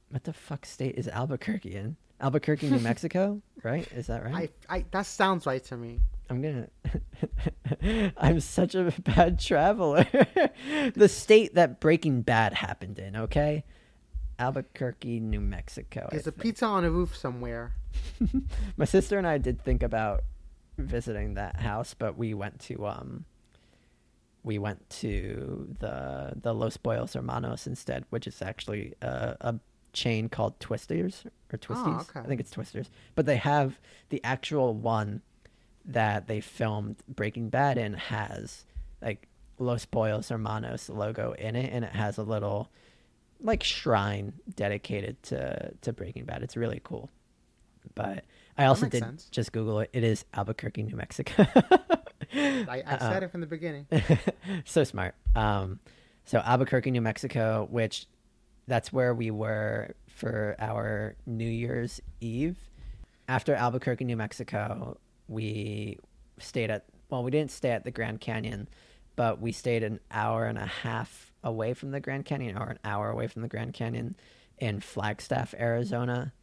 What 0.09 0.23
the 0.23 0.33
fuck 0.33 0.65
state 0.65 0.95
is 0.95 1.07
Albuquerque 1.07 1.75
in? 1.75 1.97
Albuquerque, 2.21 2.69
New 2.69 2.79
Mexico, 2.81 3.41
right? 3.63 3.87
Is 3.91 4.07
that 4.07 4.23
right? 4.23 4.51
I, 4.69 4.77
I 4.77 4.85
that 4.91 5.05
sounds 5.05 5.45
right 5.45 5.63
to 5.65 5.77
me. 5.77 5.99
I'm 6.29 6.41
gonna. 6.41 8.11
I'm 8.17 8.39
such 8.39 8.75
a 8.75 8.93
bad 8.99 9.39
traveler. 9.39 10.05
the 10.95 11.09
state 11.09 11.55
that 11.55 11.79
Breaking 11.79 12.21
Bad 12.21 12.53
happened 12.53 12.99
in. 12.99 13.15
Okay, 13.15 13.63
Albuquerque, 14.39 15.19
New 15.19 15.41
Mexico. 15.41 16.07
There's 16.11 16.27
a 16.27 16.31
pizza 16.31 16.65
on 16.65 16.83
a 16.83 16.91
roof 16.91 17.15
somewhere. 17.15 17.73
My 18.77 18.85
sister 18.85 19.17
and 19.17 19.27
I 19.27 19.37
did 19.37 19.61
think 19.61 19.83
about 19.83 20.23
visiting 20.77 21.35
that 21.35 21.59
house, 21.59 21.95
but 21.97 22.17
we 22.17 22.33
went 22.33 22.59
to 22.61 22.85
um 22.87 23.25
we 24.43 24.57
went 24.57 24.89
to 24.89 25.75
the 25.79 26.33
the 26.41 26.53
Los 26.53 26.77
Pollos 26.77 27.13
Hermanos 27.13 27.67
instead, 27.67 28.05
which 28.09 28.27
is 28.27 28.41
actually 28.41 28.93
a, 29.01 29.35
a 29.41 29.55
chain 29.93 30.29
called 30.29 30.59
Twisters 30.59 31.25
or 31.51 31.57
Twisties. 31.57 31.99
Oh, 31.99 32.05
okay. 32.09 32.19
I 32.21 32.23
think 32.23 32.39
it's 32.39 32.51
Twisters, 32.51 32.89
but 33.15 33.25
they 33.25 33.37
have 33.37 33.79
the 34.09 34.23
actual 34.23 34.73
one 34.73 35.21
that 35.85 36.27
they 36.27 36.39
filmed 36.39 36.97
Breaking 37.07 37.49
Bad 37.49 37.77
in 37.77 37.93
has 37.93 38.65
like 39.01 39.27
Los 39.59 39.85
Pollos 39.85 40.29
Hermanos 40.29 40.89
logo 40.89 41.33
in 41.33 41.55
it, 41.55 41.71
and 41.73 41.83
it 41.83 41.93
has 41.93 42.17
a 42.17 42.23
little 42.23 42.69
like 43.41 43.63
shrine 43.63 44.33
dedicated 44.55 45.21
to 45.23 45.73
to 45.81 45.93
Breaking 45.93 46.25
Bad. 46.25 46.43
It's 46.43 46.55
really 46.55 46.81
cool. 46.83 47.09
But 47.95 48.25
I 48.57 48.65
also 48.65 48.87
did 48.87 49.03
sense. 49.03 49.27
just 49.29 49.51
Google 49.51 49.79
it. 49.81 49.89
It 49.93 50.03
is 50.03 50.25
Albuquerque, 50.33 50.83
New 50.83 50.95
Mexico. 50.95 51.45
I, 52.33 52.83
I, 52.85 52.97
said 52.99 53.23
it 53.23 53.31
from 53.31 53.41
the 53.41 53.47
beginning. 53.47 53.87
so 54.65 54.83
smart. 54.83 55.15
Um, 55.35 55.79
so 56.25 56.39
Albuquerque, 56.39 56.91
New 56.91 57.01
Mexico, 57.01 57.67
which 57.69 58.05
that's 58.67 58.91
where 58.91 59.13
we 59.13 59.31
were 59.31 59.91
for 60.07 60.55
our 60.59 61.15
New 61.25 61.49
Year's 61.49 62.01
Eve. 62.19 62.57
After 63.29 63.53
Albuquerque, 63.55 64.05
New 64.05 64.17
Mexico, 64.17 64.97
we 65.27 65.99
stayed 66.39 66.69
at 66.71 66.85
well, 67.09 67.23
we 67.23 67.31
didn't 67.31 67.51
stay 67.51 67.69
at 67.69 67.83
the 67.83 67.91
Grand 67.91 68.19
Canyon, 68.19 68.67
but 69.15 69.39
we 69.39 69.51
stayed 69.51 69.83
an 69.83 69.99
hour 70.11 70.45
and 70.45 70.57
a 70.57 70.65
half 70.65 71.31
away 71.43 71.73
from 71.73 71.91
the 71.91 71.99
Grand 71.99 72.25
Canyon, 72.25 72.57
or 72.57 72.67
an 72.67 72.79
hour 72.83 73.09
away 73.09 73.27
from 73.27 73.41
the 73.41 73.47
Grand 73.47 73.73
Canyon, 73.73 74.15
in 74.57 74.81
Flagstaff, 74.81 75.53
Arizona. 75.57 76.33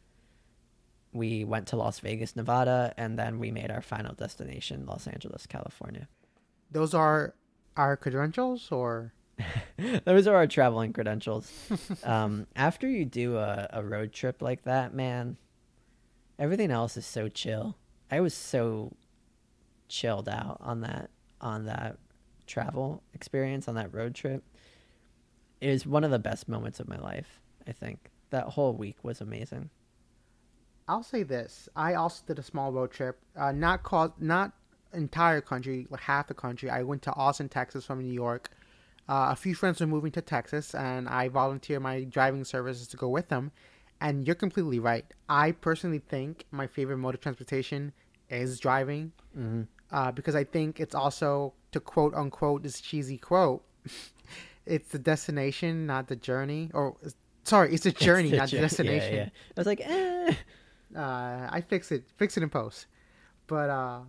We 1.15 1.45
went 1.45 1.67
to 1.67 1.77
Las 1.77 1.99
Vegas, 2.01 2.35
Nevada, 2.35 2.93
and 2.97 3.17
then 3.17 3.39
we 3.39 3.49
made 3.49 3.71
our 3.71 3.81
final 3.81 4.13
destination, 4.13 4.85
Los 4.85 5.07
Angeles, 5.07 5.47
California. 5.47 6.09
Those 6.69 6.93
are 6.93 7.33
our 7.77 7.95
credentials, 7.95 8.69
or 8.69 9.13
those 10.05 10.27
are 10.27 10.35
our 10.35 10.45
traveling 10.45 10.91
credentials. 10.91 11.51
um, 12.03 12.47
after 12.55 12.89
you 12.89 13.05
do 13.05 13.37
a, 13.37 13.67
a 13.71 13.83
road 13.83 14.11
trip 14.11 14.41
like 14.41 14.63
that, 14.63 14.93
man, 14.93 15.37
everything 16.37 16.69
else 16.69 16.97
is 16.97 17.05
so 17.05 17.29
chill. 17.29 17.77
I 18.11 18.19
was 18.19 18.33
so 18.33 18.95
chilled 19.87 20.27
out 20.27 20.57
on 20.59 20.81
that 20.81 21.09
on 21.39 21.65
that 21.65 21.97
travel 22.47 23.03
experience 23.13 23.67
on 23.67 23.75
that 23.75 23.93
road 23.93 24.15
trip. 24.15 24.43
It 25.61 25.69
was 25.69 25.85
one 25.85 26.03
of 26.03 26.11
the 26.11 26.19
best 26.19 26.49
moments 26.49 26.79
of 26.79 26.87
my 26.89 26.97
life. 26.97 27.39
I 27.65 27.71
think 27.71 28.11
that 28.29 28.49
whole 28.49 28.73
week 28.73 28.97
was 29.03 29.21
amazing. 29.21 29.69
I'll 30.87 31.03
say 31.03 31.23
this: 31.23 31.67
I 31.75 31.93
also 31.95 32.23
did 32.27 32.39
a 32.39 32.43
small 32.43 32.71
road 32.71 32.91
trip, 32.91 33.19
uh, 33.35 33.51
not 33.51 33.83
called 33.83 34.13
not 34.19 34.53
entire 34.93 35.41
country, 35.41 35.87
like 35.89 36.01
half 36.01 36.27
the 36.27 36.33
country. 36.33 36.69
I 36.69 36.83
went 36.83 37.01
to 37.03 37.13
Austin, 37.13 37.49
Texas, 37.49 37.85
from 37.85 38.01
New 38.01 38.13
York. 38.13 38.49
Uh, 39.07 39.27
a 39.31 39.35
few 39.35 39.53
friends 39.53 39.79
were 39.79 39.87
moving 39.87 40.11
to 40.13 40.21
Texas, 40.21 40.73
and 40.73 41.07
I 41.07 41.27
volunteered 41.29 41.81
my 41.81 42.03
driving 42.03 42.43
services 42.43 42.87
to 42.89 42.97
go 42.97 43.09
with 43.09 43.29
them. 43.29 43.51
And 44.01 44.25
you're 44.25 44.35
completely 44.35 44.79
right. 44.79 45.05
I 45.29 45.51
personally 45.51 45.99
think 45.99 46.45
my 46.51 46.67
favorite 46.67 46.97
mode 46.97 47.15
of 47.15 47.21
transportation 47.21 47.93
is 48.29 48.59
driving 48.59 49.11
hmm 49.33 49.63
uh, 49.91 50.11
because 50.11 50.35
I 50.35 50.43
think 50.43 50.79
it's 50.79 50.95
also, 50.95 51.53
to 51.71 51.79
quote 51.79 52.13
unquote 52.15 52.63
this 52.63 52.81
cheesy 52.81 53.17
quote, 53.17 53.63
it's 54.65 54.89
the 54.89 54.99
destination, 54.99 55.85
not 55.85 56.07
the 56.07 56.15
journey. 56.15 56.71
Or, 56.73 56.97
sorry, 57.43 57.73
it's 57.73 57.83
the 57.83 57.91
journey, 57.91 58.31
not 58.31 58.49
the 58.49 58.55
Yeah, 58.55 58.61
destination. 58.63 59.15
yeah. 59.15 59.25
I 59.25 59.59
was 59.59 59.67
like, 59.67 59.81
eh. 59.83 60.33
Uh, 60.95 61.49
I 61.51 61.61
fix 61.67 61.91
it, 61.91 62.05
fix 62.17 62.37
it 62.37 62.43
in 62.43 62.49
post. 62.49 62.87
But 63.47 63.69
uh, 63.69 63.99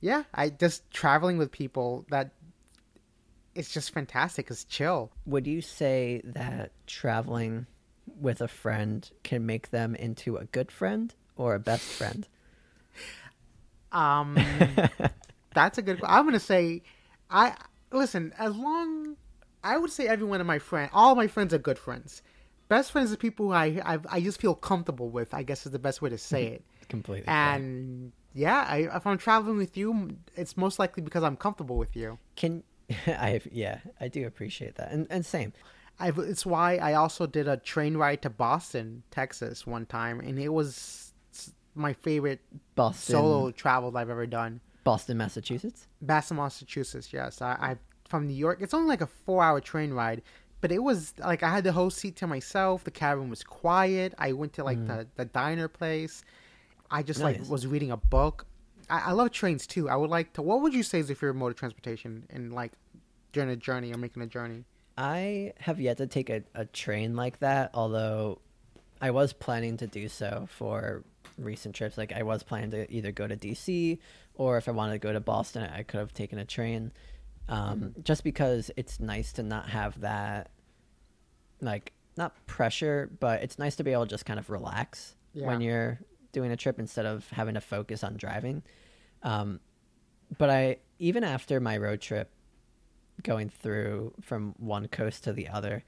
yeah, 0.00 0.24
I 0.32 0.50
just 0.50 0.90
traveling 0.90 1.38
with 1.38 1.52
people 1.52 2.06
that 2.10 2.30
it's 3.54 3.72
just 3.72 3.92
fantastic. 3.92 4.50
It's 4.50 4.64
chill. 4.64 5.10
Would 5.24 5.46
you 5.46 5.60
say 5.60 6.20
that 6.24 6.72
traveling 6.86 7.66
with 8.20 8.40
a 8.40 8.48
friend 8.48 9.08
can 9.24 9.46
make 9.46 9.70
them 9.70 9.94
into 9.94 10.36
a 10.36 10.44
good 10.44 10.70
friend 10.70 11.14
or 11.36 11.54
a 11.54 11.58
best 11.58 11.84
friend? 11.84 12.28
Um, 13.92 14.38
that's 15.54 15.78
a 15.78 15.82
good. 15.82 16.00
I'm 16.04 16.26
gonna 16.26 16.38
say, 16.38 16.82
I 17.30 17.54
listen. 17.90 18.32
As 18.38 18.54
long, 18.54 19.16
I 19.64 19.78
would 19.78 19.90
say 19.90 20.06
every 20.06 20.26
one 20.26 20.40
of 20.40 20.46
my 20.46 20.58
friends, 20.58 20.90
all 20.92 21.14
my 21.14 21.26
friends 21.26 21.54
are 21.54 21.58
good 21.58 21.78
friends. 21.78 22.22
Best 22.68 22.92
friends 22.92 23.12
are 23.12 23.16
people 23.16 23.46
who 23.46 23.52
I 23.52 23.80
I, 23.84 23.98
I 24.10 24.20
just 24.20 24.40
feel 24.40 24.54
comfortable 24.54 25.08
with. 25.08 25.34
I 25.34 25.42
guess 25.42 25.66
is 25.66 25.72
the 25.72 25.78
best 25.78 26.02
way 26.02 26.10
to 26.10 26.18
say 26.18 26.44
mm-hmm. 26.44 26.54
it. 26.54 26.64
Completely. 26.88 27.28
And 27.28 28.12
yeah, 28.34 28.66
I, 28.68 28.88
if 28.94 29.06
I'm 29.06 29.18
traveling 29.18 29.56
with 29.56 29.76
you, 29.76 30.16
it's 30.36 30.56
most 30.56 30.78
likely 30.78 31.02
because 31.02 31.22
I'm 31.22 31.36
comfortable 31.36 31.76
with 31.76 31.96
you. 31.96 32.18
can 32.36 32.62
I? 33.06 33.40
Yeah, 33.50 33.78
I 34.00 34.08
do 34.08 34.26
appreciate 34.26 34.76
that, 34.76 34.92
and 34.92 35.06
and 35.10 35.24
same. 35.24 35.52
I, 35.98 36.12
it's 36.14 36.44
why 36.44 36.76
I 36.76 36.92
also 36.92 37.26
did 37.26 37.48
a 37.48 37.56
train 37.56 37.96
ride 37.96 38.20
to 38.22 38.30
Boston, 38.30 39.02
Texas, 39.10 39.66
one 39.66 39.86
time, 39.86 40.20
and 40.20 40.38
it 40.38 40.50
was 40.50 41.14
my 41.74 41.94
favorite 41.94 42.40
Boston, 42.74 43.14
solo 43.14 43.50
travel 43.50 43.96
I've 43.96 44.10
ever 44.10 44.26
done. 44.26 44.60
Boston, 44.84 45.16
Massachusetts. 45.16 45.86
Boston, 46.02 46.36
Massachusetts. 46.36 47.12
Yes, 47.12 47.40
I, 47.40 47.52
I 47.52 47.76
from 48.08 48.26
New 48.26 48.34
York. 48.34 48.58
It's 48.60 48.74
only 48.74 48.88
like 48.88 49.00
a 49.00 49.06
four-hour 49.06 49.60
train 49.60 49.92
ride, 49.92 50.22
but 50.60 50.72
it 50.72 50.82
was 50.82 51.14
like 51.18 51.42
I 51.42 51.50
had 51.50 51.64
the 51.64 51.72
whole 51.72 51.90
seat 51.90 52.16
to 52.16 52.26
myself. 52.26 52.84
The 52.84 52.90
cabin 52.90 53.30
was 53.30 53.42
quiet. 53.42 54.14
I 54.18 54.32
went 54.32 54.54
to 54.54 54.64
like 54.64 54.78
mm. 54.78 54.86
the 54.86 55.06
the 55.16 55.24
diner 55.24 55.68
place. 55.68 56.24
I 56.90 57.02
just 57.02 57.20
like 57.20 57.40
was 57.48 57.66
reading 57.66 57.90
a 57.90 57.96
book. 57.96 58.46
I, 58.88 59.06
I 59.06 59.12
love 59.12 59.32
trains 59.32 59.66
too. 59.66 59.88
I 59.88 59.96
would 59.96 60.10
like 60.10 60.32
to. 60.34 60.42
What 60.42 60.62
would 60.62 60.74
you 60.74 60.82
say 60.82 61.00
is 61.00 61.08
your 61.08 61.16
favorite 61.16 61.34
mode 61.34 61.52
of 61.52 61.58
transportation 61.58 62.24
and 62.30 62.52
like 62.52 62.72
during 63.32 63.50
a 63.50 63.56
journey 63.56 63.92
or 63.92 63.98
making 63.98 64.22
a 64.22 64.26
journey? 64.26 64.64
I 64.98 65.52
have 65.58 65.80
yet 65.80 65.98
to 65.98 66.06
take 66.06 66.30
a, 66.30 66.42
a 66.54 66.64
train 66.64 67.16
like 67.16 67.40
that, 67.40 67.70
although 67.74 68.38
I 69.00 69.10
was 69.10 69.32
planning 69.32 69.76
to 69.78 69.86
do 69.86 70.08
so 70.08 70.46
for 70.50 71.04
recent 71.38 71.74
trips. 71.74 71.98
Like 71.98 72.12
I 72.12 72.22
was 72.22 72.42
planning 72.42 72.70
to 72.70 72.90
either 72.90 73.12
go 73.12 73.26
to 73.26 73.36
DC 73.36 73.98
or 74.34 74.56
if 74.56 74.68
I 74.68 74.72
wanted 74.72 74.92
to 74.92 74.98
go 74.98 75.12
to 75.12 75.20
Boston, 75.20 75.64
I 75.64 75.82
could 75.82 75.98
have 75.98 76.14
taken 76.14 76.38
a 76.38 76.44
train. 76.44 76.92
Um, 77.48 77.94
Just 78.02 78.24
because 78.24 78.70
it's 78.76 78.98
nice 78.98 79.32
to 79.34 79.42
not 79.42 79.68
have 79.68 80.00
that, 80.00 80.50
like 81.60 81.92
not 82.16 82.34
pressure, 82.46 83.10
but 83.20 83.42
it's 83.42 83.58
nice 83.58 83.76
to 83.76 83.84
be 83.84 83.92
able 83.92 84.04
to 84.04 84.10
just 84.10 84.24
kind 84.26 84.38
of 84.38 84.50
relax 84.50 85.14
when 85.46 85.60
you're 85.60 86.00
doing 86.32 86.50
a 86.50 86.56
trip 86.56 86.78
instead 86.78 87.06
of 87.06 87.28
having 87.30 87.54
to 87.54 87.60
focus 87.60 88.02
on 88.02 88.16
driving. 88.16 88.62
Um, 89.22 89.60
but 90.38 90.50
I 90.50 90.78
even 90.98 91.24
after 91.24 91.60
my 91.60 91.76
road 91.76 92.00
trip 92.00 92.30
going 93.22 93.48
through 93.48 94.12
from 94.20 94.54
one 94.58 94.88
coast 94.88 95.24
to 95.24 95.32
the 95.32 95.48
other, 95.48 95.84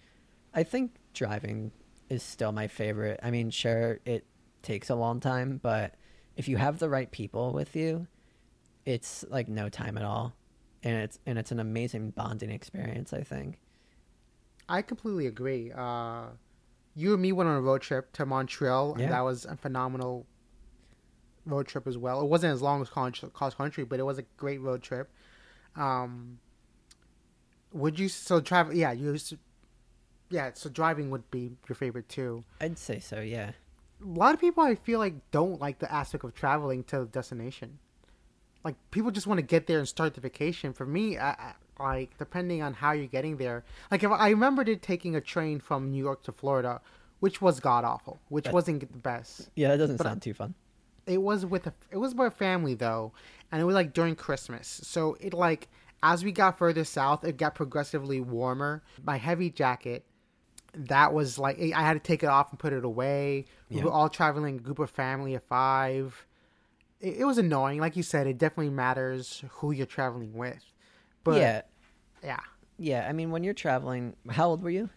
I 0.54 0.62
think 0.62 0.92
driving 1.12 1.72
is 2.08 2.22
still 2.22 2.52
my 2.52 2.68
favorite. 2.68 3.20
I 3.22 3.30
mean, 3.30 3.50
sure, 3.50 4.00
it 4.04 4.24
takes 4.62 4.90
a 4.90 4.94
long 4.94 5.20
time, 5.20 5.58
but 5.62 5.94
if 6.36 6.48
you 6.48 6.56
have 6.56 6.78
the 6.78 6.88
right 6.88 7.10
people 7.10 7.52
with 7.52 7.74
you, 7.74 8.06
it's 8.84 9.24
like 9.28 9.48
no 9.48 9.68
time 9.68 9.98
at 9.98 10.04
all. 10.04 10.34
And 10.82 10.96
it's 10.96 11.18
and 11.26 11.38
it's 11.38 11.50
an 11.50 11.58
amazing 11.60 12.10
bonding 12.10 12.50
experience, 12.50 13.12
I 13.12 13.22
think. 13.22 13.58
I 14.68 14.82
completely 14.82 15.26
agree. 15.26 15.72
Uh, 15.74 16.26
you 16.94 17.12
and 17.14 17.22
me 17.22 17.32
went 17.32 17.48
on 17.48 17.56
a 17.56 17.60
road 17.60 17.80
trip 17.82 18.12
to 18.14 18.26
Montreal, 18.26 18.94
Yeah. 18.96 19.04
and 19.04 19.12
that 19.12 19.20
was 19.20 19.44
a 19.44 19.56
phenomenal 19.56 20.26
road 21.46 21.66
trip 21.66 21.86
as 21.86 21.96
well. 21.96 22.20
It 22.20 22.26
wasn't 22.26 22.52
as 22.52 22.60
long 22.62 22.82
as 22.82 22.88
cross 22.90 23.54
country, 23.54 23.84
but 23.84 23.98
it 23.98 24.02
was 24.04 24.18
a 24.18 24.24
great 24.36 24.60
road 24.60 24.82
trip. 24.82 25.10
Um, 25.74 26.38
would 27.72 27.98
you 27.98 28.08
so 28.08 28.40
travel? 28.40 28.74
Yeah, 28.74 28.92
you. 28.92 29.16
Yeah, 30.30 30.50
so 30.52 30.68
driving 30.68 31.10
would 31.10 31.30
be 31.30 31.52
your 31.68 31.76
favorite 31.76 32.08
too. 32.08 32.44
I'd 32.60 32.76
say 32.78 32.98
so, 33.00 33.20
yeah. 33.20 33.52
A 34.02 34.06
lot 34.06 34.34
of 34.34 34.40
people 34.40 34.62
I 34.62 34.74
feel 34.74 34.98
like 34.98 35.30
don't 35.30 35.60
like 35.60 35.78
the 35.78 35.90
aspect 35.92 36.22
of 36.24 36.34
traveling 36.34 36.84
to 36.84 37.00
the 37.00 37.06
destination. 37.06 37.78
Like 38.64 38.76
people 38.90 39.10
just 39.10 39.26
want 39.26 39.38
to 39.38 39.42
get 39.46 39.66
there 39.66 39.78
and 39.78 39.88
start 39.88 40.14
the 40.14 40.20
vacation. 40.20 40.72
For 40.72 40.84
me, 40.86 41.16
I, 41.18 41.30
I, 41.30 41.52
like 41.78 42.18
depending 42.18 42.62
on 42.62 42.74
how 42.74 42.92
you're 42.92 43.06
getting 43.06 43.36
there. 43.36 43.64
Like 43.90 44.02
if 44.02 44.10
I 44.10 44.30
remembered 44.30 44.68
it 44.68 44.82
taking 44.82 45.14
a 45.16 45.20
train 45.20 45.60
from 45.60 45.90
New 45.90 46.02
York 46.02 46.22
to 46.24 46.32
Florida, 46.32 46.80
which 47.20 47.40
was 47.40 47.60
god 47.60 47.84
awful, 47.84 48.18
which 48.28 48.44
That- 48.44 48.54
wasn't 48.54 48.80
the 48.80 48.98
best. 48.98 49.48
Yeah, 49.54 49.68
that 49.68 49.76
doesn't 49.78 49.96
But 49.96 50.04
sound 50.04 50.22
too 50.22 50.34
fun. 50.34 50.54
It 51.06 51.22
was 51.22 51.46
with 51.46 51.66
a 51.66 51.72
it 51.90 51.96
was 51.96 52.14
with 52.14 52.34
family 52.34 52.74
though, 52.74 53.12
and 53.50 53.62
it 53.62 53.64
was 53.64 53.74
like 53.74 53.94
during 53.94 54.14
Christmas. 54.14 54.80
So 54.84 55.16
it 55.20 55.32
like 55.32 55.68
as 56.02 56.22
we 56.24 56.32
got 56.32 56.58
further 56.58 56.84
south, 56.84 57.24
it 57.24 57.36
got 57.38 57.54
progressively 57.54 58.20
warmer. 58.20 58.82
My 59.04 59.16
heavy 59.16 59.48
jacket, 59.50 60.04
that 60.74 61.12
was 61.14 61.38
like 61.38 61.58
I 61.60 61.80
had 61.80 61.94
to 61.94 62.00
take 62.00 62.22
it 62.22 62.28
off 62.28 62.50
and 62.50 62.58
put 62.58 62.72
it 62.72 62.84
away. 62.84 63.46
We 63.70 63.78
Yeah. 63.78 63.84
were 63.84 63.90
all 63.90 64.08
traveling 64.08 64.56
a 64.56 64.60
group 64.60 64.78
of 64.80 64.90
family 64.90 65.34
of 65.34 65.42
five. 65.44 66.26
It, 67.00 67.18
it 67.18 67.24
was 67.24 67.38
annoying, 67.38 67.80
like 67.80 67.96
you 67.96 68.02
said. 68.02 68.26
It 68.26 68.38
definitely 68.38 68.70
matters 68.70 69.44
who 69.50 69.72
you're 69.72 69.86
traveling 69.86 70.34
with. 70.34 70.64
But 71.24 71.40
yeah. 71.40 71.62
yeah, 72.22 72.40
Yeah, 72.78 73.06
I 73.08 73.12
mean 73.12 73.30
when 73.30 73.44
you're 73.44 73.54
traveling, 73.54 74.16
how 74.30 74.48
old 74.48 74.62
were 74.62 74.70
you? 74.70 74.90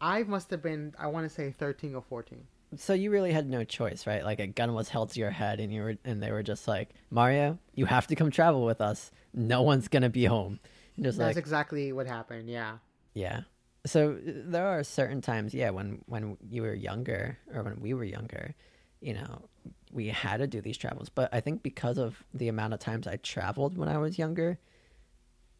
I 0.00 0.22
must 0.22 0.50
have 0.50 0.62
been 0.62 0.94
I 0.98 1.06
want 1.08 1.28
to 1.28 1.34
say 1.34 1.50
thirteen 1.50 1.94
or 1.94 2.02
fourteen. 2.02 2.46
So 2.76 2.94
you 2.94 3.10
really 3.10 3.32
had 3.32 3.48
no 3.48 3.64
choice, 3.64 4.06
right? 4.06 4.24
Like 4.24 4.38
a 4.38 4.46
gun 4.46 4.74
was 4.74 4.88
held 4.88 5.10
to 5.10 5.20
your 5.20 5.30
head, 5.30 5.58
and 5.58 5.72
you 5.72 5.82
were, 5.82 5.96
and 6.04 6.22
they 6.22 6.30
were 6.30 6.44
just 6.44 6.68
like, 6.68 6.90
Mario, 7.10 7.58
you 7.74 7.84
have 7.84 8.06
to 8.06 8.14
come 8.14 8.30
travel 8.30 8.64
with 8.64 8.80
us. 8.80 9.10
No 9.34 9.62
one's 9.62 9.88
gonna 9.88 10.08
be 10.08 10.24
home. 10.24 10.60
That's 10.96 11.16
like, 11.16 11.36
exactly 11.36 11.92
what 11.92 12.06
happened. 12.06 12.48
Yeah. 12.48 12.78
yeah. 13.14 13.40
So 13.86 14.18
there 14.22 14.66
are 14.66 14.84
certain 14.84 15.20
times, 15.20 15.54
yeah, 15.54 15.70
when 15.70 16.02
when 16.06 16.36
you 16.48 16.62
were 16.62 16.74
younger 16.74 17.38
or 17.52 17.62
when 17.62 17.80
we 17.80 17.94
were 17.94 18.04
younger, 18.04 18.54
you 19.00 19.14
know, 19.14 19.48
we 19.92 20.08
had 20.08 20.38
to 20.38 20.46
do 20.46 20.60
these 20.60 20.76
travels. 20.78 21.08
But 21.08 21.32
I 21.32 21.40
think 21.40 21.62
because 21.62 21.98
of 21.98 22.22
the 22.32 22.48
amount 22.48 22.74
of 22.74 22.80
times 22.80 23.06
I 23.06 23.16
traveled 23.16 23.76
when 23.76 23.88
I 23.88 23.98
was 23.98 24.18
younger, 24.18 24.58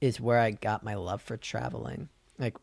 is 0.00 0.20
where 0.20 0.38
I 0.38 0.50
got 0.52 0.82
my 0.82 0.94
love 0.94 1.20
for 1.20 1.36
traveling. 1.36 2.08
Like 2.38 2.56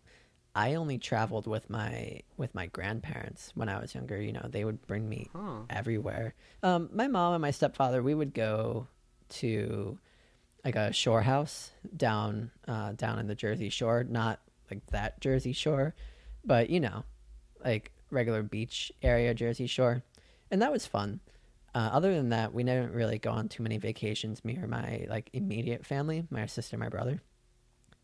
I 0.56 0.73
only 0.73 0.97
traveled 0.97 1.45
with 1.45 1.69
my 1.69 2.21
with 2.36 2.56
my 2.56 2.65
grandparents 2.67 3.52
when 3.54 3.69
I 3.69 3.80
was 3.80 3.93
younger. 3.93 4.19
You 4.19 4.34
know, 4.34 4.47
they 4.50 4.65
would 4.65 4.86
bring 4.88 5.08
me 5.08 5.30
Huh. 5.36 5.62
everywhere. 5.69 6.34
Um, 6.63 6.89
my 6.91 7.08
mom 7.08 7.34
and 7.34 7.41
my 7.41 7.52
stepfather, 7.52 8.02
we 8.02 8.15
would 8.15 8.34
go 8.34 8.88
to 9.30 10.00
like 10.65 10.76
a 10.76 10.91
shore 10.91 11.21
house 11.21 11.71
down 11.95 12.52
uh, 12.67 12.93
down 12.93 13.19
in 13.19 13.28
the 13.28 13.36
Jersey 13.36 13.69
Shore, 13.69 14.04
not 14.04 14.39
like 14.71 14.86
that 14.88 15.21
Jersey 15.21 15.54
Shore, 15.54 15.93
but 16.43 16.69
you 16.71 16.80
know, 16.80 17.04
like 17.63 17.91
regular 18.10 18.41
beach 18.41 18.91
area 19.04 19.34
Jersey 19.36 19.67
Shore, 19.67 20.02
and 20.52 20.62
that 20.62 20.72
was 20.72 20.86
fun. 20.86 21.20
Uh, 21.76 21.90
other 21.92 22.14
than 22.14 22.30
that, 22.30 22.54
we 22.54 22.64
didn't 22.64 22.94
really 22.94 23.20
go 23.20 23.32
on 23.32 23.50
too 23.50 23.62
many 23.62 23.78
vacations. 23.78 24.44
Me 24.44 24.58
or 24.58 24.68
my 24.68 25.06
like 25.10 25.30
immediate 25.34 25.86
family, 25.86 26.26
my 26.30 26.46
sister, 26.46 26.78
my 26.78 26.90
brother, 26.90 27.22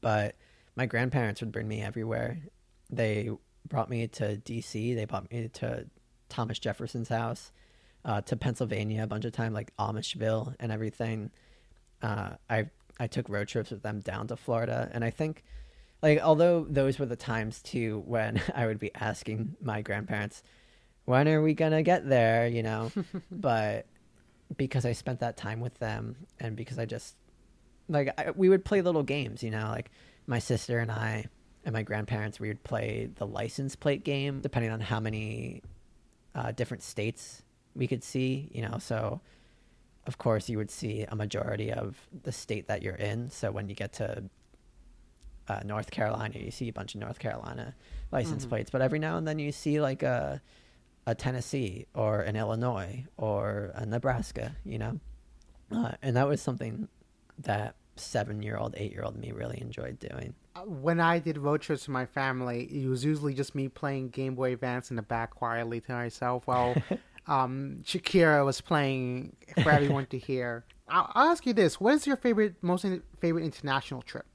but 0.01 0.35
my 0.75 0.85
grandparents 0.85 1.41
would 1.41 1.51
bring 1.51 1.67
me 1.67 1.81
everywhere. 1.81 2.39
They 2.89 3.29
brought 3.67 3.89
me 3.89 4.07
to 4.07 4.37
D.C. 4.37 4.93
They 4.93 5.05
brought 5.05 5.31
me 5.31 5.49
to 5.53 5.87
Thomas 6.29 6.59
Jefferson's 6.59 7.09
house, 7.09 7.51
uh, 8.05 8.21
to 8.21 8.35
Pennsylvania 8.35 9.03
a 9.03 9.07
bunch 9.07 9.25
of 9.25 9.31
time, 9.31 9.53
like 9.53 9.75
Amishville 9.77 10.55
and 10.59 10.71
everything. 10.71 11.31
Uh, 12.01 12.31
I 12.49 12.69
I 12.99 13.07
took 13.07 13.29
road 13.29 13.47
trips 13.47 13.71
with 13.71 13.81
them 13.81 14.01
down 14.01 14.27
to 14.27 14.35
Florida, 14.35 14.89
and 14.93 15.03
I 15.03 15.09
think, 15.09 15.43
like, 16.01 16.19
although 16.19 16.65
those 16.69 16.99
were 16.99 17.05
the 17.05 17.15
times 17.15 17.61
too 17.61 18.03
when 18.05 18.41
I 18.55 18.67
would 18.67 18.79
be 18.79 18.93
asking 18.93 19.55
my 19.61 19.81
grandparents, 19.81 20.43
"When 21.05 21.27
are 21.27 21.41
we 21.41 21.53
gonna 21.53 21.83
get 21.83 22.07
there?" 22.07 22.47
You 22.47 22.63
know, 22.63 22.91
but 23.31 23.85
because 24.57 24.85
I 24.85 24.91
spent 24.93 25.19
that 25.21 25.37
time 25.37 25.59
with 25.59 25.77
them, 25.79 26.15
and 26.39 26.55
because 26.55 26.77
I 26.79 26.85
just 26.85 27.15
like 27.89 28.13
I, 28.17 28.31
we 28.31 28.49
would 28.49 28.63
play 28.65 28.81
little 28.81 29.03
games, 29.03 29.43
you 29.43 29.51
know, 29.51 29.67
like 29.69 29.91
my 30.27 30.39
sister 30.39 30.79
and 30.79 30.91
I 30.91 31.25
and 31.65 31.73
my 31.73 31.83
grandparents, 31.83 32.39
we 32.39 32.47
would 32.49 32.63
play 32.63 33.09
the 33.15 33.25
license 33.27 33.75
plate 33.75 34.03
game, 34.03 34.41
depending 34.41 34.71
on 34.71 34.79
how 34.81 34.99
many 34.99 35.61
uh, 36.35 36.51
different 36.51 36.83
states 36.83 37.41
we 37.75 37.87
could 37.87 38.03
see, 38.03 38.49
you 38.53 38.61
know. 38.61 38.77
So, 38.79 39.21
of 40.07 40.17
course, 40.17 40.49
you 40.49 40.57
would 40.57 40.69
see 40.71 41.03
a 41.07 41.15
majority 41.15 41.71
of 41.71 41.97
the 42.23 42.31
state 42.31 42.67
that 42.67 42.81
you're 42.83 42.95
in. 42.95 43.29
So 43.29 43.51
when 43.51 43.69
you 43.69 43.75
get 43.75 43.93
to 43.93 44.23
uh, 45.47 45.61
North 45.65 45.91
Carolina, 45.91 46.37
you 46.39 46.51
see 46.51 46.67
a 46.69 46.73
bunch 46.73 46.95
of 46.95 47.01
North 47.01 47.19
Carolina 47.19 47.75
license 48.11 48.45
Mhm. 48.45 48.49
plates, 48.49 48.69
but 48.69 48.81
every 48.81 48.99
now 48.99 49.17
and 49.17 49.27
then 49.27 49.39
you 49.39 49.51
see 49.51 49.79
like 49.81 50.03
a 50.03 50.41
a 51.05 51.15
Tennessee 51.15 51.85
or 51.93 52.21
an 52.21 52.35
Illinois 52.35 53.05
or 53.17 53.71
a 53.75 53.85
Nebraska, 53.85 54.55
you 54.63 54.77
know? 54.77 54.99
Uh, 55.71 55.91
and 56.01 56.15
that 56.15 56.27
was 56.27 56.41
something 56.41 56.87
that 57.39 57.75
seven 57.95 58.41
year 58.41 58.57
old, 58.57 58.75
eight 58.77 58.91
year 58.91 59.03
old 59.03 59.17
me 59.17 59.31
really 59.31 59.59
enjoyed 59.61 59.99
doing. 59.99 60.33
Uh, 60.55 60.61
when 60.61 60.99
I 60.99 61.19
did 61.19 61.37
road 61.37 61.61
trips 61.61 61.83
with 61.83 61.93
my 61.93 62.05
family, 62.05 62.63
it 62.71 62.87
was 62.87 63.03
usually 63.03 63.33
just 63.33 63.55
me 63.55 63.67
playing 63.67 64.09
Game 64.09 64.35
Boy 64.35 64.53
Advance 64.53 64.89
in 64.89 64.95
the 64.95 65.01
back 65.01 65.31
quietly 65.31 65.81
to 65.81 65.91
myself 65.91 66.45
while 66.45 66.75
um, 67.27 67.79
Shakira 67.83 68.45
was 68.45 68.61
playing 68.61 69.35
for 69.63 69.69
everyone 69.71 70.05
to 70.07 70.17
hear. 70.17 70.65
I'll, 70.87 71.11
I'll 71.13 71.31
ask 71.31 71.45
you 71.45 71.53
this: 71.53 71.79
What 71.79 71.95
is 71.95 72.05
your 72.05 72.17
favorite, 72.17 72.55
most 72.61 72.85
in- 72.85 73.03
favorite 73.19 73.43
international 73.43 74.01
trip? 74.01 74.25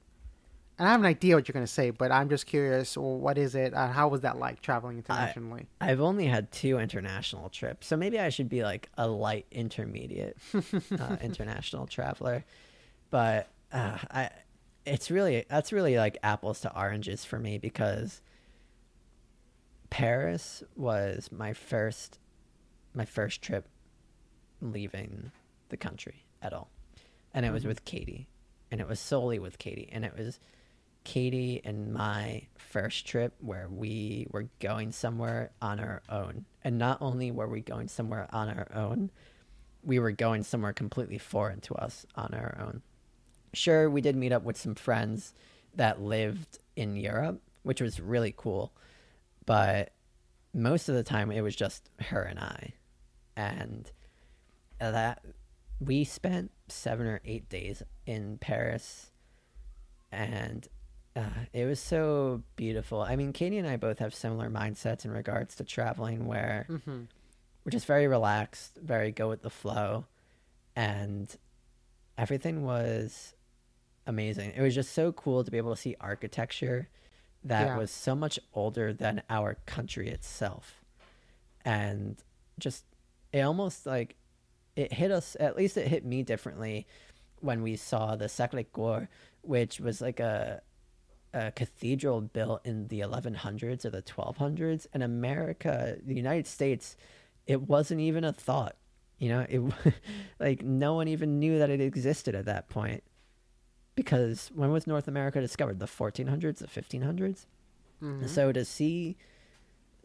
And 0.79 0.87
I 0.87 0.91
have 0.91 1.01
an 1.01 1.05
idea 1.05 1.35
what 1.35 1.45
you're 1.45 1.53
going 1.53 1.65
to 1.65 1.71
say, 1.71 1.89
but 1.89 2.09
I'm 2.09 2.29
just 2.29 2.45
curious. 2.45 2.97
Well, 2.97 3.17
what 3.17 3.37
is 3.37 3.53
it? 3.53 3.73
Uh, 3.73 3.89
how 3.89 4.07
was 4.07 4.21
that 4.21 4.39
like 4.39 4.61
traveling 4.61 4.97
internationally? 4.97 5.67
I, 5.81 5.91
I've 5.91 5.99
only 5.99 6.25
had 6.25 6.53
two 6.53 6.79
international 6.79 7.49
trips, 7.49 7.85
so 7.85 7.97
maybe 7.97 8.17
I 8.17 8.29
should 8.29 8.47
be 8.47 8.63
like 8.63 8.87
a 8.97 9.05
light 9.05 9.45
intermediate 9.51 10.37
uh, 10.55 11.17
international 11.21 11.85
traveler. 11.85 12.45
But 13.09 13.49
uh, 13.73 13.97
I, 14.09 14.29
it's 14.85 15.11
really 15.11 15.45
that's 15.49 15.73
really 15.73 15.97
like 15.97 16.17
apples 16.23 16.61
to 16.61 16.73
oranges 16.73 17.25
for 17.25 17.39
me 17.39 17.57
because 17.57 18.21
Paris 19.89 20.63
was 20.77 21.29
my 21.29 21.51
first 21.51 22.19
my 22.93 23.03
first 23.03 23.41
trip 23.41 23.67
leaving 24.61 25.31
the 25.67 25.77
country 25.77 26.23
at 26.41 26.53
all, 26.53 26.69
and 27.33 27.45
it 27.45 27.51
was 27.51 27.65
with 27.65 27.83
Katie, 27.83 28.29
and 28.71 28.79
it 28.79 28.87
was 28.87 29.01
solely 29.01 29.39
with 29.39 29.57
Katie, 29.57 29.89
and 29.91 30.05
it 30.05 30.17
was 30.17 30.39
Katie 31.09 31.59
and 31.63 31.91
my 31.91 32.43
first 32.55 33.07
trip 33.07 33.33
where 33.39 33.67
we 33.67 34.27
were 34.29 34.47
going 34.59 34.91
somewhere 34.91 35.49
on 35.59 35.79
our 35.79 36.03
own. 36.07 36.45
And 36.63 36.77
not 36.77 37.01
only 37.01 37.31
were 37.31 37.47
we 37.47 37.61
going 37.61 37.87
somewhere 37.87 38.27
on 38.29 38.47
our 38.47 38.67
own, 38.75 39.09
we 39.81 39.97
were 39.97 40.11
going 40.11 40.43
somewhere 40.43 40.71
completely 40.71 41.17
foreign 41.17 41.61
to 41.61 41.73
us 41.73 42.05
on 42.13 42.35
our 42.35 42.55
own. 42.61 42.83
Sure, 43.53 43.89
we 43.89 44.01
did 44.01 44.15
meet 44.15 44.31
up 44.31 44.43
with 44.43 44.55
some 44.55 44.75
friends 44.75 45.33
that 45.73 45.99
lived 45.99 46.59
in 46.75 46.95
Europe, 46.95 47.41
which 47.63 47.81
was 47.81 47.99
really 47.99 48.31
cool. 48.37 48.71
But 49.47 49.93
most 50.53 50.89
of 50.89 50.95
the 50.95 51.01
time, 51.01 51.31
it 51.31 51.41
was 51.41 51.55
just 51.55 51.89
her 52.01 52.21
and 52.21 52.37
I. 52.37 52.73
And 53.35 53.91
that 54.79 55.25
we 55.79 56.03
spent 56.03 56.51
seven 56.67 57.07
or 57.07 57.19
eight 57.25 57.49
days 57.49 57.81
in 58.05 58.37
Paris 58.37 59.09
and 60.11 60.67
uh, 61.15 61.21
it 61.53 61.65
was 61.65 61.79
so 61.79 62.43
beautiful. 62.55 63.01
I 63.01 63.15
mean, 63.15 63.33
Katie 63.33 63.57
and 63.57 63.67
I 63.67 63.77
both 63.77 63.99
have 63.99 64.13
similar 64.13 64.49
mindsets 64.49 65.05
in 65.05 65.11
regards 65.11 65.55
to 65.55 65.63
traveling, 65.63 66.25
where 66.25 66.65
Mm-hmm. 66.69 67.01
we're 67.65 67.71
just 67.71 67.85
very 67.87 68.07
relaxed, 68.07 68.77
very 68.81 69.11
go 69.11 69.27
with 69.29 69.41
the 69.41 69.49
flow, 69.49 70.05
and 70.75 71.35
everything 72.17 72.63
was 72.63 73.33
amazing. 74.07 74.53
It 74.55 74.61
was 74.61 74.75
just 74.75 74.93
so 74.93 75.11
cool 75.11 75.43
to 75.43 75.51
be 75.51 75.57
able 75.57 75.75
to 75.75 75.81
see 75.81 75.95
architecture 75.99 76.87
that 77.43 77.67
Yeah. 77.67 77.77
was 77.77 77.91
so 77.91 78.15
much 78.15 78.39
older 78.53 78.93
than 78.93 79.21
our 79.29 79.55
country 79.65 80.09
itself, 80.09 80.83
and 81.65 82.21
just 82.59 82.85
it 83.31 83.41
almost 83.41 83.85
like 83.85 84.15
it 84.75 84.93
hit 84.93 85.11
us. 85.11 85.35
At 85.39 85.55
least 85.57 85.77
it 85.77 85.87
hit 85.87 86.05
me 86.05 86.23
differently 86.23 86.87
when 87.41 87.61
we 87.61 87.75
saw 87.75 88.15
the 88.15 88.25
Sacré 88.25 88.65
Coeur, 88.71 89.07
which 89.41 89.79
was 89.79 90.01
like 90.01 90.19
a 90.19 90.61
a 91.33 91.51
cathedral 91.51 92.21
built 92.21 92.65
in 92.65 92.87
the 92.87 92.99
1100s 93.01 93.85
or 93.85 93.89
the 93.89 94.01
1200s 94.01 94.87
in 94.93 95.01
america 95.01 95.97
the 96.05 96.15
united 96.15 96.47
states 96.47 96.95
it 97.45 97.61
wasn't 97.61 97.99
even 97.99 98.23
a 98.23 98.33
thought 98.33 98.75
you 99.19 99.29
know 99.29 99.45
it 99.49 99.61
like 100.39 100.63
no 100.63 100.93
one 100.95 101.07
even 101.07 101.39
knew 101.39 101.59
that 101.59 101.69
it 101.69 101.81
existed 101.81 102.33
at 102.35 102.45
that 102.45 102.67
point 102.69 103.03
because 103.95 104.49
when 104.55 104.71
was 104.71 104.87
north 104.87 105.07
america 105.07 105.39
discovered 105.41 105.79
the 105.79 105.85
1400s 105.87 106.57
the 106.59 106.67
1500s 106.67 107.45
Mhm. 108.01 108.29
so 108.29 108.51
to 108.53 108.63
see 108.63 109.17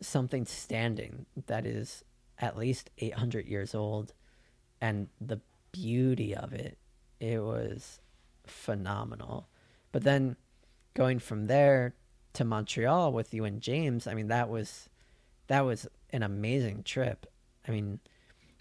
something 0.01 0.45
standing 0.47 1.27
that 1.47 1.65
is 1.65 2.03
at 2.41 2.57
least 2.59 2.91
800 2.99 3.47
years 3.47 3.75
old 3.75 4.13
and 4.81 5.09
the 5.21 5.41
beauty 5.71 6.35
of 6.35 6.53
it, 6.53 6.77
it 7.21 7.41
was 7.43 8.01
phenomenal. 8.45 9.49
But 9.93 10.03
then 10.03 10.37
going 10.95 11.19
from 11.19 11.47
there 11.47 11.95
to 12.35 12.45
Montreal 12.45 13.13
with 13.13 13.35
you 13.35 13.45
and 13.45 13.61
James, 13.61 14.07
I 14.07 14.15
mean 14.15 14.29
that 14.29 14.49
was 14.49 14.89
that 15.49 15.61
was 15.61 15.87
an 16.11 16.23
amazing 16.23 16.83
trip. 16.85 17.27
I 17.67 17.71
mean, 17.71 18.01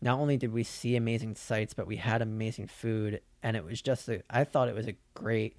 not 0.01 0.19
only 0.19 0.37
did 0.37 0.51
we 0.51 0.63
see 0.63 0.95
amazing 0.95 1.35
sights, 1.35 1.73
but 1.73 1.87
we 1.87 1.97
had 1.97 2.21
amazing 2.21 2.67
food 2.67 3.21
and 3.41 3.55
it 3.55 3.63
was 3.63 3.81
just 3.81 4.09
a, 4.09 4.21
I 4.29 4.43
thought 4.43 4.67
it 4.69 4.75
was 4.75 4.87
a 4.87 4.95
great 5.13 5.55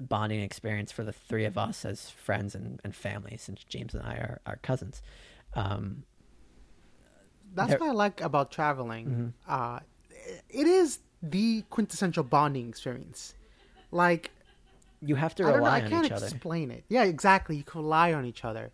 bonding 0.00 0.40
experience 0.42 0.92
for 0.92 1.04
the 1.04 1.12
three 1.12 1.44
of 1.44 1.56
us 1.56 1.84
as 1.84 2.10
friends 2.10 2.54
and, 2.54 2.80
and 2.84 2.94
family 2.94 3.36
since 3.36 3.62
James 3.64 3.94
and 3.94 4.02
I 4.02 4.14
are, 4.14 4.40
are 4.46 4.56
cousins. 4.56 5.00
Um, 5.54 6.02
That's 7.54 7.72
what 7.80 7.88
I 7.88 7.92
like 7.92 8.20
about 8.20 8.50
traveling. 8.50 9.34
Mhm. 9.48 9.50
Uh, 9.50 9.80
it 10.50 10.66
is 10.66 10.98
the 11.22 11.62
quintessential 11.70 12.24
bonding 12.24 12.68
experience. 12.68 13.34
Like 13.90 14.30
you 15.02 15.14
have 15.14 15.34
to 15.36 15.44
I 15.44 15.52
don't 15.52 15.60
know, 15.60 15.66
I 15.66 15.82
on 15.82 15.88
can't 15.88 16.06
each 16.06 16.12
other. 16.12 16.26
explain 16.26 16.70
it. 16.70 16.84
Yeah, 16.88 17.04
exactly. 17.04 17.56
You 17.56 17.64
can 17.64 17.82
rely 17.82 18.12
on 18.12 18.24
each 18.24 18.44
other. 18.44 18.70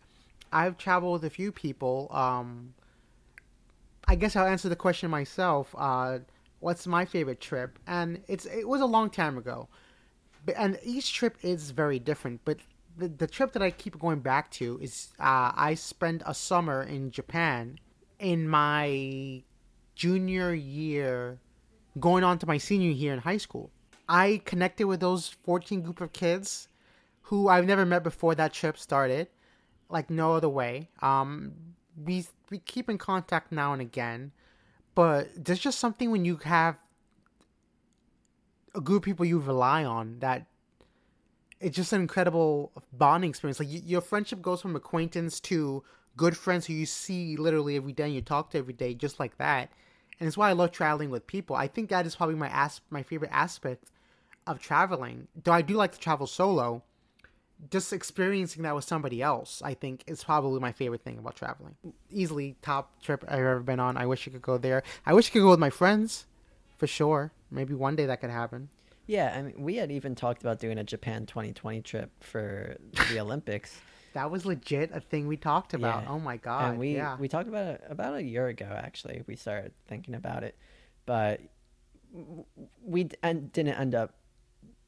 I've 0.53 0.77
traveled 0.77 1.15
with 1.15 1.25
a 1.25 1.31
few 1.35 1.51
people. 1.53 2.09
Um, 2.11 2.75
I 4.07 4.15
guess 4.15 4.37
I'll 4.37 4.47
answer 4.47 4.69
the 4.69 4.77
question 4.77 5.11
myself. 5.11 5.75
Uh, 5.77 6.19
what's 6.61 6.87
my 6.87 7.05
favorite 7.05 7.41
trip? 7.41 7.79
And 7.87 8.21
it's 8.29 8.47
it 8.47 8.69
was 8.69 8.81
a 8.81 8.87
long 8.87 9.11
time 9.11 9.39
ago, 9.39 9.69
but, 10.45 10.55
and 10.59 10.79
each 10.83 11.13
trip 11.15 11.37
is 11.43 11.71
very 11.71 11.99
different. 11.99 12.41
But 12.45 12.59
the 12.97 13.09
the 13.09 13.27
trip 13.27 13.53
that 13.53 13.63
I 13.63 13.71
keep 13.71 13.99
going 13.99 14.21
back 14.21 14.51
to 14.53 14.79
is 14.83 15.09
uh, 15.19 15.53
I 15.55 15.75
spent 15.75 16.23
a 16.27 16.35
summer 16.35 16.83
in 16.83 17.11
Japan 17.11 17.79
in 18.19 18.49
my 18.49 19.43
junior 19.95 20.53
year, 20.55 21.39
going 21.99 22.25
on 22.25 22.39
to 22.39 22.47
my 22.47 22.59
senior 22.59 22.91
year 22.91 23.13
in 23.13 23.21
high 23.21 23.37
school. 23.37 23.71
I 24.13 24.43
connected 24.45 24.85
with 24.87 25.01
those 25.01 25.29
14 25.31 25.81
group 25.81 26.03
of 26.03 26.13
kids 26.13 26.69
who 27.23 27.49
I've 27.49 27.67
never 27.67 27.87
met 27.87 28.03
before 28.05 28.35
that 28.35 28.53
trip 28.53 28.77
started, 28.77 29.29
like 29.89 30.11
no 30.11 30.35
other 30.35 30.51
way. 30.51 30.91
Um, 31.01 31.53
we 31.97 32.27
we 32.51 32.59
keep 32.59 32.91
in 32.91 32.99
contact 32.99 33.51
now 33.53 33.73
and 33.73 33.81
again, 33.81 34.33
but 34.95 35.29
there's 35.35 35.59
just 35.61 35.79
something 35.79 36.11
when 36.11 36.27
you 36.27 36.37
have 36.45 36.77
a 38.75 38.81
group 38.83 39.03
of 39.03 39.05
people 39.07 39.25
you 39.25 39.39
rely 39.39 39.85
on 39.85 40.19
that 40.21 40.47
it's 41.61 41.77
just 41.77 41.93
an 41.93 42.01
incredible 42.01 42.73
bonding 42.93 43.31
experience. 43.31 43.61
Like 43.61 43.69
y- 43.69 43.83
your 43.85 44.01
friendship 44.01 44.43
goes 44.43 44.61
from 44.61 44.75
acquaintance 44.77 45.41
to 45.41 45.83
good 46.17 46.37
friends 46.37 46.67
who 46.67 46.73
you 46.75 46.87
see 46.87 47.37
literally 47.37 47.77
every 47.77 47.93
day 47.93 48.05
and 48.05 48.15
you 48.15 48.21
talk 48.21 48.51
to 48.51 48.59
every 48.59 48.73
day, 48.75 48.95
just 48.95 49.21
like 49.21 49.39
that. 49.39 49.71
And 50.19 50.27
it's 50.27 50.37
why 50.37 50.51
I 50.51 50.53
love 50.53 50.73
traveling 50.73 51.11
with 51.11 51.27
people. 51.27 51.57
I 51.57 51.69
think 51.69 51.89
that 51.91 52.07
is 52.07 52.17
probably 52.17 52.35
my 52.35 52.51
as- 52.53 52.81
my 52.91 53.03
favorite 53.03 53.31
aspect 53.33 53.85
of 54.47 54.61
traveling. 54.61 55.29
Though 55.43 55.53
I 55.53 55.63
do 55.63 55.75
like 55.75 55.93
to 55.93 55.99
travel 55.99 56.27
solo, 56.27 56.83
just 57.71 57.93
experiencing 57.93 58.63
that 58.65 58.75
with 58.75 58.85
somebody 58.85 59.23
else, 59.23 59.63
I 59.65 59.75
think 59.75 60.03
is 60.07 60.25
probably 60.25 60.61
my 60.61 60.73
favorite 60.73 61.03
thing 61.03 61.19
about 61.19 61.37
traveling. 61.37 61.77
Easily 62.11 62.57
top 62.63 63.01
trip 63.03 63.25
I've 63.29 63.39
ever 63.39 63.61
been 63.61 63.81
on. 63.81 63.97
I 63.97 64.07
wish 64.07 64.27
I 64.27 64.31
could 64.31 64.43
go 64.43 64.59
there. 64.59 64.83
I 65.07 65.15
wish 65.15 65.31
I 65.31 65.33
could 65.33 65.43
go 65.43 65.51
with 65.51 65.61
my 65.61 65.71
friends, 65.71 66.27
for 66.77 66.87
sure. 66.87 67.33
Maybe 67.51 67.75
one 67.75 67.97
day 67.97 68.07
that 68.07 68.21
could 68.21 68.31
happen. 68.31 68.69
Yeah, 69.07 69.35
I 69.37 69.43
mean, 69.43 69.63
we 69.63 69.77
had 69.77 69.91
even 69.91 70.15
talked 70.15 70.43
about 70.43 70.59
doing 70.59 70.79
a 70.79 70.85
Japan 70.85 71.27
2020 71.27 71.83
trip 71.83 72.11
for 72.21 72.77
the 73.11 73.21
Olympics, 73.21 73.81
That 74.15 74.31
was 74.31 74.47
legit 74.47 74.91
a 74.93 75.01
thing 75.01 75.27
we 75.27 75.37
talked 75.37 75.75
about. 75.75 76.05
Yeah. 76.05 76.11
Oh 76.11 76.19
my 76.19 76.37
god! 76.37 76.71
and 76.71 76.79
we 76.79 76.97
yeah. 76.97 77.17
we 77.19 77.29
talked 77.29 77.49
about 77.49 77.67
it 77.67 77.85
about 77.89 78.15
a 78.15 78.23
year 78.23 78.47
ago. 78.49 78.67
Actually, 78.71 79.23
we 79.27 79.37
started 79.37 79.73
thinking 79.87 80.15
about 80.15 80.45
it, 80.45 80.57
but 81.07 81.41
we 82.85 83.05
didn't 83.05 83.57
end 83.57 83.95
up 83.95 84.15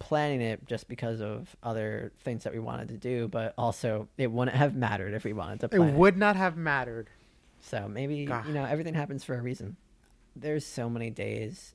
planning 0.05 0.43
it 0.43 0.67
just 0.67 0.87
because 0.87 1.23
of 1.23 1.57
other 1.63 2.13
things 2.21 2.45
that 2.45 2.53
we 2.53 2.59
wanted 2.59 2.89
to 2.89 2.99
do. 2.99 3.27
But 3.27 3.55
also, 3.57 4.09
it 4.19 4.31
wouldn't 4.31 4.57
have 4.57 4.77
mattered 4.77 5.15
if 5.15 5.25
we 5.25 5.33
wanted 5.33 5.61
to 5.61 5.67
it 5.67 5.79
plan. 5.79 5.97
would 5.97 6.17
not 6.19 6.37
have 6.37 6.57
mattered. 6.57 7.09
So 7.61 7.89
maybe 7.89 8.27
God. 8.27 8.47
you 8.47 8.53
know 8.53 8.65
everything 8.65 8.95
happens 8.95 9.25
for 9.25 9.35
a 9.35 9.41
reason. 9.41 9.77
There's 10.37 10.67
so 10.67 10.91
many 10.91 11.11
days 11.11 11.75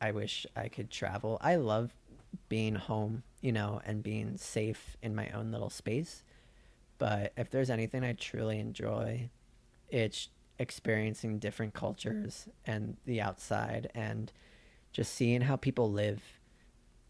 I 0.00 0.12
wish 0.12 0.46
I 0.54 0.68
could 0.68 0.90
travel. 0.90 1.38
I 1.40 1.56
love 1.56 1.92
being 2.50 2.74
home, 2.74 3.22
you 3.40 3.52
know, 3.52 3.80
and 3.86 4.02
being 4.02 4.36
safe 4.36 4.96
in 5.02 5.14
my 5.14 5.30
own 5.30 5.50
little 5.50 5.70
space. 5.70 6.22
But 6.98 7.32
if 7.36 7.48
there's 7.48 7.70
anything 7.70 8.04
I 8.04 8.12
truly 8.12 8.58
enjoy, 8.58 9.30
it's 9.88 10.28
experiencing 10.58 11.38
different 11.38 11.72
cultures 11.72 12.48
and 12.66 12.96
the 13.06 13.20
outside 13.20 13.88
and 13.94 14.30
just 14.92 15.14
seeing 15.14 15.42
how 15.42 15.56
people 15.56 15.90
live 15.90 16.37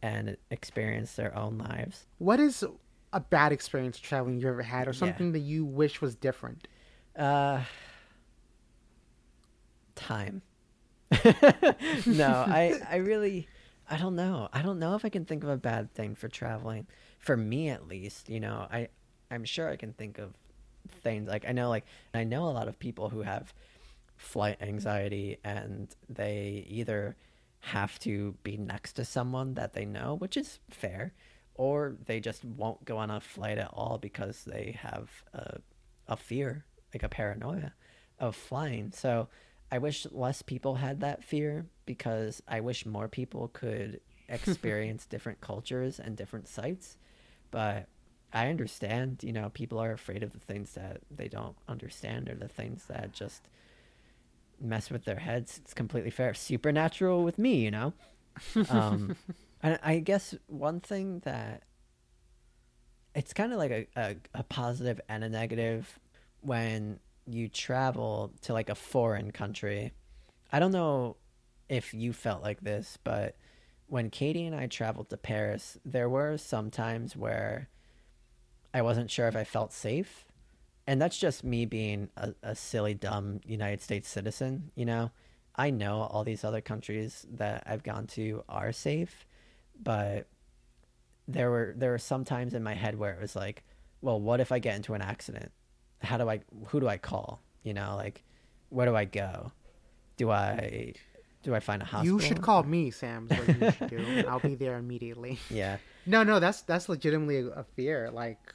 and 0.02 0.36
experience 0.50 1.14
their 1.14 1.36
own 1.36 1.58
lives. 1.58 2.06
What 2.18 2.40
is 2.40 2.64
a 3.12 3.20
bad 3.20 3.52
experience 3.52 3.98
traveling 3.98 4.38
you 4.40 4.48
ever 4.48 4.62
had, 4.62 4.86
or 4.86 4.92
Yeah. 4.92 4.98
something 4.98 5.32
that 5.32 5.40
you 5.40 5.64
wish 5.64 6.00
was 6.00 6.14
different? 6.14 6.68
Uh, 7.16 7.62
time. 9.94 10.42
no, 12.06 12.44
I 12.48 12.74
I 12.88 12.96
really 12.96 13.48
I 13.90 13.96
don't 13.96 14.14
know. 14.16 14.48
I 14.52 14.62
don't 14.62 14.78
know 14.78 14.94
if 14.94 15.04
I 15.04 15.08
can 15.08 15.24
think 15.24 15.42
of 15.42 15.48
a 15.48 15.56
bad 15.56 15.92
thing 15.94 16.14
for 16.14 16.28
traveling. 16.28 16.86
For 17.18 17.36
me 17.36 17.70
at 17.70 17.88
least, 17.88 18.28
you 18.28 18.40
know, 18.40 18.66
I 18.70 18.88
I'm 19.30 19.44
sure 19.44 19.68
I 19.68 19.76
can 19.76 19.92
think 19.94 20.18
of 20.18 20.34
things 21.02 21.28
like 21.28 21.46
I 21.48 21.52
know 21.52 21.68
like 21.70 21.86
I 22.14 22.24
know 22.24 22.44
a 22.44 22.50
lot 22.52 22.68
of 22.68 22.78
people 22.78 23.08
who 23.08 23.22
have 23.22 23.52
flight 24.16 24.58
anxiety 24.60 25.38
and 25.44 25.88
they 26.08 26.66
either 26.68 27.16
have 27.68 27.98
to 28.00 28.34
be 28.42 28.56
next 28.56 28.94
to 28.94 29.04
someone 29.04 29.54
that 29.54 29.74
they 29.74 29.84
know, 29.84 30.14
which 30.14 30.36
is 30.36 30.58
fair, 30.70 31.12
or 31.54 31.96
they 32.06 32.20
just 32.20 32.44
won't 32.44 32.84
go 32.84 32.96
on 32.96 33.10
a 33.10 33.20
flight 33.20 33.58
at 33.58 33.70
all 33.72 33.98
because 33.98 34.44
they 34.44 34.78
have 34.80 35.10
a, 35.34 35.58
a 36.06 36.16
fear, 36.16 36.64
like 36.94 37.02
a 37.02 37.08
paranoia 37.08 37.72
of 38.18 38.34
flying. 38.34 38.90
So 38.92 39.28
I 39.70 39.78
wish 39.78 40.06
less 40.10 40.40
people 40.40 40.76
had 40.76 41.00
that 41.00 41.22
fear 41.22 41.66
because 41.84 42.42
I 42.48 42.60
wish 42.60 42.86
more 42.86 43.08
people 43.08 43.48
could 43.52 44.00
experience 44.28 45.06
different 45.06 45.40
cultures 45.40 45.98
and 45.98 46.16
different 46.16 46.48
sites. 46.48 46.96
But 47.50 47.88
I 48.32 48.48
understand, 48.48 49.18
you 49.22 49.32
know, 49.32 49.50
people 49.50 49.78
are 49.78 49.92
afraid 49.92 50.22
of 50.22 50.32
the 50.32 50.38
things 50.38 50.72
that 50.72 51.00
they 51.10 51.28
don't 51.28 51.56
understand 51.68 52.28
or 52.28 52.34
the 52.34 52.48
things 52.48 52.84
that 52.88 53.12
just 53.12 53.48
mess 54.60 54.90
with 54.90 55.04
their 55.04 55.18
heads. 55.18 55.58
It's 55.62 55.74
completely 55.74 56.10
fair. 56.10 56.34
Supernatural 56.34 57.22
with 57.24 57.38
me, 57.38 57.56
you 57.56 57.70
know? 57.70 57.92
Um, 58.70 59.16
and 59.62 59.78
I 59.82 59.98
guess 59.98 60.34
one 60.46 60.80
thing 60.80 61.20
that 61.20 61.62
it's 63.14 63.32
kind 63.32 63.52
of 63.52 63.58
like 63.58 63.70
a, 63.70 63.86
a, 63.96 64.16
a 64.34 64.42
positive 64.44 65.00
and 65.08 65.24
a 65.24 65.28
negative 65.28 65.98
when 66.40 67.00
you 67.26 67.48
travel 67.48 68.32
to 68.42 68.52
like 68.52 68.70
a 68.70 68.74
foreign 68.74 69.30
country. 69.32 69.92
I 70.52 70.60
don't 70.60 70.72
know 70.72 71.16
if 71.68 71.92
you 71.92 72.12
felt 72.12 72.42
like 72.42 72.60
this, 72.60 72.98
but 73.04 73.36
when 73.86 74.10
Katie 74.10 74.46
and 74.46 74.54
I 74.54 74.66
traveled 74.66 75.10
to 75.10 75.16
Paris, 75.16 75.78
there 75.84 76.08
were 76.08 76.36
some 76.36 76.70
times 76.70 77.16
where 77.16 77.68
I 78.72 78.82
wasn't 78.82 79.10
sure 79.10 79.28
if 79.28 79.36
I 79.36 79.44
felt 79.44 79.72
safe. 79.72 80.26
And 80.88 81.02
that's 81.02 81.18
just 81.18 81.44
me 81.44 81.66
being 81.66 82.08
a, 82.16 82.32
a 82.42 82.54
silly, 82.54 82.94
dumb 82.94 83.42
United 83.44 83.82
States 83.82 84.08
citizen, 84.08 84.70
you 84.74 84.86
know? 84.86 85.10
I 85.54 85.68
know 85.68 86.08
all 86.10 86.24
these 86.24 86.44
other 86.44 86.62
countries 86.62 87.26
that 87.32 87.64
I've 87.66 87.82
gone 87.82 88.06
to 88.06 88.42
are 88.48 88.72
safe, 88.72 89.26
but 89.78 90.28
there 91.26 91.50
were 91.50 91.74
there 91.76 91.90
were 91.90 91.98
some 91.98 92.24
times 92.24 92.54
in 92.54 92.62
my 92.62 92.72
head 92.72 92.98
where 92.98 93.12
it 93.12 93.20
was 93.20 93.36
like, 93.36 93.64
well, 94.00 94.18
what 94.18 94.40
if 94.40 94.50
I 94.50 94.60
get 94.60 94.76
into 94.76 94.94
an 94.94 95.02
accident? 95.02 95.52
How 96.00 96.16
do 96.16 96.30
I 96.30 96.40
who 96.68 96.80
do 96.80 96.88
I 96.88 96.96
call? 96.96 97.42
You 97.64 97.74
know, 97.74 97.94
like 97.96 98.24
where 98.70 98.86
do 98.86 98.96
I 98.96 99.04
go? 99.04 99.52
Do 100.16 100.30
I 100.30 100.94
do 101.42 101.54
I 101.54 101.60
find 101.60 101.82
a 101.82 101.84
hospital? 101.84 102.18
You 102.18 102.26
should 102.26 102.40
call 102.40 102.62
me, 102.62 102.90
Sam. 102.92 103.28
What 103.28 103.46
you 103.46 103.70
should 103.72 103.90
do. 103.90 104.24
I'll 104.28 104.40
be 104.40 104.54
there 104.54 104.78
immediately. 104.78 105.38
Yeah. 105.50 105.76
No, 106.06 106.22
no, 106.22 106.40
that's 106.40 106.62
that's 106.62 106.88
legitimately 106.88 107.40
a, 107.40 107.60
a 107.60 107.64
fear. 107.76 108.10
Like, 108.10 108.54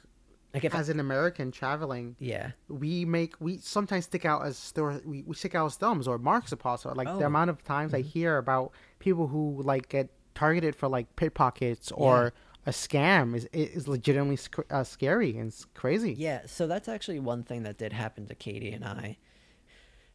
Like 0.54 0.64
if 0.64 0.74
as 0.74 0.88
an 0.88 1.00
American 1.00 1.50
traveling, 1.50 2.14
yeah. 2.20 2.52
we 2.68 3.04
make 3.04 3.34
we 3.40 3.58
sometimes 3.58 4.04
stick 4.04 4.24
out 4.24 4.46
as 4.46 4.56
store 4.56 5.00
we, 5.04 5.22
we 5.26 5.34
stick 5.34 5.54
out 5.56 5.66
as 5.66 5.74
thumbs 5.76 6.06
or 6.06 6.16
marks 6.16 6.52
apostle. 6.52 6.94
Like 6.94 7.08
Oh. 7.08 7.18
the 7.18 7.26
amount 7.26 7.50
of 7.50 7.62
times 7.64 7.92
I 7.92 8.00
hear 8.02 8.38
about 8.38 8.70
people 9.00 9.26
who 9.26 9.60
like 9.62 9.88
get 9.88 10.10
targeted 10.34 10.76
for 10.76 10.88
like 10.88 11.14
pickpockets 11.16 11.90
or 11.92 12.32
a 12.66 12.70
scam 12.70 13.34
is 13.34 13.48
is 13.52 13.88
legitimately 13.88 14.36
sc- 14.36 14.70
uh, 14.70 14.84
scary 14.84 15.36
and 15.36 15.52
crazy. 15.74 16.12
Yeah, 16.12 16.42
so 16.46 16.66
that's 16.68 16.88
actually 16.88 17.18
one 17.18 17.42
thing 17.42 17.64
that 17.64 17.76
did 17.76 17.92
happen 17.92 18.26
to 18.28 18.34
Katie 18.36 18.70
and 18.72 18.84
I. 18.84 19.18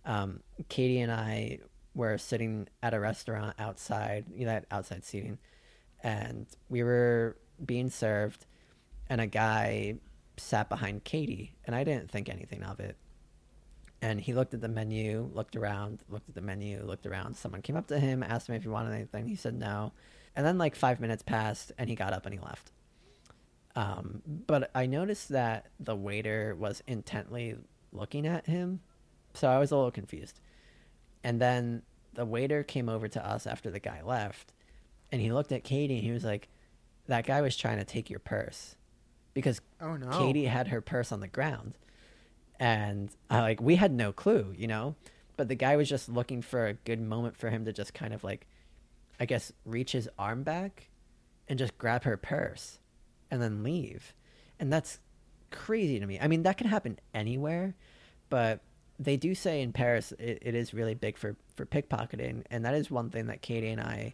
Um, 0.06 0.40
Katie 0.70 1.00
and 1.02 1.12
I 1.12 1.60
were 1.94 2.18
sitting 2.18 2.68
at 2.82 2.94
a 2.94 3.00
restaurant 3.00 3.56
outside, 3.60 4.26
you 4.34 4.46
know, 4.46 4.54
that 4.54 4.66
outside 4.72 5.04
seating, 5.04 5.38
and 6.02 6.48
we 6.70 6.82
were 6.82 7.36
being 7.64 7.90
served, 7.90 8.46
and 9.10 9.20
a 9.22 9.28
guy 9.28 9.96
sat 10.40 10.70
behind 10.70 11.04
Katie, 11.04 11.54
and 11.66 11.76
I 11.76 11.84
didn't 11.84 12.10
think 12.10 12.30
anything 12.30 12.64
of 12.64 12.80
it. 12.80 12.98
And 14.02 14.20
he 14.22 14.34
looked 14.34 14.54
at 14.54 14.62
the 14.62 14.70
menu, 14.70 15.30
looked 15.34 15.56
around, 15.56 16.00
looked 16.10 16.30
at 16.30 16.36
the 16.36 16.42
menu, 16.42 16.82
looked 16.84 17.06
around. 17.06 17.36
Someone 17.36 17.62
came 17.62 17.76
up 17.76 17.88
to 17.88 18.00
him, 18.00 18.24
asked 18.24 18.48
him 18.48 18.56
if 18.56 18.64
he 18.64 18.70
wanted 18.70 18.94
anything. 18.94 19.28
He 19.28 19.36
said 19.36 19.56
no. 19.56 19.92
And 20.36 20.46
then 20.46 20.58
like 20.58 20.76
five 20.76 21.00
minutes 21.00 21.22
passed, 21.22 21.72
and 21.78 21.90
he 21.90 21.96
got 21.96 22.14
up 22.14 22.26
and 22.26 22.34
he 22.34 22.40
left. 22.40 22.72
Um, 23.76 24.22
but 24.48 24.72
I 24.74 24.86
noticed 24.86 25.30
that 25.30 25.68
the 25.80 25.96
waiter 25.96 26.56
was 26.58 26.82
intently 26.88 27.56
looking 27.92 28.26
at 28.26 28.46
him, 28.46 28.82
so 29.34 29.48
I 29.48 29.60
was 29.60 29.72
a 29.72 29.76
little 29.76 29.92
confused. 29.92 30.40
And 31.24 31.40
then 31.42 31.84
the 32.14 32.26
waiter 32.26 32.64
came 32.64 32.90
over 32.90 33.08
to 33.08 33.26
us 33.26 33.46
after 33.46 33.70
the 33.70 33.80
guy 33.80 34.02
left, 34.04 34.54
and 35.12 35.22
he 35.22 35.32
looked 35.32 35.52
at 35.52 35.64
Katie 35.64 35.96
and 35.96 36.04
he 36.04 36.12
was 36.12 36.24
like, 36.24 36.50
"That 37.08 37.26
guy 37.26 37.42
was 37.42 37.56
trying 37.56 37.78
to 37.78 37.86
take 37.86 38.10
your 38.10 38.20
purse," 38.20 38.76
because 39.40 39.62
Oh 39.82 39.96
no. 39.96 40.10
Katie 40.10 40.46
had 40.46 40.68
her 40.68 40.82
purse 40.82 41.12
on 41.12 41.20
the 41.20 41.28
ground, 41.28 41.74
and 42.60 43.10
I 43.30 43.42
like 43.42 43.62
we 43.62 43.76
had 43.76 43.92
no 43.92 44.12
clue, 44.12 44.54
you 44.58 44.68
know. 44.68 44.96
But 45.38 45.48
the 45.48 45.56
guy 45.56 45.78
was 45.78 45.88
just 45.88 46.10
looking 46.10 46.42
for 46.42 46.68
a 46.68 46.74
good 46.74 47.00
moment 47.00 47.38
for 47.38 47.50
him 47.50 47.64
to 47.66 47.72
just 47.72 47.94
kind 47.94 48.14
of 48.14 48.24
like, 48.26 48.46
I 49.20 49.26
guess, 49.26 49.54
reach 49.66 49.94
his 49.94 50.10
arm 50.20 50.44
back, 50.44 50.90
and 51.48 51.58
just 51.58 51.78
grab 51.78 52.04
her 52.04 52.18
purse, 52.18 52.80
and 53.32 53.42
then 53.42 53.64
leave, 53.64 54.14
and 54.60 54.72
that's 54.72 55.00
crazy 55.52 56.00
to 56.00 56.06
me. 56.06 56.20
I 56.20 56.28
mean, 56.28 56.44
that 56.44 56.58
can 56.58 56.68
happen 56.68 57.00
anywhere, 57.14 57.76
but 58.30 58.62
they 59.00 59.16
do 59.16 59.34
say 59.34 59.62
in 59.62 59.72
Paris 59.72 60.12
it, 60.20 60.40
it 60.42 60.56
is 60.56 60.74
really 60.74 60.94
big 60.94 61.18
for 61.18 61.38
for 61.56 61.66
pickpocketing, 61.66 62.44
and 62.52 62.66
that 62.66 62.74
is 62.76 62.92
one 62.92 63.10
thing 63.10 63.28
that 63.28 63.42
Katie 63.42 63.70
and 63.70 63.82
I 63.82 64.14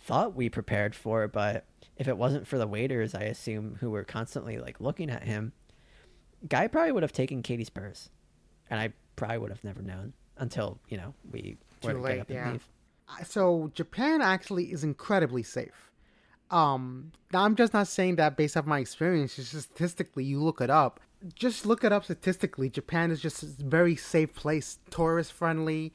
thought 0.00 0.34
we 0.34 0.48
prepared 0.48 0.94
for. 0.94 1.28
But 1.28 1.64
if 2.02 2.08
it 2.08 2.18
wasn't 2.18 2.48
for 2.48 2.58
the 2.58 2.66
waiters, 2.66 3.14
I 3.14 3.22
assume 3.22 3.76
who 3.78 3.88
were 3.88 4.02
constantly 4.02 4.58
like 4.58 4.80
looking 4.80 5.08
at 5.08 5.22
him, 5.22 5.52
guy 6.48 6.66
probably 6.66 6.90
would 6.90 7.04
have 7.04 7.12
taken 7.12 7.44
Katie's 7.44 7.70
purse, 7.70 8.10
and 8.68 8.80
I 8.80 8.92
probably 9.14 9.38
would 9.38 9.50
have 9.50 9.62
never 9.62 9.82
known 9.82 10.12
until 10.36 10.80
you 10.88 10.96
know 10.96 11.14
we 11.30 11.56
were 11.84 11.92
to 11.92 11.98
late, 12.00 12.14
get 12.16 12.20
up 12.22 12.30
and 12.30 12.52
leave. 12.54 12.68
so 13.24 13.70
Japan 13.74 14.20
actually 14.20 14.72
is 14.72 14.82
incredibly 14.82 15.44
safe. 15.44 15.92
Um, 16.50 17.12
now 17.32 17.44
I'm 17.44 17.54
just 17.54 17.72
not 17.72 17.86
saying 17.86 18.16
that 18.16 18.36
based 18.36 18.56
off 18.56 18.66
my 18.66 18.80
experience. 18.80 19.36
Just 19.36 19.52
statistically, 19.52 20.24
you 20.24 20.42
look 20.42 20.60
it 20.60 20.70
up. 20.70 20.98
Just 21.36 21.66
look 21.66 21.84
it 21.84 21.92
up 21.92 22.02
statistically. 22.02 22.68
Japan 22.68 23.12
is 23.12 23.20
just 23.20 23.44
a 23.44 23.46
very 23.46 23.94
safe 23.94 24.34
place, 24.34 24.80
tourist 24.90 25.32
friendly. 25.32 25.92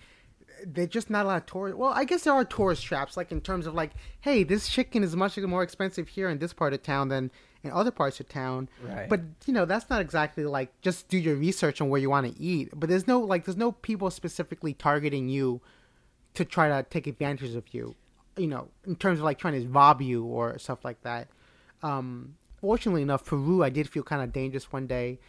There's 0.66 0.90
just 0.90 1.10
not 1.10 1.26
a 1.26 1.28
lot 1.28 1.38
of 1.38 1.46
tourist. 1.46 1.78
Well, 1.78 1.92
I 1.92 2.04
guess 2.04 2.24
there 2.24 2.34
are 2.34 2.46
tourist 2.46 2.84
traps, 2.84 3.18
like 3.18 3.32
in 3.32 3.42
terms 3.42 3.68
of 3.68 3.74
like, 3.74 3.92
hey, 4.22 4.44
this 4.44 4.70
chicken 4.70 5.04
is 5.04 5.16
much 5.16 5.38
more 5.38 5.64
expensive 5.64 6.08
here 6.08 6.30
in 6.30 6.40
this 6.40 6.54
part 6.54 6.74
of 6.74 6.84
town 6.84 7.10
than 7.10 7.32
in 7.64 7.72
other 7.72 7.92
parts 7.92 8.20
of 8.20 8.28
town. 8.28 8.70
Right. 8.82 9.10
But 9.10 9.22
you 9.46 9.54
know, 9.54 9.66
that's 9.66 9.90
not 9.90 10.02
exactly 10.02 10.46
like 10.46 10.70
just 10.82 11.10
do 11.10 11.18
your 11.18 11.36
research 11.36 11.82
on 11.82 11.90
where 11.90 12.02
you 12.02 12.10
want 12.10 12.34
to 12.34 12.42
eat. 12.42 12.70
But 12.76 12.90
there's 12.90 13.08
no 13.08 13.20
like, 13.20 13.46
there's 13.46 13.58
no 13.58 13.72
people 13.72 14.10
specifically 14.10 14.74
targeting 14.74 15.30
you 15.30 15.62
to 16.34 16.46
try 16.46 16.70
to 16.70 16.86
take 16.90 17.08
advantage 17.08 17.56
of 17.56 17.74
you, 17.74 17.96
you 18.38 18.48
know, 18.48 18.70
in 18.86 18.96
terms 18.96 19.20
of 19.20 19.26
like 19.26 19.40
trying 19.40 19.62
to 19.62 19.68
rob 19.70 20.02
you 20.02 20.24
or 20.24 20.58
stuff 20.60 20.86
like 20.86 21.02
that. 21.04 21.28
Um, 21.84 22.36
fortunately 22.62 23.02
enough, 23.02 23.26
Peru, 23.26 23.64
I 23.64 23.70
did 23.70 23.90
feel 23.90 24.04
kind 24.04 24.22
of 24.22 24.32
dangerous 24.34 24.72
one 24.72 24.88
day. 24.88 25.20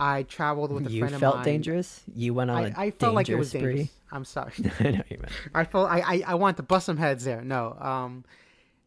I 0.00 0.22
traveled 0.22 0.72
with 0.72 0.86
a 0.86 0.90
You 0.90 1.00
friend 1.00 1.14
of 1.14 1.20
mine. 1.20 1.28
You 1.28 1.34
felt 1.34 1.44
dangerous. 1.44 2.02
You 2.14 2.34
went 2.34 2.50
on 2.50 2.74
I, 2.76 2.90
felt 2.92 3.14
like 3.14 3.28
it 3.28 3.36
was 3.36 3.50
danger 3.52 3.72
dangerous. 3.72 3.90
I'm 4.12 4.24
sorry. 4.24 4.52
spree. 4.52 4.72
I 4.80 4.90
know 4.90 5.02
you 5.08 5.18
meant. 5.18 5.32
I 5.54 5.64
felt 5.64 5.90
I, 5.90 6.00
I 6.00 6.22
I 6.28 6.34
wanted 6.34 6.56
to 6.58 6.62
bust 6.62 6.86
some 6.86 6.96
heads 6.96 7.24
there. 7.24 7.42
No, 7.42 7.76
um, 7.80 8.24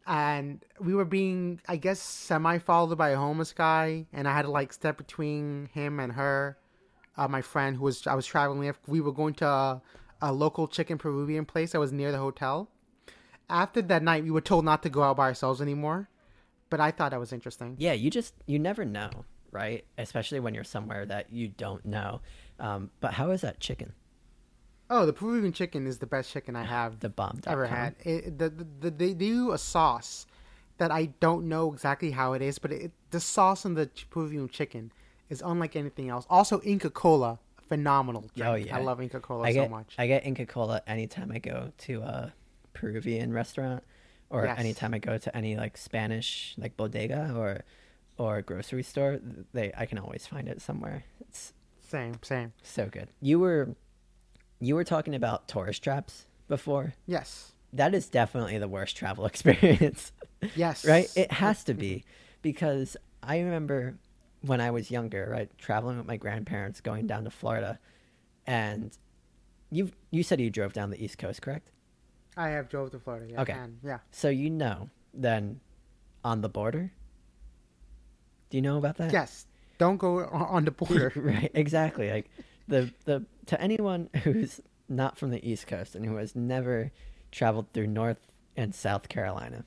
and 0.06 0.64
we 0.80 0.94
were 0.94 1.04
being 1.04 1.60
I 1.68 1.76
guess 1.76 2.00
semi 2.00 2.58
followed 2.58 2.96
by 2.96 3.10
a 3.10 3.16
homeless 3.16 3.52
guy, 3.52 4.06
and 4.12 4.26
I 4.26 4.32
had 4.32 4.42
to 4.42 4.50
like 4.50 4.72
step 4.72 4.96
between 4.96 5.68
him 5.72 6.00
and 6.00 6.12
her, 6.12 6.56
uh, 7.16 7.28
my 7.28 7.42
friend 7.42 7.76
who 7.76 7.84
was 7.84 8.06
I 8.06 8.14
was 8.14 8.26
traveling 8.26 8.60
with. 8.60 8.78
We 8.86 9.00
were 9.00 9.12
going 9.12 9.34
to 9.34 9.46
a, 9.46 9.82
a 10.20 10.32
local 10.32 10.66
chicken 10.66 10.98
Peruvian 10.98 11.44
place 11.44 11.72
that 11.72 11.78
was 11.80 11.92
near 11.92 12.10
the 12.12 12.18
hotel. 12.18 12.68
After 13.50 13.82
that 13.82 14.02
night, 14.02 14.24
we 14.24 14.30
were 14.30 14.40
told 14.40 14.64
not 14.64 14.82
to 14.84 14.88
go 14.88 15.02
out 15.02 15.16
by 15.18 15.24
ourselves 15.24 15.60
anymore, 15.60 16.08
but 16.70 16.80
I 16.80 16.90
thought 16.90 17.10
that 17.10 17.20
was 17.20 17.32
interesting. 17.32 17.76
Yeah, 17.78 17.92
you 17.92 18.10
just 18.10 18.34
you 18.46 18.58
never 18.58 18.84
know, 18.84 19.10
right? 19.52 19.84
Especially 19.98 20.40
when 20.40 20.54
you're 20.54 20.64
somewhere 20.64 21.06
that 21.06 21.32
you 21.32 21.48
don't 21.48 21.84
know. 21.84 22.20
Um, 22.58 22.90
but 23.00 23.12
how 23.12 23.30
is 23.30 23.42
that 23.42 23.60
chicken? 23.60 23.92
Oh, 24.90 25.06
the 25.06 25.12
Peruvian 25.12 25.52
chicken 25.52 25.86
is 25.86 25.98
the 25.98 26.06
best 26.06 26.30
chicken 26.32 26.56
I 26.56 26.64
have 26.64 27.00
The 27.00 27.08
bomb. 27.08 27.40
ever 27.46 27.66
had. 27.66 27.94
It, 28.04 28.38
the, 28.38 28.50
the, 28.50 28.66
the, 28.80 28.90
they 28.90 29.14
do 29.14 29.52
a 29.52 29.58
sauce 29.58 30.26
that 30.78 30.90
I 30.90 31.06
don't 31.20 31.48
know 31.48 31.72
exactly 31.72 32.10
how 32.10 32.32
it 32.32 32.42
is, 32.42 32.58
but 32.58 32.72
it, 32.72 32.92
the 33.10 33.20
sauce 33.20 33.64
in 33.64 33.74
the 33.74 33.88
Peruvian 34.10 34.48
chicken 34.48 34.90
is 35.30 35.42
unlike 35.44 35.76
anything 35.76 36.08
else. 36.08 36.26
Also, 36.28 36.60
Inca 36.62 36.90
Cola, 36.90 37.38
phenomenal. 37.68 38.30
Drink. 38.34 38.50
Oh, 38.50 38.54
yeah. 38.54 38.76
I 38.76 38.80
love 38.82 39.00
Inca 39.00 39.20
Cola 39.20 39.44
I 39.46 39.52
so 39.54 39.68
much. 39.68 39.94
I 39.96 40.06
get 40.06 40.26
Inca 40.26 40.44
Cola 40.44 40.82
anytime 40.86 41.30
I 41.32 41.38
go 41.38 41.72
to 41.78 42.00
a 42.02 42.32
Peruvian 42.74 43.32
restaurant, 43.32 43.82
or 44.28 44.44
Yes. 44.44 44.58
anytime 44.58 44.92
I 44.92 44.98
go 44.98 45.16
to 45.16 45.34
any 45.36 45.56
like 45.56 45.76
Spanish 45.78 46.54
like 46.58 46.76
bodega 46.76 47.34
or 47.36 47.62
or 48.18 48.36
a 48.38 48.42
grocery 48.42 48.82
store. 48.82 49.18
They 49.52 49.72
I 49.76 49.86
can 49.86 49.98
always 49.98 50.26
find 50.26 50.48
it 50.48 50.60
somewhere. 50.60 51.04
It's 51.20 51.52
Same, 51.80 52.14
same. 52.22 52.52
so 52.62 52.86
good. 52.86 53.08
You 53.20 53.38
were 53.40 53.74
you 54.60 54.74
were 54.74 54.84
talking 54.84 55.14
about 55.14 55.48
tourist 55.48 55.82
traps 55.82 56.26
before. 56.48 56.94
Yes. 57.06 57.52
That 57.72 57.94
is 57.94 58.08
definitely 58.08 58.58
the 58.58 58.68
worst 58.68 58.96
travel 58.96 59.26
experience. 59.32 60.12
Yes. 60.54 60.84
right? 60.84 61.10
It 61.16 61.32
has 61.32 61.64
to 61.64 61.74
be 61.74 62.04
because 62.42 62.96
I 63.22 63.38
remember 63.40 63.96
when 64.42 64.60
I 64.60 64.70
was 64.72 64.90
younger, 64.90 65.28
right, 65.30 65.48
traveling 65.58 65.96
with 65.98 66.06
my 66.06 66.16
grandparents, 66.16 66.80
going 66.80 67.06
down 67.06 67.24
to 67.24 67.30
Florida, 67.30 67.78
and 68.46 68.96
you 69.70 69.90
you 70.10 70.22
said 70.22 70.40
you 70.40 70.50
drove 70.50 70.72
down 70.72 70.90
the 70.90 71.02
East 71.02 71.16
Coast, 71.18 71.40
correct? 71.42 71.70
I 72.36 72.48
have 72.50 72.68
drove 72.68 72.90
to 72.92 72.98
Florida. 72.98 73.26
Yeah. 73.32 73.42
Okay. 73.42 73.52
And, 73.52 73.78
yeah. 73.84 73.98
So 74.10 74.28
you 74.28 74.50
know 74.50 74.90
then 75.14 75.60
on 76.24 76.40
the 76.40 76.48
border. 76.48 76.92
Do 78.52 78.58
you 78.58 78.62
know 78.62 78.76
about 78.76 78.98
that? 78.98 79.14
Yes. 79.14 79.46
Don't 79.78 79.96
go 79.96 80.26
on 80.26 80.66
the 80.66 80.70
border. 80.70 81.10
right, 81.16 81.50
exactly. 81.54 82.10
Like 82.10 82.30
the 82.68 82.92
the 83.06 83.24
to 83.46 83.58
anyone 83.58 84.10
who's 84.24 84.60
not 84.90 85.16
from 85.16 85.30
the 85.30 85.50
East 85.50 85.66
Coast 85.66 85.94
and 85.94 86.04
who 86.04 86.16
has 86.16 86.36
never 86.36 86.92
traveled 87.30 87.72
through 87.72 87.86
North 87.86 88.18
and 88.54 88.74
South 88.74 89.08
Carolina, 89.08 89.64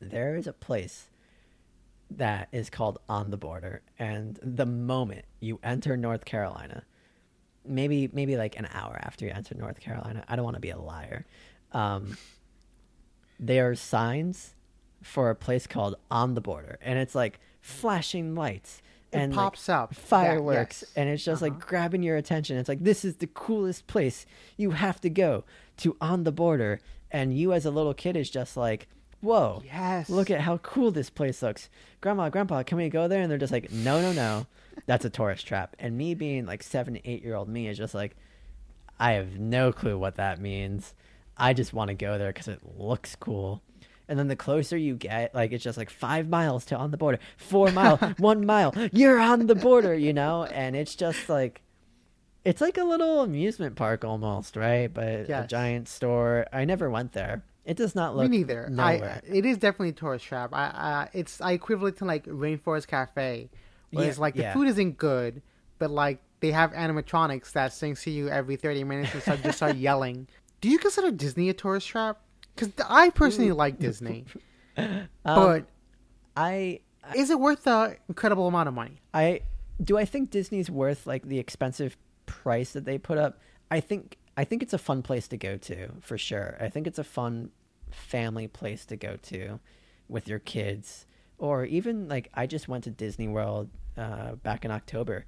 there 0.00 0.36
is 0.36 0.46
a 0.46 0.54
place 0.54 1.08
that 2.10 2.48
is 2.50 2.70
called 2.70 2.98
on 3.10 3.30
the 3.30 3.36
border, 3.36 3.82
and 3.98 4.40
the 4.42 4.64
moment 4.64 5.26
you 5.38 5.60
enter 5.62 5.94
North 5.94 6.24
Carolina, 6.24 6.84
maybe 7.62 8.08
maybe 8.10 8.38
like 8.38 8.58
an 8.58 8.68
hour 8.72 8.98
after 9.02 9.26
you 9.26 9.32
enter 9.32 9.54
North 9.54 9.80
Carolina, 9.80 10.24
I 10.26 10.34
don't 10.34 10.46
want 10.46 10.56
to 10.56 10.60
be 10.60 10.70
a 10.70 10.78
liar. 10.78 11.26
Um, 11.72 12.16
there 13.38 13.68
are 13.68 13.74
signs 13.74 14.54
for 15.02 15.28
a 15.28 15.34
place 15.34 15.66
called 15.66 15.96
on 16.10 16.32
the 16.32 16.40
border, 16.40 16.78
and 16.80 16.98
it's 16.98 17.14
like 17.14 17.38
flashing 17.60 18.34
lights 18.34 18.82
It 19.12 19.18
and 19.18 19.32
like, 19.32 19.44
pops 19.44 19.68
up. 19.68 19.92
Yeah, 19.92 19.98
fireworks 20.00 20.82
yes. 20.82 20.92
and 20.96 21.08
it's 21.08 21.24
just 21.24 21.42
Uh-huh. 21.42 21.52
like 21.54 21.66
grabbing 21.66 22.02
your 22.02 22.16
attention 22.16 22.56
it's 22.56 22.68
like 22.68 22.82
this 22.84 23.04
is 23.04 23.16
the 23.16 23.26
coolest 23.26 23.86
place 23.86 24.26
you 24.56 24.70
have 24.72 25.00
to 25.02 25.10
go 25.10 25.44
to 25.78 25.96
on 26.00 26.24
the 26.24 26.32
border 26.32 26.80
and 27.10 27.36
you 27.36 27.52
as 27.52 27.64
a 27.66 27.70
little 27.70 27.94
kid 27.94 28.16
is 28.16 28.30
just 28.30 28.56
like 28.56 28.88
whoa 29.20 29.62
Yes. 29.64 30.08
look 30.08 30.30
at 30.30 30.40
how 30.42 30.58
cool 30.58 30.90
this 30.90 31.10
place 31.10 31.42
looks 31.42 31.68
grandma 32.00 32.28
grandpa 32.28 32.62
can 32.62 32.78
we 32.78 32.88
go 32.88 33.08
there 33.08 33.20
and 33.22 33.30
they're 33.30 33.38
just 33.38 33.52
like 33.52 33.70
no 33.72 34.00
no 34.00 34.12
no 34.12 34.46
that's 34.86 35.04
a 35.04 35.10
tourist 35.10 35.46
trap 35.46 35.74
and 35.80 35.98
me 35.98 36.14
being 36.14 36.46
like 36.46 36.62
seven 36.62 36.98
eight 37.04 37.24
year 37.24 37.34
old 37.34 37.48
me 37.48 37.66
is 37.68 37.76
just 37.76 37.94
like 37.94 38.14
i 39.00 39.12
have 39.12 39.38
no 39.38 39.72
clue 39.72 39.98
what 39.98 40.14
that 40.16 40.40
means 40.40 40.94
i 41.36 41.52
just 41.52 41.72
want 41.72 41.88
to 41.88 41.94
go 41.94 42.16
there 42.18 42.32
because 42.32 42.46
it 42.48 42.60
looks 42.78 43.16
cool 43.16 43.60
and 44.08 44.18
then 44.18 44.28
the 44.28 44.36
closer 44.36 44.76
you 44.76 44.94
get 44.94 45.34
like 45.34 45.52
it's 45.52 45.62
just 45.64 45.78
like 45.78 45.90
five 45.90 46.28
miles 46.28 46.64
to 46.64 46.76
on 46.76 46.90
the 46.90 46.96
border 46.96 47.18
four 47.36 47.70
mile 47.72 47.96
one 48.18 48.44
mile 48.46 48.74
you're 48.92 49.18
on 49.18 49.46
the 49.46 49.54
border 49.54 49.94
you 49.94 50.12
know 50.12 50.44
and 50.44 50.74
it's 50.74 50.94
just 50.94 51.28
like 51.28 51.62
it's 52.44 52.60
like 52.60 52.78
a 52.78 52.84
little 52.84 53.20
amusement 53.20 53.76
park 53.76 54.04
almost 54.04 54.56
right 54.56 54.92
but 54.92 55.28
a 55.28 55.46
giant 55.48 55.88
store 55.88 56.46
i 56.52 56.64
never 56.64 56.88
went 56.90 57.12
there 57.12 57.42
it 57.68 57.76
does 57.76 57.94
not 57.94 58.16
look. 58.16 58.30
Me 58.30 58.38
neither. 58.38 58.72
I, 58.78 59.20
it 59.30 59.44
is 59.44 59.58
definitely 59.58 59.90
a 59.90 59.92
tourist 59.92 60.24
trap. 60.24 60.54
I, 60.54 60.64
uh, 60.68 61.06
it's 61.12 61.38
I 61.42 61.52
equivalent 61.52 61.98
to 61.98 62.06
like 62.06 62.24
Rainforest 62.24 62.86
Cafe, 62.86 63.50
where 63.90 64.04
Yeah, 64.04 64.08
it's 64.08 64.18
like 64.18 64.36
the 64.36 64.40
yeah. 64.40 64.54
food 64.54 64.68
isn't 64.68 64.96
good, 64.96 65.42
but 65.78 65.90
like 65.90 66.18
they 66.40 66.50
have 66.50 66.72
animatronics 66.72 67.52
that 67.52 67.74
sings 67.74 68.02
to 68.04 68.10
you 68.10 68.30
every 68.30 68.56
thirty 68.56 68.84
minutes 68.84 69.12
and 69.12 69.20
start, 69.20 69.42
just 69.42 69.58
start 69.58 69.76
yelling. 69.88 70.28
Do 70.62 70.70
you 70.70 70.78
consider 70.78 71.10
Disney 71.10 71.50
a 71.50 71.52
tourist 71.52 71.88
trap? 71.88 72.22
Because 72.58 72.72
I 72.88 73.10
personally 73.10 73.52
like 73.52 73.78
Disney, 73.78 74.24
Um, 74.76 75.06
but 75.24 75.66
I 76.36 76.80
is 77.16 77.30
it 77.30 77.40
worth 77.40 77.64
the 77.64 77.96
incredible 78.08 78.46
amount 78.46 78.68
of 78.68 78.74
money? 78.74 79.00
I 79.12 79.40
do 79.82 79.96
I 79.98 80.04
think 80.04 80.30
Disney's 80.30 80.70
worth 80.70 81.06
like 81.06 81.26
the 81.26 81.38
expensive 81.38 81.96
price 82.26 82.72
that 82.72 82.84
they 82.84 82.98
put 82.98 83.18
up. 83.18 83.40
I 83.70 83.80
think 83.80 84.18
I 84.36 84.44
think 84.44 84.62
it's 84.62 84.72
a 84.72 84.78
fun 84.78 85.02
place 85.02 85.26
to 85.28 85.36
go 85.36 85.56
to 85.56 85.88
for 86.00 86.16
sure. 86.16 86.56
I 86.60 86.68
think 86.68 86.86
it's 86.86 86.98
a 86.98 87.04
fun 87.04 87.50
family 87.90 88.46
place 88.46 88.84
to 88.86 88.96
go 88.96 89.16
to 89.22 89.58
with 90.08 90.28
your 90.28 90.38
kids 90.38 91.06
or 91.38 91.64
even 91.64 92.08
like 92.08 92.28
I 92.34 92.46
just 92.46 92.68
went 92.68 92.84
to 92.84 92.90
Disney 92.90 93.28
World 93.28 93.68
uh, 93.96 94.36
back 94.36 94.64
in 94.64 94.70
October 94.70 95.26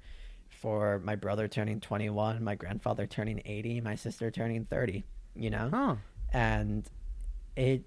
for 0.49 0.99
my 1.03 1.15
brother 1.15 1.47
turning 1.47 1.79
21, 1.79 2.43
my 2.43 2.55
grandfather 2.55 3.05
turning 3.05 3.41
80, 3.45 3.81
my 3.81 3.95
sister 3.95 4.29
turning 4.31 4.65
30, 4.65 5.03
you 5.35 5.49
know? 5.49 5.69
Huh. 5.73 5.95
and 6.33 6.89
it 7.55 7.83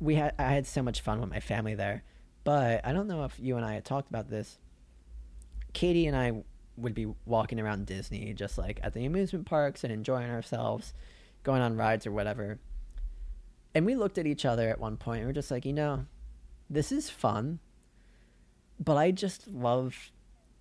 we 0.00 0.16
had 0.16 0.34
I 0.38 0.52
had 0.52 0.66
so 0.66 0.82
much 0.82 1.00
fun 1.00 1.20
with 1.20 1.30
my 1.30 1.40
family 1.40 1.74
there. 1.74 2.04
But 2.44 2.84
I 2.84 2.92
don't 2.92 3.06
know 3.06 3.24
if 3.24 3.38
you 3.38 3.56
and 3.56 3.64
I 3.64 3.74
had 3.74 3.84
talked 3.84 4.08
about 4.08 4.28
this. 4.28 4.58
Katie 5.72 6.06
and 6.06 6.16
I 6.16 6.42
would 6.76 6.94
be 6.94 7.06
walking 7.24 7.60
around 7.60 7.86
Disney 7.86 8.32
just 8.34 8.58
like 8.58 8.80
at 8.82 8.94
the 8.94 9.04
amusement 9.04 9.46
parks 9.46 9.84
and 9.84 9.92
enjoying 9.92 10.30
ourselves, 10.30 10.92
going 11.42 11.62
on 11.62 11.76
rides 11.76 12.06
or 12.06 12.12
whatever. 12.12 12.58
And 13.74 13.86
we 13.86 13.94
looked 13.94 14.18
at 14.18 14.26
each 14.26 14.44
other 14.44 14.68
at 14.68 14.80
one 14.80 14.96
point 14.96 15.18
and 15.18 15.28
we're 15.28 15.34
just 15.34 15.50
like, 15.50 15.64
you 15.64 15.72
know, 15.72 16.06
this 16.68 16.92
is 16.92 17.08
fun, 17.08 17.60
but 18.78 18.96
I 18.96 19.12
just 19.12 19.46
love 19.48 20.10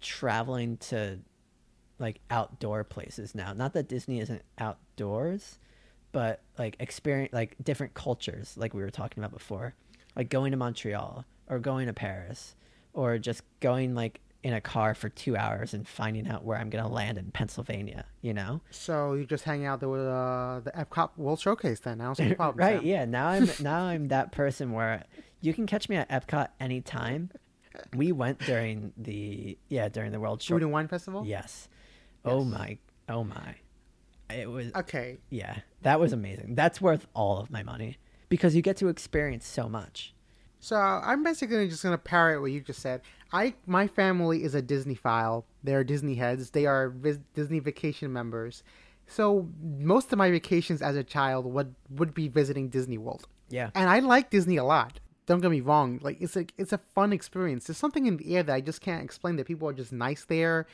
traveling 0.01 0.77
to 0.77 1.19
like 1.99 2.19
outdoor 2.29 2.83
places 2.83 3.35
now. 3.35 3.53
Not 3.53 3.73
that 3.73 3.87
Disney 3.87 4.19
isn't 4.19 4.41
outdoors, 4.57 5.59
but 6.11 6.41
like 6.57 6.75
experience 6.79 7.33
like 7.33 7.55
different 7.63 7.93
cultures 7.93 8.55
like 8.57 8.73
we 8.73 8.81
were 8.81 8.91
talking 8.91 9.23
about 9.23 9.31
before. 9.31 9.75
Like 10.15 10.29
going 10.29 10.51
to 10.51 10.57
montreal 10.57 11.25
or 11.47 11.59
going 11.59 11.87
to 11.87 11.93
paris 11.93 12.55
or 12.93 13.17
just 13.17 13.43
going 13.59 13.95
like 13.95 14.19
in 14.43 14.53
a 14.53 14.61
car 14.61 14.93
for 14.95 15.07
two 15.07 15.37
hours 15.37 15.73
and 15.73 15.87
finding 15.87 16.27
out 16.27 16.43
where 16.43 16.57
i'm 16.57 16.69
going 16.69 16.83
to 16.83 16.89
land 16.89 17.17
in 17.17 17.29
pennsylvania 17.31 18.05
you 18.21 18.33
know? 18.33 18.59
So 18.71 19.13
you 19.13 19.25
just 19.25 19.43
hang 19.43 19.65
out 19.65 19.79
there 19.79 19.89
with 19.89 20.01
uh, 20.01 20.61
the 20.63 20.71
Epcot 20.71 21.11
World 21.17 21.39
Showcase 21.39 21.79
then? 21.79 22.01
I 22.01 22.13
the 22.13 22.35
problem. 22.35 22.65
right 22.65 22.83
yeah. 22.83 23.05
Now 23.05 23.27
i'm 23.27 23.49
now 23.61 23.83
i'm 23.83 24.07
that 24.09 24.31
person 24.31 24.71
where 24.71 25.03
you 25.41 25.53
can 25.53 25.65
catch 25.67 25.89
me 25.89 25.95
at 25.95 26.09
epcot 26.09 26.49
anytime. 26.59 27.29
We 27.95 28.11
went 28.11 28.39
during 28.39 28.91
the 28.97 29.57
yeah 29.69 29.87
during 29.89 30.11
the 30.11 30.19
world 30.19 30.41
show 30.41 30.55
Food 30.55 30.63
and 30.63 30.71
Wine 30.71 30.87
Festival. 30.87 31.23
yes. 31.25 31.69
Oh 32.25 32.43
my 32.43 32.77
oh 33.07 33.23
my 33.23 33.55
it 34.33 34.49
was 34.49 34.71
Okay. 34.75 35.19
Yeah, 35.29 35.57
that 35.81 35.99
was 35.99 36.13
amazing. 36.13 36.55
That's 36.55 36.79
worth 36.81 37.07
all 37.13 37.39
of 37.39 37.49
my 37.51 37.63
money 37.63 37.97
because 38.29 38.55
you 38.55 38.61
get 38.61 38.77
to 38.77 38.87
experience 38.87 39.45
so 39.45 39.67
much. 39.69 40.13
So 40.59 40.75
I'm 40.75 41.23
basically 41.23 41.67
just 41.67 41.83
gonna 41.83 41.97
parrot 41.97 42.41
what 42.41 42.51
you 42.51 42.61
just 42.61 42.79
said. 42.81 43.01
I 43.33 43.55
my 43.65 43.87
family 43.87 44.43
is 44.43 44.53
a 44.55 44.61
Disneyphile. 44.61 45.43
They're 45.63 45.83
Disney 45.83 46.15
heads. 46.15 46.51
They 46.51 46.65
are 46.65 46.89
vis- 46.89 47.19
Disney 47.33 47.59
vacation 47.59 48.11
members. 48.13 48.63
So 49.07 49.49
most 49.79 50.13
of 50.13 50.17
my 50.19 50.29
vacations 50.31 50.81
as 50.81 50.95
a 50.95 51.03
child 51.03 51.45
would 51.45 51.75
would 51.89 52.13
be 52.13 52.27
visiting 52.27 52.69
Disney 52.69 52.97
World, 52.97 53.27
Yeah. 53.49 53.71
and 53.75 53.89
I 53.89 53.99
like 53.99 54.29
Disney 54.29 54.57
a 54.57 54.63
lot. 54.63 54.99
Don't 55.25 55.39
get 55.41 55.51
me 55.51 55.61
wrong. 55.61 55.99
Like 56.01 56.21
it's 56.21 56.35
a 56.35 56.45
it's 56.57 56.73
a 56.73 56.77
fun 56.93 57.11
experience. 57.11 57.65
There's 57.67 57.77
something 57.77 58.05
in 58.05 58.17
the 58.17 58.35
air 58.35 58.43
that 58.43 58.53
I 58.53 58.61
just 58.61 58.81
can't 58.81 59.03
explain. 59.03 59.35
That 59.37 59.47
people 59.47 59.67
are 59.67 59.73
just 59.73 59.91
nice 59.91 60.25
there. 60.25 60.67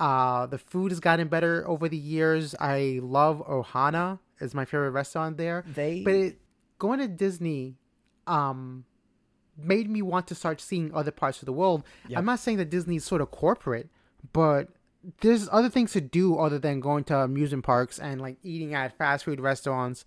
Uh, 0.00 0.46
the 0.46 0.58
food 0.58 0.90
has 0.90 0.98
gotten 0.98 1.28
better 1.28 1.62
over 1.68 1.88
the 1.88 1.96
years. 1.96 2.54
I 2.58 2.98
love 3.02 3.46
Ohana. 3.46 4.18
Is 4.40 4.54
my 4.54 4.64
favorite 4.64 4.90
restaurant 4.92 5.36
there. 5.36 5.62
They 5.74 6.00
But 6.02 6.14
it, 6.14 6.38
going 6.78 6.98
to 7.00 7.08
Disney 7.08 7.76
um, 8.26 8.86
made 9.62 9.90
me 9.90 10.00
want 10.00 10.26
to 10.28 10.34
start 10.34 10.60
seeing 10.62 10.94
other 10.94 11.10
parts 11.10 11.40
of 11.42 11.46
the 11.46 11.52
world. 11.52 11.84
Yep. 12.08 12.18
I'm 12.18 12.24
not 12.24 12.38
saying 12.40 12.56
that 12.56 12.70
Disney 12.70 12.96
is 12.96 13.04
sort 13.04 13.20
of 13.20 13.30
corporate, 13.30 13.90
but 14.32 14.68
there's 15.20 15.46
other 15.52 15.68
things 15.68 15.92
to 15.92 16.00
do 16.00 16.38
other 16.38 16.58
than 16.58 16.80
going 16.80 17.04
to 17.04 17.18
amusement 17.18 17.64
parks 17.64 17.98
and 17.98 18.20
like 18.20 18.36
eating 18.42 18.72
at 18.72 18.96
fast 18.96 19.24
food 19.26 19.40
restaurants. 19.40 20.06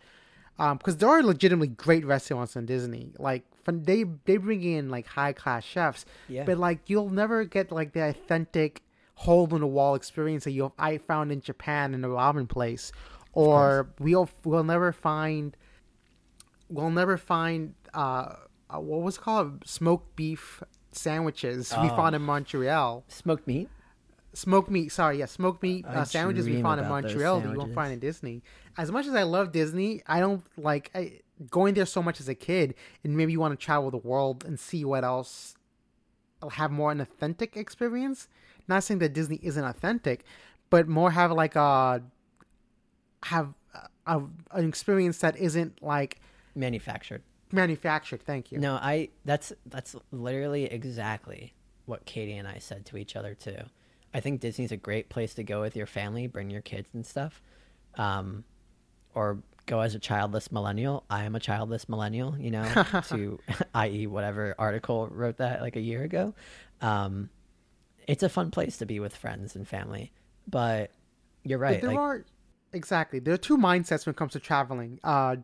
Because 0.57 0.97
there 0.97 1.09
are 1.09 1.21
legitimately 1.23 1.67
great 1.69 2.05
restaurants 2.05 2.55
in 2.55 2.65
Disney. 2.65 3.13
Like 3.19 3.43
fun- 3.63 3.83
they 3.83 4.05
they 4.25 4.37
bring 4.37 4.63
in 4.63 4.89
like 4.89 5.05
high 5.07 5.33
class 5.33 5.63
chefs, 5.63 6.05
Yeah. 6.27 6.43
but 6.43 6.57
like 6.57 6.89
you'll 6.89 7.09
never 7.09 7.43
get 7.43 7.71
like 7.71 7.93
the 7.93 8.07
authentic 8.09 8.81
hole 9.23 9.47
in 9.55 9.61
the 9.61 9.67
wall 9.67 9.95
experience 9.95 10.43
that 10.43 10.51
you 10.51 10.71
I 10.77 10.97
found 10.97 11.31
in 11.31 11.41
Japan 11.41 11.93
in 11.93 12.01
the 12.01 12.07
ramen 12.09 12.47
place, 12.47 12.91
or 13.33 13.89
we'll 13.99 14.29
we'll 14.43 14.63
never 14.63 14.91
find 14.91 15.55
we'll 16.69 16.89
never 16.91 17.17
find 17.17 17.73
uh, 17.93 18.35
uh 18.69 18.79
what 18.79 19.01
was 19.01 19.17
it 19.17 19.21
called 19.21 19.67
smoked 19.67 20.15
beef 20.15 20.61
sandwiches 20.91 21.73
we 21.81 21.89
Oh. 21.89 21.95
found 21.95 22.15
in 22.15 22.21
Montreal. 22.21 23.03
smoked 23.07 23.47
meat. 23.47 23.69
Smoked 24.35 24.71
meat, 24.71 24.89
sorry, 24.91 25.19
yeah, 25.19 25.25
smoked 25.25 25.61
meat 25.61 25.85
uh, 25.85 26.03
sandwiches 26.05 26.47
we 26.47 26.59
found 26.61 26.81
in 26.81 26.87
Montreal 26.89 27.39
that 27.41 27.51
you 27.51 27.57
won't 27.57 27.75
find 27.75 27.93
in 27.93 27.99
Disney. 27.99 28.41
As 28.77 28.91
much 28.91 29.05
as 29.05 29.13
I 29.13 29.23
love 29.23 29.51
Disney, 29.51 30.01
I 30.07 30.19
don't 30.19 30.43
like 30.57 30.89
I, 30.95 31.19
going 31.51 31.75
there 31.75 31.85
so 31.85 32.01
much 32.01 32.19
as 32.19 32.27
a 32.27 32.33
kid, 32.33 32.73
and 33.03 33.15
maybe 33.15 33.31
you 33.31 33.39
want 33.39 33.57
to 33.59 33.63
travel 33.63 33.91
the 33.91 33.97
world 33.97 34.43
and 34.43 34.59
see 34.59 34.83
what 34.85 35.03
else, 35.03 35.55
have 36.51 36.71
more 36.71 36.91
an 36.91 36.99
authentic 36.99 37.55
experience. 37.55 38.27
Not 38.67 38.83
saying 38.83 38.99
that 38.99 39.13
Disney 39.13 39.39
isn't 39.43 39.63
authentic, 39.63 40.23
but 40.69 40.87
more 40.87 41.11
have 41.11 41.31
like 41.31 41.55
a 41.55 42.01
have 43.23 43.53
a, 44.05 44.21
an 44.51 44.67
experience 44.67 45.19
that 45.19 45.37
isn't 45.37 45.81
like 45.81 46.19
Manufactured. 46.55 47.23
manufactured. 47.51 48.21
Thank 48.23 48.51
you. 48.51 48.59
No, 48.59 48.73
I 48.75 49.09
that's 49.25 49.53
that's 49.65 49.95
literally 50.11 50.65
exactly 50.65 51.53
what 51.85 52.05
Katie 52.05 52.37
and 52.37 52.47
I 52.47 52.59
said 52.59 52.85
to 52.87 52.97
each 52.97 53.15
other 53.15 53.33
too. 53.33 53.57
I 54.13 54.19
think 54.19 54.39
Disney's 54.41 54.71
a 54.71 54.77
great 54.77 55.09
place 55.09 55.33
to 55.35 55.43
go 55.43 55.61
with 55.61 55.75
your 55.75 55.87
family, 55.87 56.27
bring 56.27 56.49
your 56.49 56.61
kids 56.61 56.87
and 56.93 57.05
stuff. 57.05 57.41
um, 57.95 58.43
or 59.15 59.37
go 59.67 59.79
as 59.81 59.93
a 59.95 59.99
childless 59.99 60.51
millennial. 60.51 61.03
I 61.09 61.23
am 61.23 61.35
a 61.35 61.39
childless 61.39 61.87
millennial, 61.87 62.35
you 62.37 62.49
know, 62.51 62.65
to 63.09 63.39
i.e. 63.75 64.07
whatever 64.07 64.55
article 64.57 65.07
wrote 65.07 65.37
that 65.37 65.61
like 65.61 65.75
a 65.75 65.79
year 65.81 66.03
ago. 66.03 66.33
Um, 66.81 67.29
it's 68.07 68.23
a 68.23 68.29
fun 68.29 68.51
place 68.51 68.77
to 68.77 68.85
be 68.85 68.99
with 68.99 69.15
friends 69.15 69.55
and 69.55 69.67
family, 69.67 70.11
but 70.47 70.91
you're 71.43 71.59
right. 71.59 71.75
But 71.75 71.81
there 71.81 71.89
like, 71.91 71.99
are 71.99 72.25
exactly 72.71 73.19
there 73.19 73.33
are 73.33 73.37
two 73.37 73.57
mindsets 73.57 74.05
when 74.05 74.13
it 74.13 74.17
comes 74.17 74.33
to 74.33 74.39
traveling: 74.39 74.99
uh, 75.03 75.37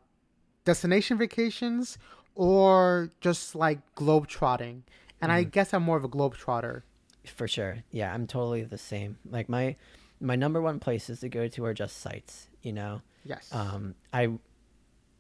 destination 0.66 1.18
vacations 1.18 1.98
or 2.36 3.12
just 3.22 3.56
like 3.56 3.80
globe 3.96 4.28
trotting. 4.28 4.84
And 5.22 5.32
I 5.32 5.44
guess 5.44 5.74
I'm 5.74 5.84
more 5.84 5.98
of 5.98 6.06
a 6.06 6.08
globe 6.08 6.36
trotter. 6.38 6.86
For 7.26 7.48
sure. 7.48 7.80
Yeah, 7.92 8.14
I'm 8.14 8.26
totally 8.26 8.64
the 8.64 8.78
same. 8.78 9.18
Like 9.30 9.50
my 9.50 9.76
my 10.22 10.38
number 10.38 10.62
one 10.62 10.80
places 10.80 11.20
to 11.20 11.30
go 11.30 11.50
to 11.50 11.66
are 11.66 11.74
just 11.74 11.98
sites, 11.98 12.48
you 12.62 12.72
know. 12.72 13.02
Yes. 13.26 13.50
Um 13.52 13.96
I 14.14 14.30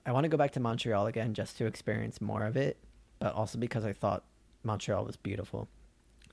I 0.05 0.11
want 0.13 0.23
to 0.23 0.29
go 0.29 0.37
back 0.37 0.51
to 0.51 0.59
Montreal 0.59 1.07
again 1.07 1.33
just 1.33 1.57
to 1.57 1.65
experience 1.65 2.21
more 2.21 2.45
of 2.45 2.55
it, 2.55 2.77
but 3.19 3.33
also 3.33 3.57
because 3.57 3.83
I 3.83 3.91
thought 3.91 4.23
Montreal 4.63 5.03
was 5.05 5.17
beautiful. 5.17 5.67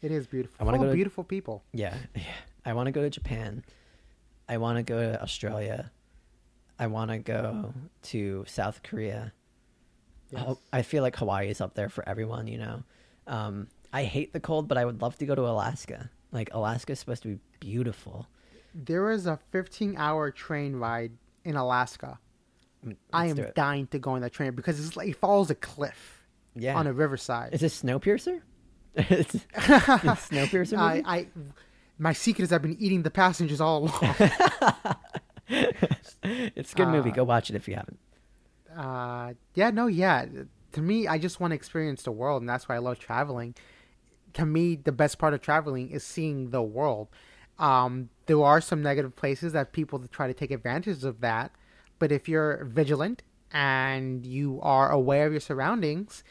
It 0.02 0.10
is 0.10 0.26
beautiful. 0.26 0.56
I 0.60 0.64
wanna 0.64 0.78
go 0.78 0.86
to- 0.86 0.92
beautiful 0.92 1.24
people. 1.24 1.64
Yeah. 1.72 1.94
Yeah. 2.14 2.22
I 2.64 2.72
want 2.72 2.86
to 2.86 2.92
go 2.92 3.02
to 3.02 3.10
Japan. 3.10 3.64
I 4.48 4.58
want 4.58 4.76
to 4.78 4.82
go 4.82 4.98
to 4.98 5.22
Australia. 5.22 5.92
I 6.80 6.88
want 6.88 7.12
to 7.12 7.18
go 7.18 7.72
to 8.02 8.44
South 8.48 8.82
Korea. 8.82 9.32
Yes. 10.30 10.56
I 10.72 10.82
feel 10.82 11.04
like 11.04 11.14
Hawaii 11.16 11.48
is 11.48 11.60
up 11.60 11.74
there 11.74 11.88
for 11.88 12.06
everyone, 12.08 12.48
you 12.48 12.58
know. 12.58 12.82
Um, 13.28 13.68
I 13.92 14.02
hate 14.04 14.32
the 14.32 14.40
cold, 14.40 14.66
but 14.66 14.76
I 14.76 14.84
would 14.84 15.00
love 15.00 15.16
to 15.18 15.26
go 15.26 15.34
to 15.36 15.42
Alaska. 15.42 16.10
Like 16.32 16.52
Alaska 16.52 16.92
is 16.92 16.98
supposed 16.98 17.22
to 17.22 17.28
be 17.28 17.38
beautiful. 17.60 18.26
There 18.74 19.10
is 19.10 19.26
a 19.26 19.38
15 19.52 19.94
hour 19.96 20.30
train 20.30 20.76
ride 20.76 21.12
in 21.44 21.56
Alaska. 21.56 22.18
Mm, 22.84 22.96
I 23.12 23.28
let's 23.28 23.38
am 23.38 23.52
dying 23.54 23.86
to 23.88 23.98
go 23.98 24.12
on 24.12 24.20
that 24.22 24.32
train 24.32 24.54
because 24.54 24.84
it's 24.84 24.96
like, 24.96 25.08
it 25.08 25.16
follows 25.16 25.50
a 25.50 25.54
cliff 25.54 26.24
yeah. 26.54 26.76
on 26.76 26.86
a 26.86 26.92
riverside. 26.92 27.54
Is 27.54 27.60
this 27.60 27.82
Snowpiercer? 27.82 28.40
Snowpiercer 29.56 30.76
I, 30.76 30.94
movie? 30.96 31.04
I, 31.06 31.26
my 31.98 32.12
secret 32.12 32.44
is 32.44 32.52
I've 32.52 32.62
been 32.62 32.76
eating 32.80 33.02
the 33.02 33.10
passengers 33.10 33.60
all 33.60 33.84
along. 33.84 34.14
it's 35.48 36.72
a 36.72 36.76
good 36.76 36.88
movie. 36.88 37.10
uh, 37.10 37.14
Go 37.14 37.24
watch 37.24 37.50
it 37.50 37.56
if 37.56 37.68
you 37.68 37.74
haven't. 37.74 37.98
uh, 38.76 39.34
yeah, 39.54 39.70
no, 39.70 39.86
yeah. 39.86 40.26
To 40.72 40.80
me, 40.82 41.06
I 41.06 41.18
just 41.18 41.40
want 41.40 41.52
to 41.52 41.54
experience 41.54 42.02
the 42.02 42.12
world, 42.12 42.42
and 42.42 42.48
that's 42.48 42.68
why 42.68 42.74
I 42.74 42.78
love 42.78 42.98
traveling. 42.98 43.54
To 44.34 44.44
me, 44.44 44.76
the 44.76 44.92
best 44.92 45.18
part 45.18 45.32
of 45.32 45.40
traveling 45.40 45.90
is 45.90 46.04
seeing 46.04 46.50
the 46.50 46.62
world. 46.62 47.08
Um, 47.58 48.10
there 48.26 48.42
are 48.42 48.60
some 48.60 48.82
negative 48.82 49.16
places 49.16 49.54
that 49.54 49.72
people 49.72 50.04
try 50.08 50.26
to 50.26 50.34
take 50.34 50.50
advantage 50.50 51.04
of 51.04 51.20
that, 51.22 51.52
but 51.98 52.12
if 52.12 52.28
you're 52.28 52.64
vigilant 52.66 53.22
and 53.52 54.26
you 54.26 54.60
are 54.62 54.90
aware 54.90 55.26
of 55.26 55.32
your 55.32 55.40
surroundings, 55.40 56.22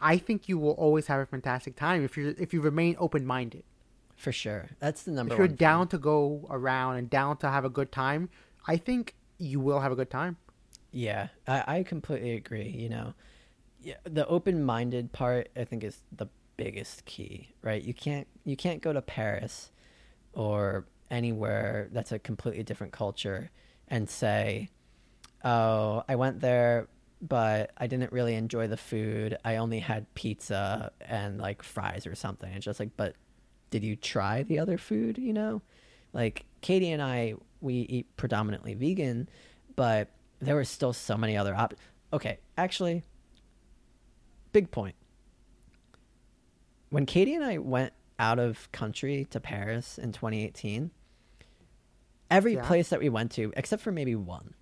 I 0.00 0.18
think 0.18 0.48
you 0.48 0.58
will 0.58 0.72
always 0.72 1.06
have 1.08 1.20
a 1.20 1.26
fantastic 1.26 1.76
time 1.76 2.04
if 2.04 2.16
you 2.16 2.34
if 2.38 2.52
you 2.54 2.60
remain 2.60 2.96
open 2.98 3.26
minded. 3.26 3.64
For 4.16 4.32
sure. 4.32 4.70
That's 4.80 5.04
the 5.04 5.12
number 5.12 5.32
If 5.34 5.38
you're 5.38 5.46
one. 5.46 5.50
thing. 5.50 5.56
down 5.56 5.88
to 5.88 5.98
go 5.98 6.46
around 6.50 6.96
and 6.96 7.08
down 7.08 7.36
to 7.38 7.48
have 7.48 7.64
a 7.64 7.70
good 7.70 7.92
time, 7.92 8.30
I 8.66 8.76
think 8.76 9.14
you 9.38 9.60
will 9.60 9.78
have 9.80 9.92
a 9.92 9.96
good 9.96 10.10
time. 10.10 10.36
Yeah, 10.90 11.28
I, 11.46 11.64
I 11.78 11.82
completely 11.84 12.32
agree. 12.32 12.68
You 12.68 12.88
know, 12.88 13.14
yeah, 13.80 13.94
the 14.04 14.26
open-minded 14.26 15.12
part 15.12 15.48
I 15.56 15.64
think 15.64 15.84
is 15.84 15.98
the 16.10 16.26
biggest 16.56 17.04
key, 17.04 17.50
right? 17.62 17.80
You 17.82 17.94
can't 17.94 18.26
you 18.44 18.56
can't 18.56 18.82
go 18.82 18.92
to 18.92 19.00
Paris 19.02 19.70
or 20.32 20.86
anywhere 21.10 21.88
that's 21.92 22.10
a 22.12 22.18
completely 22.18 22.62
different 22.64 22.92
culture 22.92 23.50
and 23.86 24.08
say, 24.10 24.68
"Oh, 25.44 26.02
I 26.08 26.16
went 26.16 26.40
there, 26.40 26.88
but 27.20 27.70
I 27.76 27.86
didn't 27.86 28.12
really 28.12 28.34
enjoy 28.34 28.66
the 28.68 28.76
food. 28.76 29.36
I 29.44 29.56
only 29.56 29.78
had 29.80 30.12
pizza 30.14 30.92
and 31.00 31.38
like 31.38 31.62
fries 31.62 32.06
or 32.06 32.14
something." 32.14 32.52
It's 32.52 32.64
just 32.64 32.80
like, 32.80 32.96
but 32.96 33.14
did 33.70 33.84
you 33.84 33.96
try 33.96 34.42
the 34.42 34.58
other 34.58 34.78
food? 34.78 35.18
You 35.18 35.32
know, 35.32 35.62
like 36.12 36.44
Katie 36.60 36.90
and 36.90 37.02
I, 37.02 37.34
we 37.60 37.74
eat 37.74 38.16
predominantly 38.16 38.74
vegan, 38.74 39.28
but 39.76 40.08
there 40.40 40.54
were 40.54 40.64
still 40.64 40.92
so 40.92 41.16
many 41.16 41.36
other 41.36 41.54
options. 41.54 41.80
Okay, 42.12 42.38
actually, 42.56 43.02
big 44.52 44.70
point. 44.70 44.94
When 46.90 47.04
Katie 47.04 47.34
and 47.34 47.44
I 47.44 47.58
went 47.58 47.92
out 48.18 48.38
of 48.38 48.70
country 48.72 49.26
to 49.30 49.40
Paris 49.40 49.98
in 49.98 50.12
2018, 50.12 50.90
every 52.30 52.54
Yeah. 52.54 52.66
place 52.66 52.88
that 52.88 53.00
we 53.00 53.08
went 53.08 53.32
to, 53.32 53.52
except 53.56 53.82
for 53.82 53.92
maybe 53.92 54.14
one, 54.14 54.54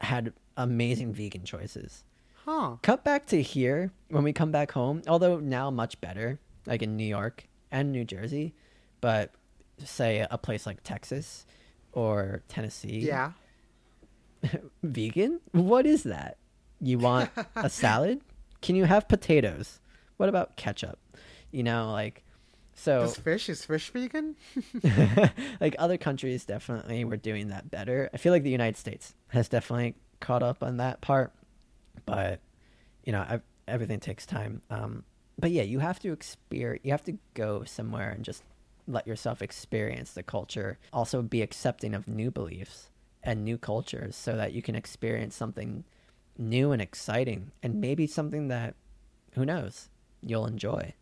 had 0.00 0.32
amazing 0.62 1.12
vegan 1.12 1.44
choices. 1.44 2.04
Huh. 2.44 2.76
Cut 2.82 3.04
back 3.04 3.26
to 3.26 3.42
here 3.42 3.92
when 4.08 4.24
we 4.24 4.32
come 4.32 4.50
back 4.50 4.72
home, 4.72 5.02
although 5.06 5.38
now 5.38 5.70
much 5.70 6.00
better, 6.00 6.38
like 6.66 6.82
in 6.82 6.96
New 6.96 7.04
York 7.06 7.46
and 7.70 7.92
New 7.92 8.04
Jersey, 8.04 8.54
but 9.00 9.32
say 9.84 10.26
a 10.30 10.38
place 10.38 10.66
like 10.66 10.82
Texas 10.82 11.46
or 11.92 12.42
Tennessee, 12.48 13.00
Yeah. 13.00 13.32
vegan? 14.82 15.40
What 15.52 15.86
is 15.86 16.04
that? 16.04 16.36
You 16.80 16.98
want 16.98 17.30
a 17.56 17.68
salad? 17.70 18.20
Can 18.62 18.74
you 18.76 18.84
have 18.84 19.08
potatoes? 19.08 19.80
What 20.16 20.28
about 20.28 20.56
ketchup? 20.56 20.98
You 21.50 21.62
know, 21.62 21.92
like 21.92 22.24
so 22.74 23.02
Is 23.02 23.16
fish 23.16 23.48
is 23.50 23.64
fish 23.64 23.90
vegan? 23.90 24.36
like 25.60 25.76
other 25.78 25.98
countries 25.98 26.44
definitely 26.44 27.04
were 27.04 27.16
doing 27.18 27.48
that 27.48 27.70
better. 27.70 28.08
I 28.14 28.16
feel 28.16 28.32
like 28.32 28.42
the 28.42 28.50
United 28.50 28.78
States 28.78 29.14
has 29.28 29.48
definitely 29.48 29.94
caught 30.20 30.42
up 30.42 30.62
on 30.62 30.76
that 30.76 31.00
part, 31.00 31.32
but 32.06 32.40
you 33.04 33.12
know, 33.12 33.20
I, 33.20 33.40
everything 33.66 34.00
takes 34.00 34.26
time. 34.26 34.62
Um, 34.70 35.04
but 35.38 35.50
yeah, 35.50 35.62
you 35.62 35.78
have 35.78 35.98
to 36.00 36.12
experience. 36.12 36.84
You 36.84 36.92
have 36.92 37.04
to 37.04 37.18
go 37.34 37.64
somewhere 37.64 38.10
and 38.10 38.24
just 38.24 38.42
let 38.86 39.06
yourself 39.06 39.40
experience 39.40 40.12
the 40.12 40.22
culture. 40.22 40.78
Also, 40.92 41.22
be 41.22 41.42
accepting 41.42 41.94
of 41.94 42.06
new 42.06 42.30
beliefs 42.30 42.90
and 43.22 43.44
new 43.44 43.58
cultures, 43.58 44.16
so 44.16 44.36
that 44.36 44.52
you 44.52 44.62
can 44.62 44.74
experience 44.74 45.34
something 45.34 45.84
new 46.38 46.72
and 46.72 46.80
exciting, 46.80 47.52
and 47.62 47.80
maybe 47.80 48.06
something 48.06 48.48
that, 48.48 48.74
who 49.34 49.44
knows, 49.44 49.90
you'll 50.22 50.46
enjoy. 50.46 50.94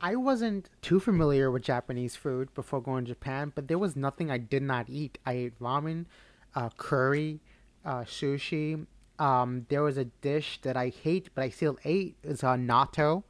I 0.00 0.16
wasn't 0.16 0.68
too 0.82 1.00
familiar 1.00 1.50
with 1.50 1.62
Japanese 1.62 2.14
food 2.14 2.52
before 2.54 2.80
going 2.80 3.04
to 3.04 3.12
Japan, 3.12 3.52
but 3.54 3.68
there 3.68 3.78
was 3.78 3.96
nothing 3.96 4.30
I 4.30 4.38
did 4.38 4.62
not 4.62 4.88
eat. 4.88 5.18
I 5.24 5.32
ate 5.32 5.58
ramen, 5.58 6.06
uh, 6.54 6.70
curry, 6.76 7.40
uh, 7.84 8.00
sushi. 8.02 8.86
Um, 9.18 9.66
there 9.68 9.82
was 9.82 9.96
a 9.96 10.04
dish 10.06 10.58
that 10.62 10.76
I 10.76 10.88
hate, 10.88 11.30
but 11.34 11.44
I 11.44 11.50
still 11.50 11.78
ate. 11.84 12.16
It's 12.22 12.42
uh, 12.42 12.54
natto. 12.54 13.22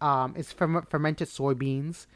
Um, 0.00 0.34
it's 0.36 0.52
ferm- 0.52 0.88
fermented 0.88 1.28
soybeans. 1.28 2.06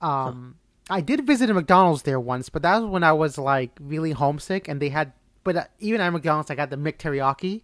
Um, 0.00 0.56
I 0.88 1.00
did 1.00 1.26
visit 1.26 1.50
a 1.50 1.54
McDonald's 1.54 2.02
there 2.02 2.18
once, 2.20 2.48
but 2.48 2.62
that 2.62 2.78
was 2.78 2.90
when 2.90 3.04
I 3.04 3.12
was 3.12 3.38
like 3.38 3.70
really 3.80 4.12
homesick, 4.12 4.68
and 4.68 4.80
they 4.80 4.88
had. 4.88 5.12
But 5.42 5.56
uh, 5.56 5.64
even 5.78 6.00
at 6.00 6.10
McDonald's, 6.10 6.50
I 6.50 6.54
got 6.54 6.70
the 6.70 6.76
Mick 6.76 6.98
teriyaki, 6.98 7.62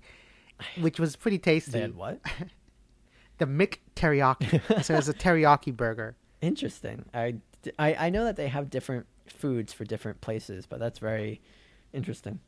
which 0.81 0.99
was 0.99 1.15
pretty 1.17 1.39
tasty. 1.39 1.73
They 1.73 1.87
what? 1.89 2.21
The 3.39 3.45
Mick 3.45 3.79
teriyaki. 3.95 4.83
so 4.83 4.97
it's 4.97 5.09
a 5.09 5.13
teriyaki 5.25 5.77
burger. 5.77 6.17
Interesting. 6.41 7.05
I, 7.13 7.35
I, 7.79 8.07
I 8.07 8.11
know 8.11 8.25
that 8.25 8.37
they 8.37 8.49
have 8.49 8.71
different 8.71 9.05
foods 9.27 9.75
for 9.75 9.85
different 9.85 10.23
places, 10.23 10.65
but 10.65 10.81
that's 10.81 10.99
very 10.99 11.43
interesting. 11.97 12.41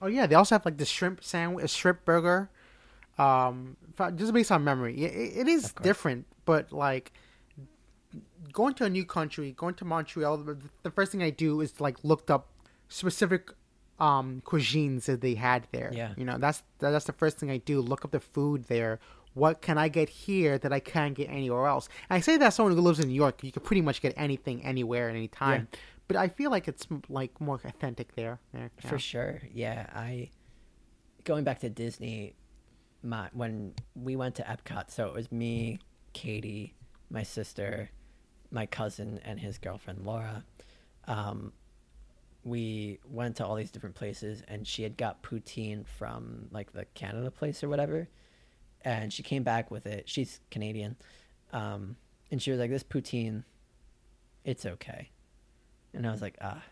Oh 0.00 0.06
yeah, 0.08 0.26
they 0.26 0.34
also 0.34 0.54
have 0.56 0.64
like 0.64 0.76
the 0.76 0.84
shrimp 0.84 1.22
sandwich, 1.22 1.64
a 1.64 1.68
shrimp 1.68 2.04
burger. 2.04 2.50
Um, 3.16 3.76
just 4.16 4.32
based 4.32 4.50
on 4.50 4.64
memory, 4.64 5.04
it, 5.04 5.46
it 5.46 5.48
is 5.48 5.72
different, 5.82 6.26
but 6.44 6.72
like 6.72 7.12
going 8.52 8.74
to 8.74 8.84
a 8.84 8.90
new 8.90 9.04
country, 9.04 9.52
going 9.52 9.74
to 9.74 9.84
Montreal, 9.84 10.38
the, 10.82 10.90
first 10.90 11.12
thing 11.12 11.22
I 11.22 11.30
do 11.30 11.60
is 11.60 11.80
like 11.80 12.02
looked 12.02 12.30
up 12.30 12.48
specific 12.88 13.50
um 14.00 14.42
cuisines 14.44 15.04
that 15.04 15.20
they 15.20 15.34
had 15.34 15.68
there. 15.70 15.92
Yeah. 15.94 16.12
you 16.16 16.24
know 16.24 16.36
that's 16.36 16.64
that's 16.80 17.04
the 17.04 17.12
first 17.12 17.38
thing 17.38 17.50
I 17.50 17.58
do. 17.58 17.80
Look 17.80 18.04
up 18.04 18.10
the 18.10 18.20
food 18.20 18.64
there. 18.64 18.98
What 19.34 19.62
can 19.62 19.78
I 19.78 19.88
get 19.88 20.08
here 20.08 20.58
that 20.58 20.72
I 20.72 20.80
can't 20.80 21.14
get 21.14 21.28
anywhere 21.28 21.66
else? 21.66 21.88
And 22.08 22.16
I 22.16 22.20
say 22.20 22.36
that 22.36 22.54
someone 22.54 22.74
who 22.74 22.80
lives 22.80 23.00
in 23.00 23.08
New 23.08 23.14
York, 23.14 23.42
you 23.42 23.50
can 23.50 23.62
pretty 23.62 23.82
much 23.82 24.00
get 24.00 24.14
anything, 24.16 24.64
anywhere, 24.64 25.08
at 25.08 25.16
any 25.16 25.26
time. 25.26 25.66
But 26.06 26.16
I 26.16 26.28
feel 26.28 26.50
like 26.50 26.68
it's 26.68 26.86
like 27.08 27.40
more 27.40 27.60
authentic 27.64 28.14
there. 28.14 28.38
Yeah. 28.52 28.68
For 28.86 28.98
sure. 28.98 29.40
Yeah, 29.52 29.86
I 29.94 30.30
going 31.24 31.44
back 31.44 31.60
to 31.60 31.70
Disney 31.70 32.34
my 33.02 33.28
when 33.32 33.74
we 33.94 34.16
went 34.16 34.34
to 34.36 34.42
Epcot, 34.42 34.90
so 34.90 35.06
it 35.06 35.14
was 35.14 35.32
me, 35.32 35.78
Katie, 36.12 36.74
my 37.10 37.22
sister, 37.22 37.90
my 38.50 38.66
cousin 38.66 39.20
and 39.24 39.40
his 39.40 39.58
girlfriend 39.58 40.04
Laura. 40.04 40.44
Um 41.06 41.52
we 42.44 42.98
went 43.08 43.36
to 43.36 43.46
all 43.46 43.54
these 43.54 43.70
different 43.70 43.94
places 43.94 44.42
and 44.48 44.66
she 44.66 44.82
had 44.82 44.98
got 44.98 45.22
poutine 45.22 45.86
from 45.86 46.48
like 46.50 46.72
the 46.74 46.84
Canada 46.94 47.30
place 47.30 47.64
or 47.64 47.70
whatever. 47.70 48.08
And 48.82 49.10
she 49.10 49.22
came 49.22 49.42
back 49.42 49.70
with 49.70 49.86
it. 49.86 50.06
She's 50.06 50.40
Canadian. 50.50 50.96
Um 51.52 51.96
and 52.30 52.42
she 52.42 52.50
was 52.50 52.60
like 52.60 52.70
this 52.70 52.82
poutine 52.84 53.44
it's 54.44 54.66
okay. 54.66 55.08
And 55.94 56.06
I 56.06 56.10
was 56.10 56.22
like, 56.22 56.36
ah, 56.40 56.62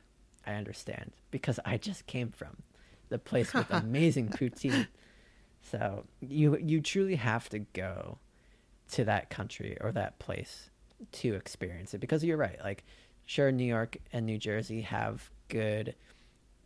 I 0.46 0.54
understand 0.54 1.12
because 1.30 1.58
I 1.64 1.78
just 1.78 2.06
came 2.06 2.30
from 2.30 2.62
the 3.08 3.18
place 3.18 3.52
with 3.54 3.66
amazing 3.70 4.28
poutine. 4.30 4.88
So 5.62 6.04
you 6.20 6.56
you 6.56 6.80
truly 6.80 7.16
have 7.16 7.48
to 7.50 7.60
go 7.60 8.18
to 8.92 9.04
that 9.04 9.30
country 9.30 9.76
or 9.80 9.92
that 9.92 10.18
place 10.18 10.70
to 11.10 11.34
experience 11.34 11.94
it 11.94 11.98
because 11.98 12.24
you're 12.24 12.36
right. 12.36 12.58
Like 12.62 12.84
sure 13.26 13.52
New 13.52 13.64
York 13.64 13.96
and 14.12 14.26
New 14.26 14.38
Jersey 14.38 14.82
have 14.82 15.30
good 15.48 15.94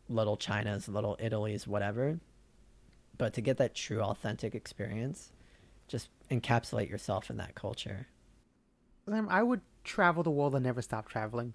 little 0.08 0.36
Chinas, 0.36 0.88
little 0.88 1.16
Italy's, 1.20 1.66
whatever. 1.66 2.18
But 3.18 3.34
to 3.34 3.40
get 3.40 3.56
that 3.58 3.74
true 3.74 4.00
authentic 4.00 4.54
experience, 4.54 5.32
just 5.88 6.08
encapsulate 6.30 6.90
yourself 6.90 7.30
in 7.30 7.36
that 7.38 7.54
culture. 7.54 8.08
I 9.08 9.42
would 9.42 9.60
travel 9.84 10.22
the 10.22 10.30
world 10.30 10.54
and 10.54 10.64
never 10.64 10.82
stop 10.82 11.08
traveling. 11.08 11.54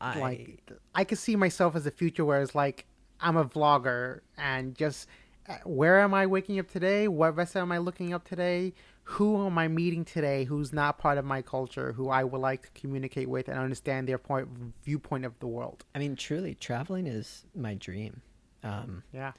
I 0.00 0.18
Like 0.18 0.70
I 0.94 1.04
could 1.04 1.18
see 1.18 1.36
myself 1.36 1.76
as 1.76 1.86
a 1.86 1.90
future 1.90 2.24
where 2.24 2.40
it's 2.40 2.54
like 2.54 2.86
I'm 3.20 3.36
a 3.36 3.44
vlogger 3.44 4.20
and 4.36 4.74
just 4.74 5.08
uh, 5.48 5.56
where 5.64 6.00
am 6.00 6.14
I 6.14 6.26
waking 6.26 6.58
up 6.58 6.68
today? 6.70 7.08
What 7.08 7.36
restaurant 7.36 7.66
am 7.68 7.72
I 7.72 7.78
looking 7.78 8.12
up 8.14 8.26
today? 8.26 8.72
Who 9.04 9.46
am 9.46 9.58
I 9.58 9.68
meeting 9.68 10.04
today 10.04 10.44
who's 10.44 10.72
not 10.72 10.98
part 10.98 11.18
of 11.18 11.24
my 11.24 11.42
culture, 11.42 11.92
who 11.92 12.08
I 12.08 12.24
would 12.24 12.40
like 12.40 12.62
to 12.62 12.80
communicate 12.80 13.28
with 13.28 13.48
and 13.48 13.58
understand 13.58 14.08
their 14.08 14.18
point 14.18 14.48
viewpoint 14.82 15.24
of 15.24 15.38
the 15.40 15.46
world? 15.46 15.84
I 15.94 15.98
mean 15.98 16.16
truly 16.16 16.54
traveling 16.54 17.06
is 17.06 17.44
my 17.54 17.74
dream. 17.74 18.22
Um 18.62 19.02
Yeah. 19.12 19.32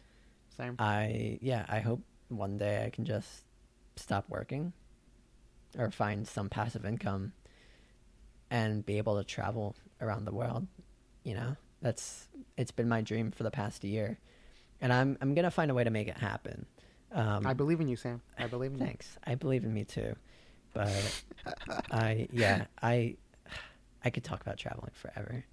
Same. 0.55 0.75
I 0.79 1.39
yeah, 1.41 1.65
I 1.67 1.79
hope 1.79 2.01
one 2.29 2.57
day 2.57 2.85
I 2.85 2.89
can 2.89 3.05
just 3.05 3.43
stop 3.95 4.25
working 4.29 4.73
or 5.77 5.91
find 5.91 6.27
some 6.27 6.49
passive 6.49 6.85
income 6.85 7.33
and 8.49 8.85
be 8.85 8.97
able 8.97 9.17
to 9.17 9.23
travel 9.23 9.75
around 10.05 10.25
the 10.25 10.33
world. 10.33 10.67
You 11.23 11.33
know, 11.35 11.55
that's 11.81 12.27
it's 12.57 12.71
been 12.71 12.87
my 12.87 13.01
dream 13.01 13.31
for 13.31 13.43
the 13.43 13.51
past 13.51 13.83
year, 13.83 14.17
and 14.81 14.93
I'm 14.93 15.17
I'm 15.21 15.33
gonna 15.33 15.51
find 15.51 15.71
a 15.71 15.73
way 15.73 15.83
to 15.83 15.89
make 15.89 16.07
it 16.07 16.17
happen. 16.17 16.65
Um, 17.11 17.45
I 17.47 17.53
believe 17.53 17.79
in 17.81 17.87
you, 17.87 17.95
Sam. 17.95 18.21
I 18.37 18.47
believe 18.47 18.71
in 18.73 18.79
you. 18.79 18.85
thanks. 18.85 19.17
I 19.25 19.35
believe 19.35 19.63
in 19.63 19.73
me 19.73 19.83
too, 19.85 20.15
but 20.73 21.23
I 21.91 22.27
yeah 22.31 22.65
I 22.81 23.15
I 24.03 24.09
could 24.11 24.23
talk 24.23 24.41
about 24.41 24.57
traveling 24.57 24.91
forever. 24.93 25.43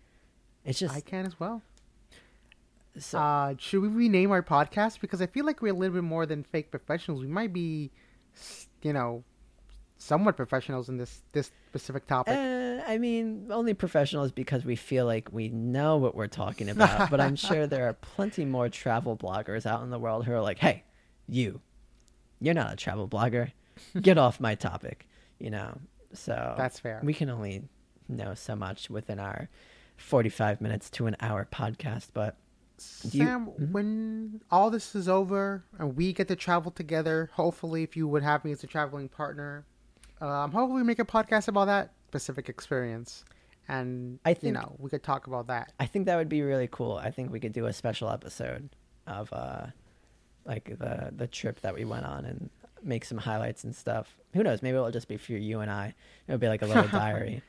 It's 0.64 0.78
just 0.78 0.94
I 0.94 1.00
can 1.00 1.26
as 1.26 1.40
well. 1.40 1.62
so, 2.98 3.18
Uh, 3.18 3.55
should 3.59 3.82
we 3.82 3.88
rename 3.88 4.30
our 4.30 4.42
podcast? 4.42 5.00
Because 5.00 5.20
I 5.22 5.26
feel 5.26 5.44
like 5.44 5.61
we're 5.62 5.72
a 5.72 5.76
little 5.76 5.94
bit 5.94 6.05
more 6.05 6.26
than 6.26 6.44
fake 6.44 6.70
professionals. 6.70 7.20
We 7.20 7.26
might 7.28 7.53
be, 7.53 7.90
you 8.82 8.92
know, 8.92 9.24
somewhat 9.98 10.36
professionals 10.36 10.88
in 10.88 10.98
this 10.98 11.22
this 11.32 11.50
specific 11.70 12.07
topic. 12.07 12.36
Uh, 12.36 12.62
I 12.87 12.99
mean, 12.99 13.49
only 13.51 13.74
professionals 13.74 14.33
because 14.33 14.64
we 14.64 14.76
feel 14.76 15.07
like 15.07 15.28
we 15.33 15.49
know 15.49 15.97
what 15.97 16.14
we're 16.14 16.26
talking 16.26 16.68
about. 16.74 17.11
but 17.11 17.20
I'm 17.20 17.37
sure 17.37 17.66
there 17.66 17.89
are 17.89 17.93
plenty 17.95 18.45
more 18.45 18.68
travel 18.68 19.16
bloggers 19.16 19.66
out 19.66 19.83
in 19.83 19.91
the 19.91 19.99
world 19.99 20.24
who 20.26 20.33
are 20.33 20.41
like, 20.41 20.59
"Hey, 20.59 20.85
you, 21.28 21.61
you're 22.41 22.55
not 22.55 22.72
a 22.72 22.76
travel 22.76 23.09
blogger. 23.09 23.53
Get 24.01 24.18
off 24.18 24.41
my 24.41 24.55
topic." 24.55 25.07
You 25.39 25.51
know. 25.51 25.78
So 26.14 26.55
That's 26.59 26.78
fair. 26.78 27.01
We 27.03 27.14
can 27.14 27.30
only 27.30 27.62
know 28.09 28.35
so 28.35 28.55
much 28.55 28.91
within 28.91 29.18
our 29.18 29.49
45 29.97 30.61
minutes 30.61 30.91
to 30.91 31.07
an 31.07 31.16
hour 31.20 31.49
podcast, 31.51 32.09
but 32.12 32.37
do 33.09 33.16
you- 33.18 33.24
Sam, 33.24 33.47
when 33.72 34.41
all 34.51 34.68
this 34.70 34.95
is 34.95 35.09
over 35.09 35.64
and 35.78 35.97
we 35.97 36.12
get 36.12 36.28
to 36.28 36.37
travel 36.37 36.70
together, 36.70 37.30
hopefully, 37.35 37.83
if 37.83 37.97
you 37.97 38.07
would 38.09 38.22
have 38.22 38.45
me 38.45 38.53
as 38.53 38.62
a 38.62 38.66
traveling 38.66 39.09
partner, 39.09 39.64
um, 40.20 40.53
hopefully 40.53 40.80
we 40.83 40.87
make 40.87 40.99
a 40.99 41.05
podcast 41.05 41.49
about 41.49 41.66
that 41.66 41.93
specific 42.13 42.51
experience, 42.51 43.25
and 43.69 44.19
I 44.27 44.35
think, 44.35 44.55
you 44.55 44.61
know 44.61 44.77
we 44.79 44.91
could 44.91 45.03
talk 45.03 45.27
about 45.29 45.47
that. 45.47 45.73
I 45.81 45.87
think 45.87 46.05
that 46.07 46.17
would 46.17 46.29
be 46.29 46.43
really 46.43 46.69
cool. 46.71 46.97
I 47.03 47.11
think 47.11 47.33
we 47.33 47.41
could 47.41 47.55
do 47.55 47.65
a 47.67 47.73
special 47.73 48.11
episode 48.11 48.69
of 49.07 49.33
uh 49.33 49.67
like 50.45 50.77
the 50.79 51.11
the 51.17 51.27
trip 51.27 51.61
that 51.61 51.75
we 51.75 51.87
went 51.87 52.05
on 52.05 52.27
and 52.27 52.51
make 52.83 53.07
some 53.07 53.17
highlights 53.17 53.65
and 53.65 53.75
stuff. 53.75 54.15
Who 54.35 54.43
knows? 54.43 54.61
Maybe 54.61 54.77
it'll 54.77 54.91
just 54.91 55.09
be 55.09 55.17
for 55.17 55.33
you 55.33 55.61
and 55.61 55.71
I. 55.71 55.95
It'll 56.29 56.39
be 56.39 56.49
like 56.49 56.61
a 56.61 56.67
little 56.67 56.89
diary. 57.01 57.43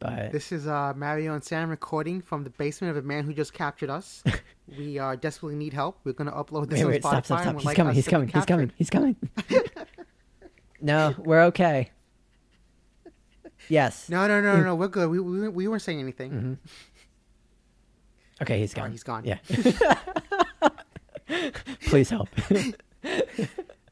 But 0.00 0.32
This 0.32 0.52
is 0.52 0.66
uh, 0.66 0.92
Mario 0.94 1.32
and 1.32 1.42
Sam 1.42 1.70
recording 1.70 2.20
from 2.20 2.44
the 2.44 2.50
basement 2.50 2.90
of 2.90 3.02
a 3.02 3.06
man 3.06 3.24
who 3.24 3.32
just 3.32 3.54
captured 3.54 3.88
us. 3.88 4.22
we 4.78 4.98
uh, 4.98 5.14
desperately 5.14 5.56
need 5.56 5.72
help. 5.72 5.98
We're 6.04 6.12
going 6.12 6.28
to 6.28 6.36
upload 6.36 6.68
this 6.68 6.80
wait, 6.80 6.84
on 6.84 6.90
wait, 6.90 7.02
Spotify. 7.02 7.24
stop, 7.24 7.24
stop, 7.24 7.38
and 7.38 7.42
stop. 7.42 7.54
we'd 7.54 7.60
He's 7.60 7.66
like 7.66 7.76
coming. 7.76 7.94
He's 7.94 8.04
to 8.04 8.10
be 8.10 8.46
coming. 8.46 8.72
He's 8.76 8.90
coming. 8.90 9.16
He's 9.48 9.60
coming. 9.70 9.88
no, 10.80 11.14
we're 11.18 11.44
okay. 11.44 11.90
Yes. 13.68 14.08
No, 14.08 14.26
no, 14.26 14.40
no, 14.40 14.56
no, 14.56 14.62
no. 14.64 14.74
We're 14.74 14.88
good. 14.88 15.10
We, 15.10 15.20
we, 15.20 15.48
we 15.48 15.68
weren't 15.68 15.82
saying 15.82 16.00
anything. 16.00 16.30
Mhm. 16.32 16.58
Okay, 18.42 18.58
he's 18.58 18.74
gone. 18.74 18.90
he's 18.90 19.02
gone. 19.04 19.24
Yeah. 19.24 19.38
Please 21.86 22.10
help. 22.10 22.28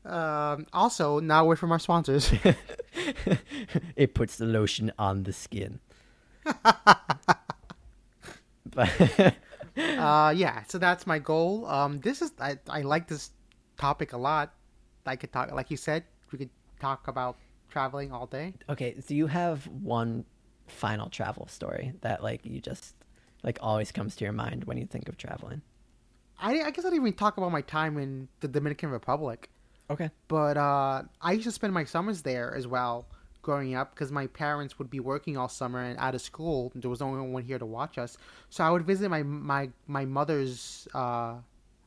Um, 0.05 0.67
also, 0.73 1.21
now 1.21 1.45
word 1.45 1.61
from 1.61 1.71
our 1.71 1.79
sponsors. 1.79 2.33
it 3.95 4.15
puts 4.15 4.37
the 4.37 4.47
lotion 4.47 4.91
on 4.99 5.23
the 5.23 5.33
skin. 5.33 5.79
but 8.75 9.35
uh, 9.77 10.35
yeah, 10.37 10.65
so 10.67 10.79
that's 10.79 11.07
my 11.07 11.21
goal. 11.21 11.67
Um, 11.67 12.01
this 12.01 12.21
is 12.21 12.33
I, 12.41 12.59
I 12.69 12.81
like 12.83 13.07
this 13.07 13.31
topic 13.79 14.13
a 14.13 14.19
lot. 14.19 14.53
I 15.07 15.15
could 15.15 15.33
talk, 15.33 15.53
like 15.53 15.71
you 15.71 15.77
said, 15.77 16.03
we 16.33 16.39
could 16.39 16.51
talk 16.81 17.07
about 17.07 17.37
traveling 17.73 18.13
all 18.13 18.27
day. 18.27 18.55
okay, 18.69 18.95
so 19.01 19.15
you 19.15 19.27
have 19.27 19.67
one 19.67 20.25
final 20.69 21.09
travel 21.09 21.47
story 21.49 21.93
that 22.03 22.23
like 22.23 22.47
you 22.47 22.61
just 22.61 22.95
like 23.43 23.59
always 23.61 23.91
comes 23.91 24.15
to 24.17 24.25
your 24.25 24.33
mind 24.33 24.65
when 24.65 24.77
you 24.79 24.87
think 24.87 25.09
of 25.09 25.17
traveling. 25.17 25.63
I, 26.39 26.61
I 26.63 26.71
guess 26.71 26.85
I 26.85 26.91
didn't 26.91 27.03
even 27.07 27.13
talk 27.15 27.37
about 27.37 27.51
my 27.53 27.63
time 27.63 27.99
in 27.99 28.29
the 28.41 28.49
Dominican 28.49 28.91
Republic, 28.91 29.49
Okay. 29.91 30.11
but 30.29 30.57
uh, 30.57 31.03
I 31.21 31.33
used 31.33 31.45
to 31.45 31.53
spend 31.53 31.73
my 31.73 31.85
summers 31.85 32.23
there 32.23 32.55
as 32.55 32.67
well 32.67 33.07
growing 33.43 33.75
up 33.75 33.93
because 33.95 34.13
my 34.13 34.27
parents 34.29 34.79
would 34.79 34.89
be 34.91 35.01
working 35.01 35.37
all 35.37 35.49
summer 35.49 35.81
and 35.83 35.99
out 35.99 36.15
of 36.15 36.21
school. 36.21 36.71
There 36.75 36.91
was 36.91 37.01
no 37.01 37.09
one 37.09 37.43
here 37.45 37.59
to 37.59 37.67
watch 37.67 37.99
us, 37.99 38.17
so 38.51 38.63
I 38.65 38.71
would 38.71 38.87
visit 38.87 39.09
my 39.11 39.23
my 39.23 39.71
my 39.87 40.05
mother's 40.05 40.87
uh, 40.95 41.35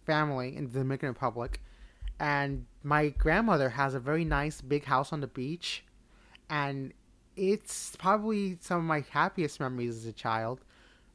family 0.05 0.55
in 0.55 0.65
the 0.67 0.79
Dominican 0.79 1.09
Republic, 1.09 1.61
and 2.19 2.65
my 2.83 3.09
grandmother 3.09 3.69
has 3.69 3.93
a 3.93 3.99
very 3.99 4.25
nice 4.25 4.61
big 4.61 4.85
house 4.85 5.11
on 5.11 5.21
the 5.21 5.27
beach, 5.27 5.83
and 6.49 6.93
it's 7.35 7.95
probably 7.97 8.57
some 8.61 8.79
of 8.79 8.83
my 8.85 9.03
happiest 9.09 9.59
memories 9.59 9.95
as 9.97 10.05
a 10.05 10.13
child. 10.13 10.61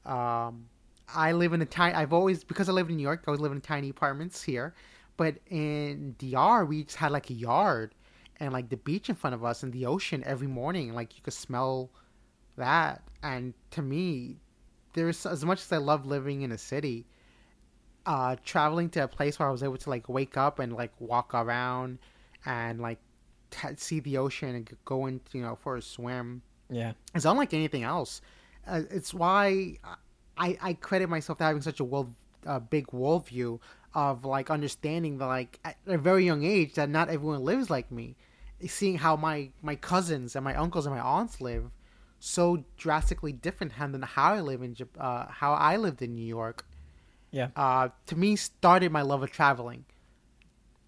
Um, 0.04 0.66
I 1.14 1.32
live 1.32 1.52
in 1.52 1.62
a 1.62 1.66
tiny. 1.66 1.94
I've 1.94 2.12
always 2.12 2.44
because 2.44 2.68
I 2.68 2.72
live 2.72 2.88
in 2.90 2.96
New 2.96 3.02
York. 3.02 3.24
I 3.26 3.30
always 3.30 3.40
live 3.40 3.52
in 3.52 3.60
tiny 3.60 3.88
apartments 3.88 4.42
here, 4.42 4.74
but 5.16 5.36
in 5.48 6.14
DR 6.18 6.64
we 6.64 6.84
just 6.84 6.96
had 6.96 7.12
like 7.12 7.30
a 7.30 7.34
yard 7.34 7.94
and 8.38 8.52
like 8.52 8.68
the 8.68 8.76
beach 8.76 9.08
in 9.08 9.14
front 9.14 9.34
of 9.34 9.44
us 9.44 9.62
and 9.62 9.72
the 9.72 9.86
ocean 9.86 10.22
every 10.24 10.46
morning. 10.46 10.94
Like 10.94 11.16
you 11.16 11.22
could 11.22 11.34
smell 11.34 11.90
that, 12.56 13.02
and 13.22 13.54
to 13.72 13.82
me, 13.82 14.36
there's 14.92 15.24
as 15.26 15.44
much 15.44 15.60
as 15.60 15.72
I 15.72 15.78
love 15.78 16.06
living 16.06 16.42
in 16.42 16.52
a 16.52 16.58
city. 16.58 17.06
Uh, 18.06 18.36
traveling 18.44 18.88
to 18.90 19.04
a 19.04 19.08
place 19.08 19.38
where 19.38 19.48
I 19.48 19.52
was 19.52 19.62
able 19.62 19.76
to 19.76 19.90
like 19.90 20.08
wake 20.08 20.36
up 20.36 20.58
and 20.58 20.72
like 20.72 20.92
walk 20.98 21.34
around 21.34 21.98
and 22.46 22.80
like 22.80 22.98
t- 23.50 23.68
see 23.76 24.00
the 24.00 24.16
ocean 24.16 24.54
and 24.54 24.70
go 24.84 25.06
in, 25.06 25.20
you 25.32 25.42
know, 25.42 25.54
for 25.54 25.76
a 25.76 25.82
swim 25.82 26.42
Yeah. 26.70 26.92
it's 27.14 27.24
unlike 27.26 27.52
anything 27.52 27.82
else. 27.82 28.22
Uh, 28.66 28.82
it's 28.90 29.12
why 29.12 29.78
I, 30.36 30.56
I 30.62 30.72
credit 30.74 31.08
myself 31.08 31.38
to 31.38 31.44
having 31.44 31.60
such 31.62 31.80
a 31.80 31.84
world, 31.84 32.14
uh, 32.46 32.58
big 32.58 32.86
worldview 32.88 33.60
of 33.94 34.24
like 34.24 34.50
understanding 34.50 35.18
that 35.18 35.26
like 35.26 35.58
at 35.64 35.76
a 35.86 35.98
very 35.98 36.24
young 36.24 36.42
age 36.44 36.74
that 36.74 36.88
not 36.88 37.08
everyone 37.10 37.44
lives 37.44 37.68
like 37.68 37.90
me. 37.92 38.16
Seeing 38.66 38.98
how 38.98 39.16
my 39.16 39.50
my 39.62 39.74
cousins 39.74 40.36
and 40.36 40.44
my 40.44 40.54
uncles 40.54 40.86
and 40.86 40.94
my 40.94 41.00
aunts 41.00 41.40
live, 41.40 41.70
so 42.18 42.64
drastically 42.76 43.32
different 43.32 43.72
than 43.78 44.02
how 44.02 44.34
I 44.34 44.40
live 44.40 44.62
in 44.62 44.76
uh, 44.98 45.26
how 45.28 45.54
I 45.54 45.76
lived 45.76 46.02
in 46.02 46.14
New 46.14 46.26
York. 46.26 46.66
Yeah. 47.30 47.48
Uh, 47.56 47.88
to 48.06 48.16
me, 48.16 48.36
started 48.36 48.90
my 48.92 49.02
love 49.02 49.22
of 49.22 49.30
traveling. 49.30 49.84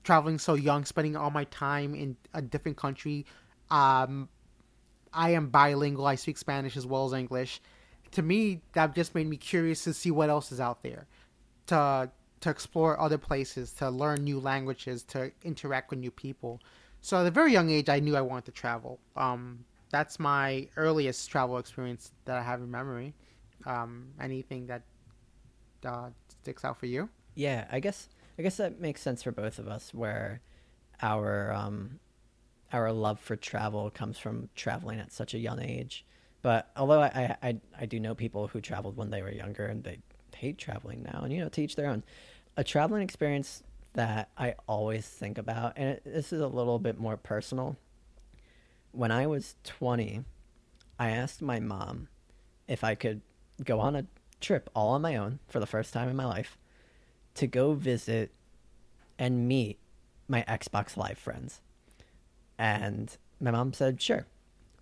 Traveling 0.05 0.39
so 0.39 0.55
young, 0.55 0.85
spending 0.85 1.17
all 1.17 1.31
my 1.31 1.45
time 1.45 1.95
in 1.95 2.17
a 2.35 2.43
different 2.43 2.77
country. 2.77 3.27
Um, 3.71 4.29
I 5.13 5.31
am 5.31 5.49
bilingual. 5.49 6.07
I 6.07 6.17
speak 6.17 6.39
Spanish 6.39 6.77
as 6.77 6.87
well 6.87 7.07
as 7.07 7.13
English. 7.13 7.61
To 8.13 8.23
me, 8.23 8.61
that 8.73 8.95
just 8.95 9.15
made 9.15 9.27
me 9.27 9.37
curious 9.37 9.85
to 9.85 9.95
see 9.95 10.11
what 10.11 10.29
else 10.29 10.53
is 10.53 10.61
out 10.61 10.83
there, 10.83 11.07
to 11.69 12.11
to 12.41 12.51
explore 12.51 13.01
other 13.01 13.19
places, 13.19 13.73
to 13.75 13.89
learn 13.89 14.25
new 14.25 14.41
languages, 14.41 15.05
to 15.05 15.31
interact 15.45 15.91
with 15.91 16.01
new 16.01 16.11
people. 16.11 16.61
So 17.01 17.21
at 17.21 17.27
a 17.27 17.31
very 17.31 17.53
young 17.53 17.71
age, 17.71 17.89
I 17.89 18.01
knew 18.01 18.17
I 18.17 18.21
wanted 18.21 18.47
to 18.47 18.51
travel. 18.51 18.99
Um, 19.17 19.65
that's 19.91 20.19
my 20.19 20.69
earliest 20.77 21.31
travel 21.31 21.59
experience 21.59 22.11
that 22.25 22.37
I 22.37 22.43
have 22.43 22.61
in 22.61 22.71
memory. 22.71 23.15
Um, 23.65 24.09
anything 24.21 24.67
that 24.67 24.83
uh, 25.85 26.11
sticks 26.43 26.65
out 26.65 26.77
for 26.77 26.87
you? 26.87 27.09
Yeah, 27.35 27.67
I 27.71 27.81
guess 27.81 28.09
I 28.39 28.43
guess 28.43 28.57
that 28.57 28.81
makes 28.81 29.01
sense 29.01 29.23
for 29.23 29.31
both 29.31 29.59
of 29.59 29.69
us 29.69 29.95
where 29.95 30.41
our 31.01 31.53
um 31.53 32.01
our 32.73 32.93
love 32.93 33.21
for 33.21 33.37
travel 33.37 33.91
comes 33.91 34.19
from 34.19 34.49
traveling 34.55 34.99
at 34.99 35.13
such 35.13 35.35
a 35.35 35.39
young 35.39 35.61
age. 35.61 36.05
But 36.43 36.71
although 36.77 37.01
I 37.01 37.37
I, 37.43 37.57
I, 37.79 37.87
do 37.87 38.01
know 38.01 38.15
people 38.15 38.49
who 38.49 38.61
traveled 38.61 38.97
when 38.97 39.11
they 39.11 39.23
were 39.23 39.31
younger 39.31 39.67
and 39.67 39.85
they, 39.85 39.99
they 40.33 40.39
hate 40.39 40.59
traveling 40.59 41.03
now. 41.03 41.21
And 41.23 41.33
you 41.33 41.41
know, 41.41 41.49
to 41.51 41.63
each 41.63 41.77
their 41.77 41.89
own. 41.89 42.03
A 42.57 42.65
traveling 42.65 43.03
experience 43.03 43.63
that 43.95 44.31
I 44.37 44.55
always 44.67 45.07
think 45.07 45.39
about, 45.39 45.75
and 45.77 45.91
it, 45.91 46.03
this 46.05 46.33
is 46.33 46.41
a 46.41 46.47
little 46.49 46.79
bit 46.79 46.99
more 46.99 47.17
personal. 47.17 47.77
When 48.91 49.11
I 49.11 49.27
was 49.27 49.55
20, 49.65 50.25
I 50.99 51.11
asked 51.11 51.41
my 51.41 51.61
mom 51.61 52.09
if 52.69 52.83
I 52.85 52.95
could 52.95 53.21
go 53.65 53.81
on 53.81 53.97
a 53.97 54.07
trip 54.43 54.69
all 54.75 54.91
on 54.91 55.03
my 55.03 55.17
own 55.17 55.39
for 55.49 55.61
the 55.61 55.67
first 55.67 55.93
time 55.93 56.09
in 56.09 56.17
my 56.17 56.27
life 56.27 56.59
to 57.35 57.47
go 57.47 57.73
visit 57.75 58.33
and 59.19 59.49
meet 59.49 59.79
my 60.29 60.45
Xbox 60.49 60.97
Live 60.97 61.19
friends. 61.19 61.61
And 62.59 63.17
my 63.41 63.51
mom 63.51 63.73
said, 63.73 64.01
sure. 64.01 64.27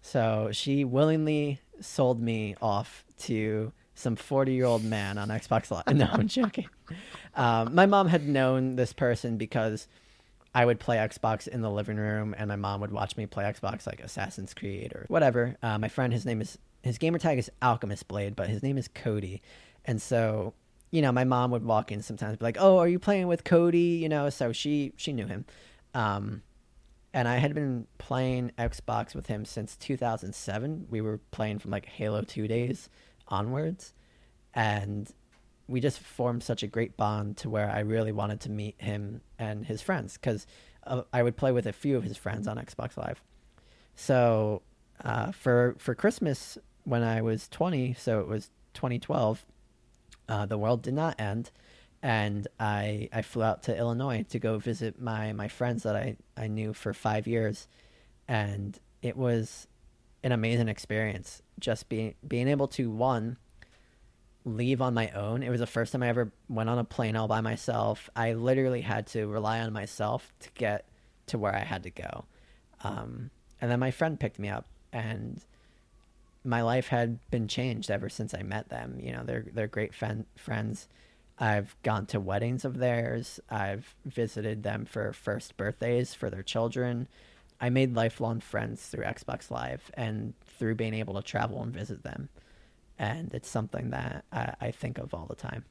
So 0.02 0.48
she 0.52 0.84
willingly 0.84 1.61
sold 1.80 2.20
me 2.20 2.56
off 2.61 3.04
to 3.18 3.72
some 3.94 4.16
40 4.16 4.52
year 4.52 4.64
old 4.64 4.84
man 4.84 5.18
on 5.18 5.28
Xbox 5.28 5.70
Live. 5.70 5.84
No, 5.96 6.08
I'm 6.11 6.28
joking. 6.28 6.68
Um, 7.34 7.74
my 7.74 7.86
mom 7.86 8.08
had 8.08 8.26
known 8.26 8.76
this 8.76 8.92
person 8.92 9.36
because 9.36 9.86
I 10.54 10.64
would 10.64 10.80
play 10.80 10.96
Xbox 10.96 11.46
in 11.46 11.61
the 11.61 11.70
living 11.70 11.96
room, 11.96 12.34
and 12.36 12.48
my 12.48 12.56
mom 12.56 12.80
would 12.80 12.90
watch 12.90 13.16
me 13.16 13.26
play 13.26 13.44
Xbox, 13.44 13.86
like 13.86 14.00
Assassin's 14.00 14.52
Creed 14.52 14.92
or 14.94 15.04
whatever. 15.08 15.56
Uh, 15.62 15.78
my 15.78 15.88
friend, 15.88 16.12
his 16.12 16.26
name 16.26 16.40
is 16.40 16.58
his 16.82 16.98
gamer 16.98 17.18
tag 17.18 17.38
is 17.38 17.50
Alchemist 17.62 18.08
Blade, 18.08 18.36
but 18.36 18.48
his 18.48 18.62
name 18.62 18.78
is 18.78 18.88
Cody, 18.88 19.42
and 19.84 20.00
so 20.00 20.54
you 20.90 21.02
know, 21.02 21.12
my 21.12 21.24
mom 21.24 21.52
would 21.52 21.64
walk 21.64 21.92
in 21.92 22.02
sometimes, 22.02 22.36
be 22.38 22.44
like, 22.44 22.56
"Oh, 22.58 22.78
are 22.78 22.88
you 22.88 22.98
playing 22.98 23.28
with 23.28 23.44
Cody?" 23.44 23.98
You 24.02 24.08
know, 24.08 24.30
so 24.30 24.52
she 24.52 24.92
she 24.96 25.12
knew 25.12 25.26
him, 25.26 25.44
um, 25.94 26.42
and 27.14 27.28
I 27.28 27.36
had 27.36 27.54
been 27.54 27.86
playing 27.98 28.52
Xbox 28.58 29.14
with 29.14 29.26
him 29.26 29.44
since 29.44 29.76
2007. 29.76 30.86
We 30.90 31.00
were 31.00 31.18
playing 31.30 31.60
from 31.60 31.70
like 31.70 31.86
Halo 31.86 32.22
Two 32.22 32.48
days 32.48 32.88
onwards, 33.28 33.94
and 34.52 35.12
we 35.68 35.80
just 35.80 36.00
formed 36.00 36.42
such 36.42 36.64
a 36.64 36.66
great 36.66 36.96
bond 36.96 37.36
to 37.38 37.48
where 37.48 37.70
I 37.70 37.80
really 37.80 38.12
wanted 38.12 38.40
to 38.40 38.50
meet 38.50 38.74
him 38.78 39.20
and 39.38 39.64
his 39.64 39.80
friends 39.80 40.14
because 40.14 40.46
uh, 40.84 41.02
I 41.12 41.22
would 41.22 41.36
play 41.36 41.52
with 41.52 41.66
a 41.66 41.72
few 41.72 41.96
of 41.96 42.02
his 42.02 42.16
friends 42.16 42.48
on 42.48 42.56
Xbox 42.56 42.96
Live. 42.96 43.22
So 43.94 44.62
uh, 45.04 45.30
for 45.30 45.76
for 45.78 45.94
Christmas 45.94 46.58
when 46.84 47.02
I 47.02 47.22
was 47.22 47.48
20, 47.48 47.94
so 47.94 48.20
it 48.20 48.28
was 48.28 48.50
2012 48.74 49.44
uh, 50.30 50.46
the 50.46 50.56
world 50.56 50.82
did 50.82 50.94
not 50.94 51.20
end, 51.20 51.50
and 52.02 52.46
I 52.58 53.08
I 53.12 53.22
flew 53.22 53.42
out 53.42 53.64
to 53.64 53.76
Illinois 53.76 54.24
to 54.30 54.38
go 54.38 54.58
visit 54.58 55.00
my 55.00 55.32
my 55.32 55.48
friends 55.48 55.82
that 55.82 55.96
I 55.96 56.16
I 56.36 56.46
knew 56.46 56.72
for 56.72 56.94
five 56.94 57.26
years, 57.26 57.66
and 58.28 58.78
it 59.02 59.16
was 59.16 59.66
an 60.22 60.30
amazing 60.30 60.68
experience. 60.68 61.42
Just 61.58 61.88
being 61.88 62.14
being 62.26 62.46
able 62.46 62.68
to 62.68 62.90
one 62.90 63.38
leave 64.44 64.80
on 64.80 64.94
my 64.94 65.10
own. 65.10 65.42
It 65.42 65.50
was 65.50 65.60
the 65.60 65.66
first 65.66 65.92
time 65.92 66.02
I 66.02 66.08
ever 66.08 66.32
went 66.48 66.70
on 66.70 66.78
a 66.78 66.84
plane 66.84 67.16
all 67.16 67.28
by 67.28 67.40
myself. 67.40 68.08
I 68.16 68.32
literally 68.32 68.80
had 68.80 69.08
to 69.08 69.26
rely 69.26 69.60
on 69.60 69.72
myself 69.72 70.32
to 70.40 70.50
get 70.54 70.88
to 71.26 71.38
where 71.38 71.54
I 71.54 71.60
had 71.60 71.82
to 71.82 71.90
go. 71.90 72.24
Um, 72.82 73.30
and 73.60 73.70
then 73.70 73.80
my 73.80 73.90
friend 73.90 74.18
picked 74.18 74.38
me 74.38 74.48
up, 74.48 74.66
and 74.92 75.44
my 76.45 76.62
life 76.62 76.88
had 76.88 77.18
been 77.30 77.49
changed 77.49 77.91
ever 77.91 78.09
since 78.09 78.34
I 78.34 78.43
met 78.43 78.68
them. 78.68 78.99
You 79.01 79.12
know, 79.12 79.24
they're 79.24 79.47
they're 79.53 79.66
great 79.66 79.95
friends. 79.95 80.88
I've 81.38 81.74
gone 81.82 82.07
to 82.07 82.20
weddings 82.20 82.64
of 82.64 82.78
theirs. 82.78 83.41
I've 83.49 83.95
visited 84.05 84.62
them 84.62 84.84
for 84.84 85.12
first 85.12 85.57
birthdays 85.57 86.12
for 86.12 86.28
their 86.28 86.43
children. 86.43 87.09
I 87.61 87.70
made 87.70 87.95
lifelong 87.95 88.41
friends 88.41 88.86
through 88.86 89.05
Xbox 89.05 89.51
Live 89.51 89.91
and 89.95 90.34
through 90.59 90.74
being 90.74 90.95
able 90.95 91.14
to 91.14 91.22
travel 91.22 91.62
and 91.62 91.72
visit 91.72 92.03
them. 92.03 92.28
And 92.99 93.32
it's 93.32 93.49
something 93.49 93.91
that 93.91 94.24
I, 94.32 94.55
I 94.61 94.70
think 94.70 94.99
of 94.99 95.14
all 95.14 95.26
the 95.26 95.34
time. 95.34 95.64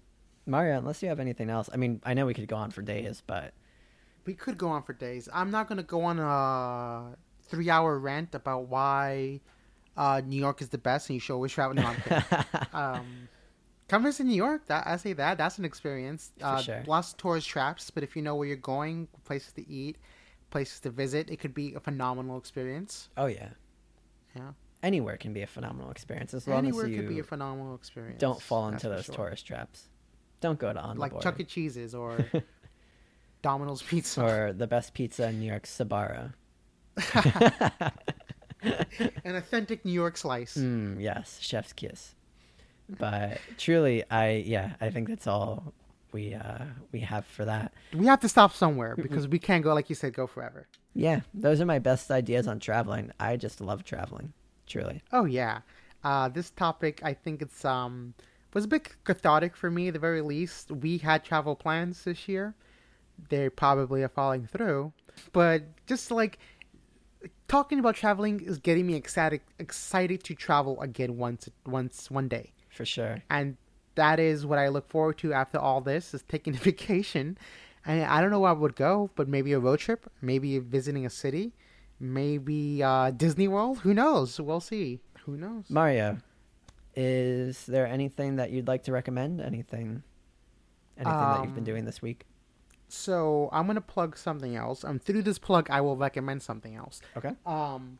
Mario, 0.48 0.80
unless 0.80 1.04
you 1.04 1.10
have 1.10 1.20
anything 1.20 1.50
else, 1.52 1.70
I 1.72 1.78
mean, 1.78 2.02
I 2.04 2.16
know 2.16 2.26
we 2.26 2.34
could 2.34 2.48
go 2.48 2.56
on 2.56 2.72
for 2.72 2.82
days, 2.82 3.22
but 3.26 3.54
we 4.26 4.34
could 4.34 4.58
go 4.58 4.70
on 4.70 4.82
for 4.82 4.94
days. 4.94 5.30
I'm 5.32 5.52
not 5.52 5.68
going 5.68 5.78
to 5.78 5.84
go 5.84 6.02
on 6.04 6.20
a 6.20 7.16
three 7.44 7.70
hour 7.70 7.98
rant 8.00 8.34
about 8.34 8.68
why 8.68 9.42
uh, 10.00 10.22
New 10.26 10.40
York 10.40 10.62
is 10.62 10.70
the 10.70 10.78
best, 10.78 11.10
and 11.10 11.16
you 11.16 11.20
should 11.20 11.34
always 11.34 11.52
travel. 11.52 11.76
No, 11.76 11.94
um, 12.74 13.28
come 13.90 14.04
visit 14.04 14.26
New 14.26 14.36
York. 14.36 14.66
That, 14.68 14.88
I 14.88 14.96
say 14.96 15.12
that 15.14 15.38
that's 15.38 15.60
an 15.60 15.66
experience. 15.66 16.32
Uh, 16.42 16.62
sure. 16.62 16.84
Lots 16.88 17.12
of 17.12 17.18
tourist 17.18 17.50
traps, 17.50 17.92
but 17.92 18.02
if 18.02 18.16
you 18.16 18.22
know 18.22 18.36
where 18.36 18.48
you're 18.48 18.56
going, 18.56 19.10
places 19.26 19.52
to 19.54 19.70
eat, 19.70 19.98
places 20.52 20.80
to 20.82 20.90
visit, 20.90 21.30
it 21.30 21.42
could 21.42 21.54
be 21.54 21.74
a 21.74 21.82
phenomenal 21.82 22.38
experience. 22.38 23.10
Oh 23.18 23.26
yeah, 23.26 23.50
yeah. 24.36 24.52
Anywhere 24.82 25.18
can 25.18 25.34
be 25.34 25.42
a 25.42 25.48
phenomenal 25.48 25.92
experience 25.92 26.34
as 26.34 26.48
long 26.48 26.60
Anywhere 26.60 26.86
as 26.86 26.92
you 26.92 27.02
could 27.02 27.10
be 27.10 27.20
a 27.20 27.24
phenomenal 27.24 27.76
experience. 27.76 28.22
don't 28.22 28.42
fall 28.42 28.70
into 28.70 28.88
those 28.88 29.04
sure. 29.04 29.16
tourist 29.16 29.46
traps. 29.46 29.90
Don't 30.40 30.58
go 30.58 30.72
to 30.72 30.80
on 30.80 30.98
like 30.98 31.20
Chuck 31.20 31.38
E. 31.42 31.44
Cheese's 31.44 31.94
or 31.94 32.26
Domino's 33.42 33.82
Pizza 33.82 34.24
or 34.24 34.54
the 34.54 34.68
best 34.68 34.94
pizza 34.94 35.28
in 35.28 35.42
New 35.42 35.48
York, 35.48 35.64
Sbarro. 35.64 36.32
An 39.24 39.36
authentic 39.36 39.86
New 39.86 39.92
York 39.92 40.18
slice. 40.18 40.58
Mm, 40.58 41.02
yes, 41.02 41.40
chef's 41.42 41.74
kiss. 41.74 42.16
But 42.90 43.40
truly, 43.58 44.04
I 44.10 44.44
yeah, 44.46 44.74
I 44.82 44.90
think 44.90 45.08
that's 45.08 45.28
all 45.28 45.74
we 46.12 46.34
uh 46.34 46.66
we 46.92 47.02
have 47.02 47.26
for 47.26 47.46
that. 47.46 47.74
We 47.94 48.06
have 48.08 48.20
to 48.22 48.30
stop 48.30 48.54
somewhere 48.54 48.96
because 48.96 49.28
we 49.28 49.40
can't 49.40 49.64
go 49.64 49.74
like 49.74 49.90
you 49.90 49.96
said, 49.96 50.14
go 50.14 50.28
forever. 50.28 50.68
Yeah, 50.96 51.22
those 51.34 51.62
are 51.62 51.66
my 51.66 51.80
best 51.80 52.10
ideas 52.10 52.48
on 52.48 52.60
traveling. 52.60 53.12
I 53.20 53.38
just 53.38 53.62
love 53.62 53.84
traveling, 53.84 54.34
truly. 54.66 55.02
Oh 55.12 55.26
yeah, 55.26 55.60
uh, 56.04 56.30
this 56.30 56.50
topic 56.50 57.02
I 57.04 57.14
think 57.14 57.42
it's 57.42 57.64
um 57.64 58.14
was 58.54 58.66
a 58.66 58.68
bit 58.68 58.90
cathartic 59.04 59.56
for 59.56 59.70
me 59.70 59.90
at 59.90 59.94
the 59.94 60.00
very 60.00 60.22
least. 60.22 60.72
We 60.72 60.98
had 60.98 61.24
travel 61.24 61.56
plans 61.56 62.04
this 62.04 62.28
year. 62.28 62.56
They 63.30 63.50
probably 63.50 64.02
are 64.02 64.10
falling 64.10 64.48
through, 64.48 64.94
but 65.34 65.64
just 65.86 66.10
like 66.10 66.40
talking 67.50 67.80
about 67.80 67.96
traveling 67.96 68.40
is 68.40 68.58
getting 68.60 68.88
me 68.88 68.96
excited 68.96 69.42
excited 69.60 70.24
to 70.24 70.36
travel 70.36 70.80
again 70.80 71.18
once 71.18 71.50
once 71.66 72.10
one 72.10 72.30
day. 72.30 72.54
For 72.70 72.86
sure. 72.86 73.22
And 73.30 73.58
that 73.96 74.20
is 74.20 74.46
what 74.46 74.58
I 74.58 74.70
look 74.70 74.88
forward 74.88 75.18
to 75.18 75.34
after 75.34 75.58
all 75.58 75.82
this 75.82 76.14
is 76.14 76.24
taking 76.30 76.56
a 76.60 76.60
vacation. 76.60 77.38
And 77.86 78.04
I 78.04 78.22
don't 78.22 78.30
know 78.30 78.40
where 78.40 78.52
I 78.52 78.54
would 78.54 78.76
go, 78.76 79.10
but 79.16 79.28
maybe 79.28 79.52
a 79.54 79.60
road 79.60 79.80
trip, 79.80 80.10
maybe 80.22 80.58
visiting 80.60 81.06
a 81.06 81.10
city, 81.10 81.54
maybe 82.00 82.84
uh, 82.84 83.12
Disney 83.12 83.48
World. 83.48 83.80
Who 83.80 83.94
knows? 83.94 84.40
We'll 84.40 84.60
see. 84.60 85.00
Who 85.26 85.38
knows? 85.38 85.70
Mario, 85.70 86.18
is 86.96 87.66
there 87.66 87.88
anything 87.88 88.36
that 88.36 88.52
you'd 88.52 88.68
like 88.68 88.84
to 88.84 88.92
recommend? 88.92 89.42
Anything, 89.42 90.04
anything 90.98 91.14
um, 91.14 91.32
that 91.32 91.44
you've 91.44 91.56
been 91.56 91.62
um, 91.62 91.66
doing 91.66 91.86
this 91.86 92.02
week? 92.02 92.26
So 92.90 93.50
I'm 93.52 93.68
gonna 93.68 93.82
plug 93.82 94.18
something 94.18 94.56
else. 94.56 94.84
And 94.84 95.02
through 95.02 95.22
this 95.22 95.40
plug, 95.40 95.70
I 95.70 95.80
will 95.82 95.96
recommend 95.96 96.42
something 96.42 96.76
else. 96.76 97.02
Okay. 97.16 97.32
Um, 97.46 98.00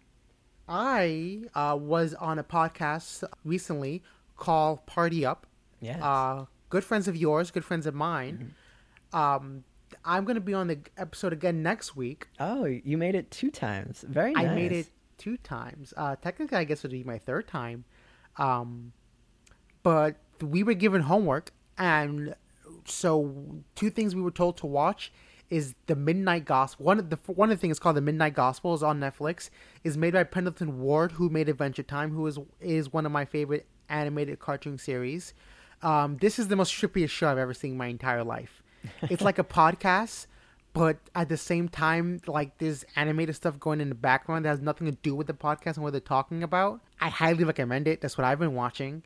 I 0.68 1.44
uh, 1.56 1.78
was 1.80 2.14
on 2.16 2.40
a 2.40 2.44
podcast 2.44 3.24
recently 3.46 4.04
called 4.36 4.86
Party 4.86 5.26
Up. 5.26 5.46
Yeah. 5.80 6.04
Uh, 6.06 6.46
good 6.70 6.84
friends 6.84 7.08
of 7.08 7.16
yours, 7.16 7.52
good 7.52 7.64
friends 7.64 7.86
of 7.86 7.94
mine. 7.94 8.54
Mm-hmm. 9.14 9.18
Um, 9.18 9.64
I'm 10.04 10.26
gonna 10.26 10.42
be 10.42 10.54
on 10.54 10.68
the 10.68 10.80
episode 10.98 11.34
again 11.34 11.62
next 11.62 11.96
week. 11.96 12.28
Oh, 12.40 12.66
you 12.66 12.98
made 12.98 13.16
it 13.16 13.32
two 13.32 13.52
times. 13.52 14.04
Very 14.08 14.34
nice. 14.34 14.48
I 14.48 14.56
made 14.56 14.72
it 14.72 14.88
two 15.18 15.38
times. 15.38 15.94
Uh, 15.96 16.16
technically, 16.16 16.58
I 16.58 16.64
guess 16.64 16.80
it 16.80 16.86
would 16.86 16.92
be 16.92 17.04
my 17.04 17.20
third 17.20 17.48
time. 17.48 17.86
Um, 18.38 18.94
but 19.84 20.16
we 20.42 20.64
were 20.64 20.74
given 20.74 21.02
homework, 21.02 21.52
and 21.78 22.36
so 22.90 23.64
two 23.76 23.90
things 23.90 24.16
we 24.16 24.22
were 24.22 24.32
told 24.32 24.58
to 24.58 24.66
watch 24.66 25.12
is 25.50 25.74
the 25.88 25.96
Midnight 25.96 26.46
Gospel. 26.46 26.86
One 26.86 27.00
of 27.00 27.10
the 27.10 27.18
one 27.28 27.52
of 27.52 27.58
the 27.58 27.62
things 27.62 27.78
is 27.78 27.80
called 27.80 27.96
the 27.96 28.02
Midnight 28.02 28.34
Gospel 28.34 28.74
is 28.74 28.84
on 28.84 29.00
Netflix. 29.00 29.50
is 29.84 29.98
made 29.98 30.14
by 30.14 30.24
Pendleton 30.24 30.80
Ward, 30.80 31.14
who 31.14 31.30
made 31.30 31.50
Adventure 31.50 31.84
Time, 31.84 32.12
who 32.12 32.26
is 32.28 32.40
is 32.60 32.94
one 32.94 33.06
of 33.06 33.12
my 33.12 33.26
favorite 33.26 33.66
animated 33.90 34.40
cartoon 34.40 34.78
series. 34.78 35.34
Um, 35.82 36.18
this 36.18 36.40
is 36.40 36.50
the 36.50 36.56
most 36.56 36.74
trippiest 36.74 37.10
show 37.10 37.30
I've 37.30 37.38
ever 37.38 37.54
seen 37.54 37.72
in 37.72 37.78
my 37.78 37.88
entire 37.88 38.24
life. 38.24 38.62
It's 39.10 39.22
like 39.22 39.40
a 39.40 39.44
podcast, 39.44 40.28
but 40.74 40.98
at 41.16 41.30
the 41.30 41.38
same 41.38 41.68
time, 41.68 42.22
like 42.28 42.58
there's 42.60 42.86
animated 42.96 43.36
stuff 43.36 43.60
going 43.60 43.82
in 43.82 43.90
the 43.90 43.96
background 43.96 44.46
that 44.46 44.50
has 44.50 44.62
nothing 44.62 44.88
to 44.88 44.98
do 45.02 45.16
with 45.16 45.28
the 45.28 45.34
podcast 45.34 45.76
and 45.76 45.84
what 45.84 45.92
they're 45.92 46.00
talking 46.00 46.44
about. 46.44 46.82
I 47.02 47.10
highly 47.10 47.44
recommend 47.44 47.88
it. 47.88 48.02
That's 48.02 48.18
what 48.18 48.26
I've 48.26 48.40
been 48.40 48.56
watching. 48.56 49.04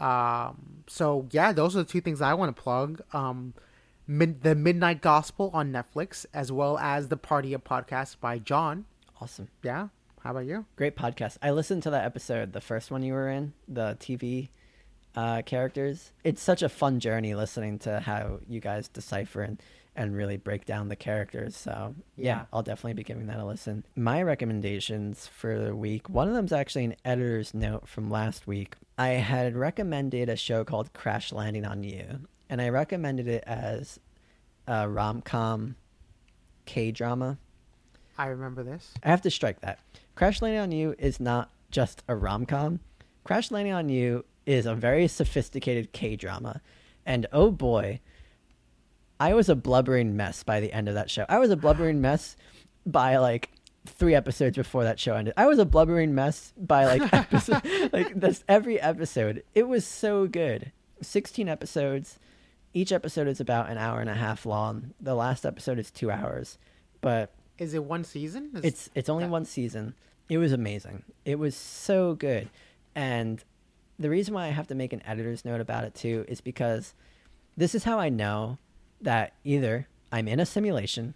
Um, 0.00 0.84
so 0.86 1.26
yeah, 1.30 1.52
those 1.52 1.74
are 1.76 1.80
the 1.80 1.84
two 1.84 2.00
things 2.00 2.20
I 2.20 2.34
want 2.34 2.54
to 2.54 2.62
plug. 2.62 3.02
Um, 3.12 3.54
mid- 4.06 4.42
the 4.42 4.54
Midnight 4.54 5.00
Gospel 5.02 5.50
on 5.52 5.72
Netflix, 5.72 6.26
as 6.32 6.50
well 6.52 6.78
as 6.78 7.08
the 7.08 7.16
Party 7.16 7.54
Up 7.54 7.66
podcast 7.66 8.16
by 8.20 8.38
John. 8.38 8.86
Awesome. 9.20 9.48
Yeah. 9.62 9.88
How 10.22 10.30
about 10.32 10.46
you? 10.46 10.66
Great 10.76 10.96
podcast. 10.96 11.38
I 11.42 11.52
listened 11.52 11.82
to 11.84 11.90
that 11.90 12.04
episode, 12.04 12.52
the 12.52 12.60
first 12.60 12.90
one 12.90 13.02
you 13.02 13.12
were 13.12 13.28
in, 13.28 13.52
the 13.68 13.96
TV 14.00 14.48
uh, 15.14 15.42
characters. 15.42 16.12
It's 16.24 16.42
such 16.42 16.62
a 16.62 16.68
fun 16.68 17.00
journey 17.00 17.34
listening 17.34 17.78
to 17.80 18.00
how 18.00 18.40
you 18.48 18.60
guys 18.60 18.88
decipher 18.88 19.42
and 19.42 19.60
and 19.98 20.16
really 20.16 20.36
break 20.38 20.64
down 20.64 20.88
the 20.88 20.96
characters. 20.96 21.56
So 21.56 21.94
yeah, 22.16 22.24
Yeah. 22.24 22.44
I'll 22.52 22.62
definitely 22.62 22.94
be 22.94 23.02
giving 23.04 23.26
that 23.26 23.38
a 23.40 23.44
listen. 23.44 23.84
My 23.96 24.22
recommendations 24.22 25.26
for 25.26 25.58
the 25.58 25.74
week, 25.76 26.08
one 26.08 26.28
of 26.28 26.34
them's 26.34 26.52
actually 26.52 26.84
an 26.86 26.96
editor's 27.04 27.52
note 27.52 27.86
from 27.88 28.08
last 28.10 28.46
week. 28.46 28.76
I 28.96 29.08
had 29.08 29.56
recommended 29.56 30.28
a 30.28 30.36
show 30.36 30.64
called 30.64 30.92
Crash 30.92 31.32
Landing 31.32 31.66
on 31.66 31.82
You, 31.82 32.20
and 32.48 32.62
I 32.62 32.68
recommended 32.70 33.28
it 33.28 33.44
as 33.46 33.98
a 34.66 34.88
rom 34.88 35.20
com 35.20 35.76
K 36.64 36.90
drama. 36.92 37.38
I 38.16 38.26
remember 38.26 38.62
this. 38.62 38.94
I 39.04 39.08
have 39.10 39.22
to 39.22 39.30
strike 39.30 39.60
that. 39.60 39.80
Crash 40.14 40.40
Landing 40.42 40.60
on 40.60 40.72
You 40.72 40.94
is 40.98 41.20
not 41.20 41.50
just 41.70 42.02
a 42.08 42.16
rom 42.16 42.46
com. 42.46 42.80
Crash 43.24 43.50
Landing 43.50 43.72
on 43.74 43.88
You 43.88 44.24
is 44.46 44.64
a 44.66 44.74
very 44.74 45.08
sophisticated 45.08 45.92
K 45.92 46.16
drama. 46.16 46.60
And 47.06 47.26
oh 47.32 47.50
boy, 47.50 48.00
I 49.20 49.34
was 49.34 49.48
a 49.48 49.56
blubbering 49.56 50.16
mess 50.16 50.42
by 50.42 50.60
the 50.60 50.72
end 50.72 50.88
of 50.88 50.94
that 50.94 51.10
show. 51.10 51.24
I 51.28 51.38
was 51.38 51.50
a 51.50 51.56
blubbering 51.56 52.00
mess 52.00 52.36
by 52.86 53.16
like 53.16 53.50
three 53.86 54.14
episodes 54.14 54.56
before 54.56 54.84
that 54.84 55.00
show 55.00 55.14
ended. 55.14 55.34
I 55.36 55.46
was 55.46 55.58
a 55.58 55.64
blubbering 55.64 56.14
mess 56.14 56.52
by 56.56 56.84
like 56.86 57.12
episode, 57.12 57.62
like 57.92 58.18
this 58.18 58.44
every 58.48 58.80
episode. 58.80 59.42
It 59.54 59.66
was 59.68 59.84
so 59.84 60.26
good. 60.26 60.72
16 61.02 61.48
episodes. 61.48 62.18
Each 62.74 62.92
episode 62.92 63.26
is 63.28 63.40
about 63.40 63.70
an 63.70 63.78
hour 63.78 64.00
and 64.00 64.10
a 64.10 64.14
half 64.14 64.44
long. 64.46 64.92
The 65.00 65.14
last 65.14 65.44
episode 65.46 65.78
is 65.78 65.90
2 65.90 66.10
hours. 66.10 66.58
But 67.00 67.32
Is 67.58 67.74
it 67.74 67.84
one 67.84 68.04
season? 68.04 68.50
Is- 68.54 68.64
it's 68.64 68.90
it's 68.94 69.08
only 69.08 69.24
that- 69.24 69.30
one 69.30 69.44
season. 69.44 69.94
It 70.28 70.38
was 70.38 70.52
amazing. 70.52 71.04
It 71.24 71.38
was 71.38 71.56
so 71.56 72.14
good. 72.14 72.50
And 72.94 73.42
the 73.98 74.10
reason 74.10 74.34
why 74.34 74.44
I 74.46 74.50
have 74.50 74.66
to 74.68 74.74
make 74.74 74.92
an 74.92 75.02
editor's 75.06 75.44
note 75.44 75.60
about 75.62 75.84
it 75.84 75.94
too 75.94 76.24
is 76.28 76.40
because 76.42 76.92
this 77.56 77.74
is 77.74 77.84
how 77.84 77.98
I 77.98 78.10
know 78.10 78.58
that 79.00 79.34
either 79.44 79.88
I'm 80.10 80.28
in 80.28 80.40
a 80.40 80.46
simulation 80.46 81.14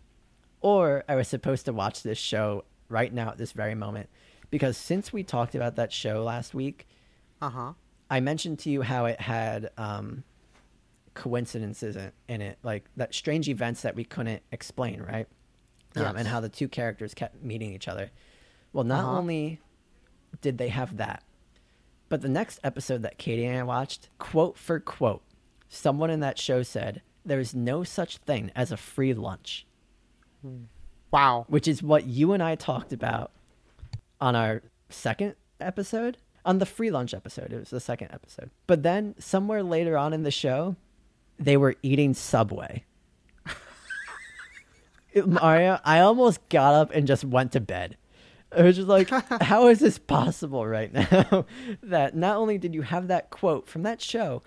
or 0.60 1.04
I 1.08 1.14
was 1.16 1.28
supposed 1.28 1.64
to 1.66 1.72
watch 1.72 2.02
this 2.02 2.18
show 2.18 2.64
right 2.88 3.12
now 3.12 3.30
at 3.30 3.38
this 3.38 3.52
very 3.52 3.74
moment. 3.74 4.08
Because 4.50 4.76
since 4.76 5.12
we 5.12 5.22
talked 5.22 5.54
about 5.54 5.76
that 5.76 5.92
show 5.92 6.22
last 6.22 6.54
week, 6.54 6.86
uh-huh. 7.40 7.72
I 8.10 8.20
mentioned 8.20 8.58
to 8.60 8.70
you 8.70 8.82
how 8.82 9.06
it 9.06 9.20
had 9.20 9.70
um, 9.78 10.24
coincidences 11.14 11.96
in, 11.96 12.12
in 12.28 12.42
it, 12.42 12.58
like 12.62 12.84
that 12.96 13.14
strange 13.14 13.48
events 13.48 13.82
that 13.82 13.96
we 13.96 14.04
couldn't 14.04 14.42
explain, 14.52 15.00
right? 15.02 15.26
Um, 15.96 16.16
and 16.16 16.28
how 16.28 16.40
the 16.40 16.48
two 16.48 16.68
characters 16.68 17.12
kept 17.14 17.42
meeting 17.42 17.72
each 17.72 17.88
other. 17.88 18.10
Well, 18.72 18.84
not 18.84 19.04
Uh-huh. 19.04 19.18
only 19.18 19.60
did 20.40 20.58
they 20.58 20.68
have 20.68 20.96
that, 20.98 21.22
but 22.08 22.20
the 22.22 22.28
next 22.28 22.60
episode 22.64 23.02
that 23.02 23.18
Katie 23.18 23.44
and 23.44 23.58
I 23.58 23.62
watched, 23.62 24.08
quote 24.18 24.56
for 24.56 24.80
quote, 24.80 25.22
someone 25.68 26.10
in 26.10 26.20
that 26.20 26.38
show 26.38 26.62
said, 26.62 27.02
"There's 27.24 27.54
no 27.54 27.84
such 27.84 28.18
thing 28.18 28.50
as 28.54 28.72
a 28.72 28.76
free 28.76 29.14
lunch," 29.14 29.66
Wow. 31.10 31.44
which 31.48 31.68
is 31.68 31.82
what 31.82 32.06
you 32.06 32.32
and 32.32 32.42
I 32.42 32.54
talked 32.54 32.92
about 32.92 33.30
on 34.20 34.34
our 34.36 34.62
second 34.88 35.34
episode. 35.60 36.18
On 36.44 36.58
the 36.58 36.66
free 36.66 36.90
lunch 36.90 37.14
episode, 37.14 37.52
it 37.52 37.58
was 37.60 37.70
the 37.70 37.78
second 37.80 38.08
episode. 38.12 38.50
But 38.66 38.82
then 38.82 39.14
somewhere 39.18 39.62
later 39.62 39.96
on 39.96 40.12
in 40.12 40.24
the 40.24 40.30
show, 40.32 40.74
they 41.38 41.56
were 41.56 41.76
eating 41.82 42.14
Subway. 42.14 42.84
It- 45.12 45.28
Mario, 45.28 45.78
I 45.84 46.00
almost 46.00 46.40
got 46.48 46.74
up 46.74 46.90
and 46.92 47.06
just 47.06 47.24
went 47.24 47.52
to 47.52 47.60
bed. 47.60 47.96
I 48.56 48.62
was 48.62 48.76
just 48.76 48.88
like, 48.88 49.08
how 49.42 49.68
is 49.68 49.78
this 49.78 49.98
possible 49.98 50.66
right 50.66 50.92
now? 50.92 51.44
that 51.82 52.16
not 52.16 52.36
only 52.36 52.58
did 52.58 52.74
you 52.74 52.82
have 52.82 53.08
that 53.08 53.30
quote 53.30 53.68
from 53.68 53.82
that 53.82 54.00
show, 54.00 54.42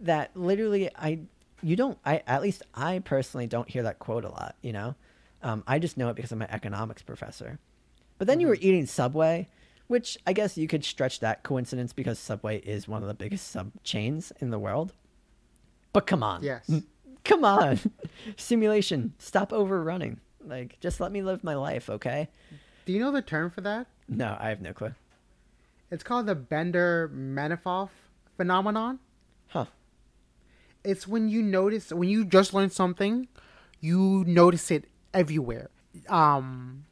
that 0.00 0.30
literally 0.36 0.90
I, 0.96 1.20
you 1.62 1.76
don't, 1.76 1.98
I 2.04 2.22
at 2.26 2.42
least 2.42 2.62
I 2.74 2.98
personally 3.00 3.46
don't 3.46 3.68
hear 3.68 3.82
that 3.84 3.98
quote 3.98 4.24
a 4.24 4.28
lot. 4.30 4.56
You 4.62 4.72
know, 4.72 4.94
um, 5.42 5.62
I 5.66 5.78
just 5.78 5.96
know 5.96 6.08
it 6.10 6.16
because 6.16 6.32
I'm 6.32 6.42
an 6.42 6.50
economics 6.50 7.02
professor. 7.02 7.58
But 8.18 8.26
then 8.26 8.40
you 8.40 8.46
were 8.48 8.56
eating 8.60 8.86
Subway, 8.86 9.48
which 9.88 10.16
I 10.26 10.32
guess 10.32 10.56
you 10.56 10.66
could 10.68 10.84
stretch 10.84 11.20
that 11.20 11.42
coincidence 11.42 11.92
because 11.92 12.18
Subway 12.18 12.58
is 12.60 12.88
one 12.88 13.02
of 13.02 13.08
the 13.08 13.14
biggest 13.14 13.48
sub 13.50 13.72
chains 13.84 14.32
in 14.40 14.50
the 14.50 14.58
world. 14.58 14.92
But 15.92 16.06
come 16.06 16.22
on, 16.22 16.42
Yes. 16.42 16.70
come 17.24 17.44
on, 17.44 17.78
simulation, 18.36 19.14
stop 19.18 19.52
overrunning. 19.52 20.20
Like, 20.44 20.78
just 20.80 21.00
let 21.00 21.10
me 21.12 21.22
live 21.22 21.42
my 21.44 21.54
life, 21.54 21.88
okay? 21.90 22.28
Do 22.84 22.92
you 22.92 23.00
know 23.00 23.10
the 23.12 23.22
term 23.22 23.50
for 23.50 23.60
that? 23.62 23.86
No, 24.08 24.36
I 24.38 24.48
have 24.50 24.60
no 24.60 24.72
clue. 24.72 24.94
It's 25.90 26.04
called 26.04 26.26
the 26.26 26.36
Baader-Meinhof 26.36 27.88
phenomenon. 28.36 28.98
Huh? 29.48 29.66
It's 30.86 31.06
when 31.06 31.28
you 31.28 31.42
notice 31.42 31.92
when 31.92 32.08
you 32.08 32.24
just 32.24 32.54
learn 32.54 32.70
something, 32.70 33.28
you 33.80 34.24
notice 34.26 34.70
it 34.70 34.84
everywhere. 35.12 35.68
Um, 36.08 36.84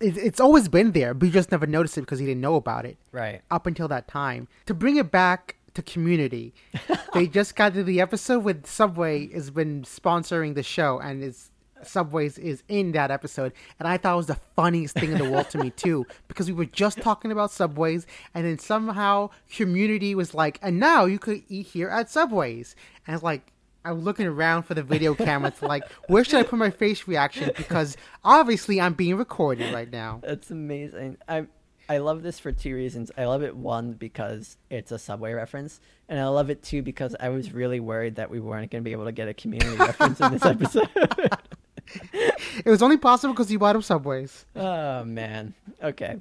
it, 0.00 0.16
it's 0.16 0.40
always 0.40 0.68
been 0.68 0.92
there, 0.92 1.14
but 1.14 1.26
you 1.26 1.32
just 1.32 1.50
never 1.50 1.66
noticed 1.66 1.96
it 1.98 2.02
because 2.02 2.20
you 2.20 2.26
didn't 2.26 2.40
know 2.40 2.56
about 2.56 2.84
it 2.86 2.96
Right. 3.12 3.42
up 3.50 3.66
until 3.66 3.88
that 3.88 4.08
time. 4.08 4.48
To 4.66 4.74
bring 4.74 4.96
it 4.96 5.10
back 5.10 5.56
to 5.74 5.82
Community, 5.82 6.52
they 7.14 7.26
just 7.26 7.54
got 7.54 7.74
to 7.74 7.84
the 7.84 8.00
episode 8.00 8.42
with 8.42 8.66
Subway 8.66 9.32
has 9.32 9.50
been 9.50 9.82
sponsoring 9.82 10.54
the 10.54 10.62
show, 10.62 10.98
and 10.98 11.22
is 11.22 11.50
Subways 11.86 12.38
is 12.38 12.62
in 12.68 12.92
that 12.92 13.10
episode, 13.10 13.52
and 13.78 13.88
I 13.88 13.96
thought 13.96 14.14
it 14.14 14.16
was 14.16 14.26
the 14.26 14.40
funniest 14.56 14.94
thing 14.94 15.12
in 15.12 15.18
the 15.18 15.30
world 15.30 15.50
to 15.50 15.58
me 15.58 15.70
too, 15.70 16.06
because 16.28 16.46
we 16.46 16.52
were 16.52 16.64
just 16.64 17.00
talking 17.00 17.32
about 17.32 17.50
Subways, 17.50 18.06
and 18.34 18.44
then 18.44 18.58
somehow 18.58 19.30
Community 19.50 20.14
was 20.14 20.34
like, 20.34 20.58
and 20.62 20.78
now 20.78 21.04
you 21.04 21.18
could 21.18 21.42
eat 21.48 21.66
here 21.66 21.88
at 21.88 22.10
Subways, 22.10 22.74
and 23.06 23.14
it's 23.14 23.24
like. 23.24 23.52
I'm 23.82 24.00
looking 24.00 24.26
around 24.26 24.64
for 24.64 24.74
the 24.74 24.82
video 24.82 25.14
camera 25.14 25.52
to 25.52 25.66
like, 25.66 25.90
where 26.06 26.22
should 26.22 26.38
I 26.38 26.42
put 26.42 26.58
my 26.58 26.68
face 26.68 27.08
reaction? 27.08 27.50
Because 27.56 27.96
obviously 28.22 28.78
I'm 28.78 28.92
being 28.92 29.16
recorded 29.16 29.72
right 29.72 29.90
now. 29.90 30.20
That's 30.22 30.50
amazing. 30.50 31.16
I 31.26 31.46
I 31.90 31.98
love 31.98 32.22
this 32.22 32.38
for 32.38 32.52
two 32.52 32.76
reasons. 32.76 33.10
I 33.18 33.24
love 33.24 33.42
it 33.42 33.56
one 33.56 33.94
because 33.94 34.56
it's 34.70 34.92
a 34.92 34.98
Subway 34.98 35.32
reference, 35.32 35.80
and 36.08 36.20
I 36.20 36.28
love 36.28 36.48
it 36.48 36.62
two 36.62 36.82
because 36.82 37.16
I 37.18 37.30
was 37.30 37.52
really 37.52 37.80
worried 37.80 38.14
that 38.14 38.30
we 38.30 38.38
weren't 38.38 38.70
going 38.70 38.84
to 38.84 38.88
be 38.88 38.92
able 38.92 39.06
to 39.06 39.12
get 39.12 39.26
a 39.26 39.34
community 39.34 39.76
reference 39.76 40.20
in 40.20 40.30
this 40.30 40.44
episode. 40.46 40.88
It 42.64 42.68
was 42.68 42.82
only 42.82 42.96
possible 42.96 43.32
because 43.32 43.50
you 43.50 43.58
bought 43.58 43.76
up 43.76 43.82
Subways. 43.84 44.44
oh 44.56 45.04
man. 45.04 45.54
Okay. 45.82 46.16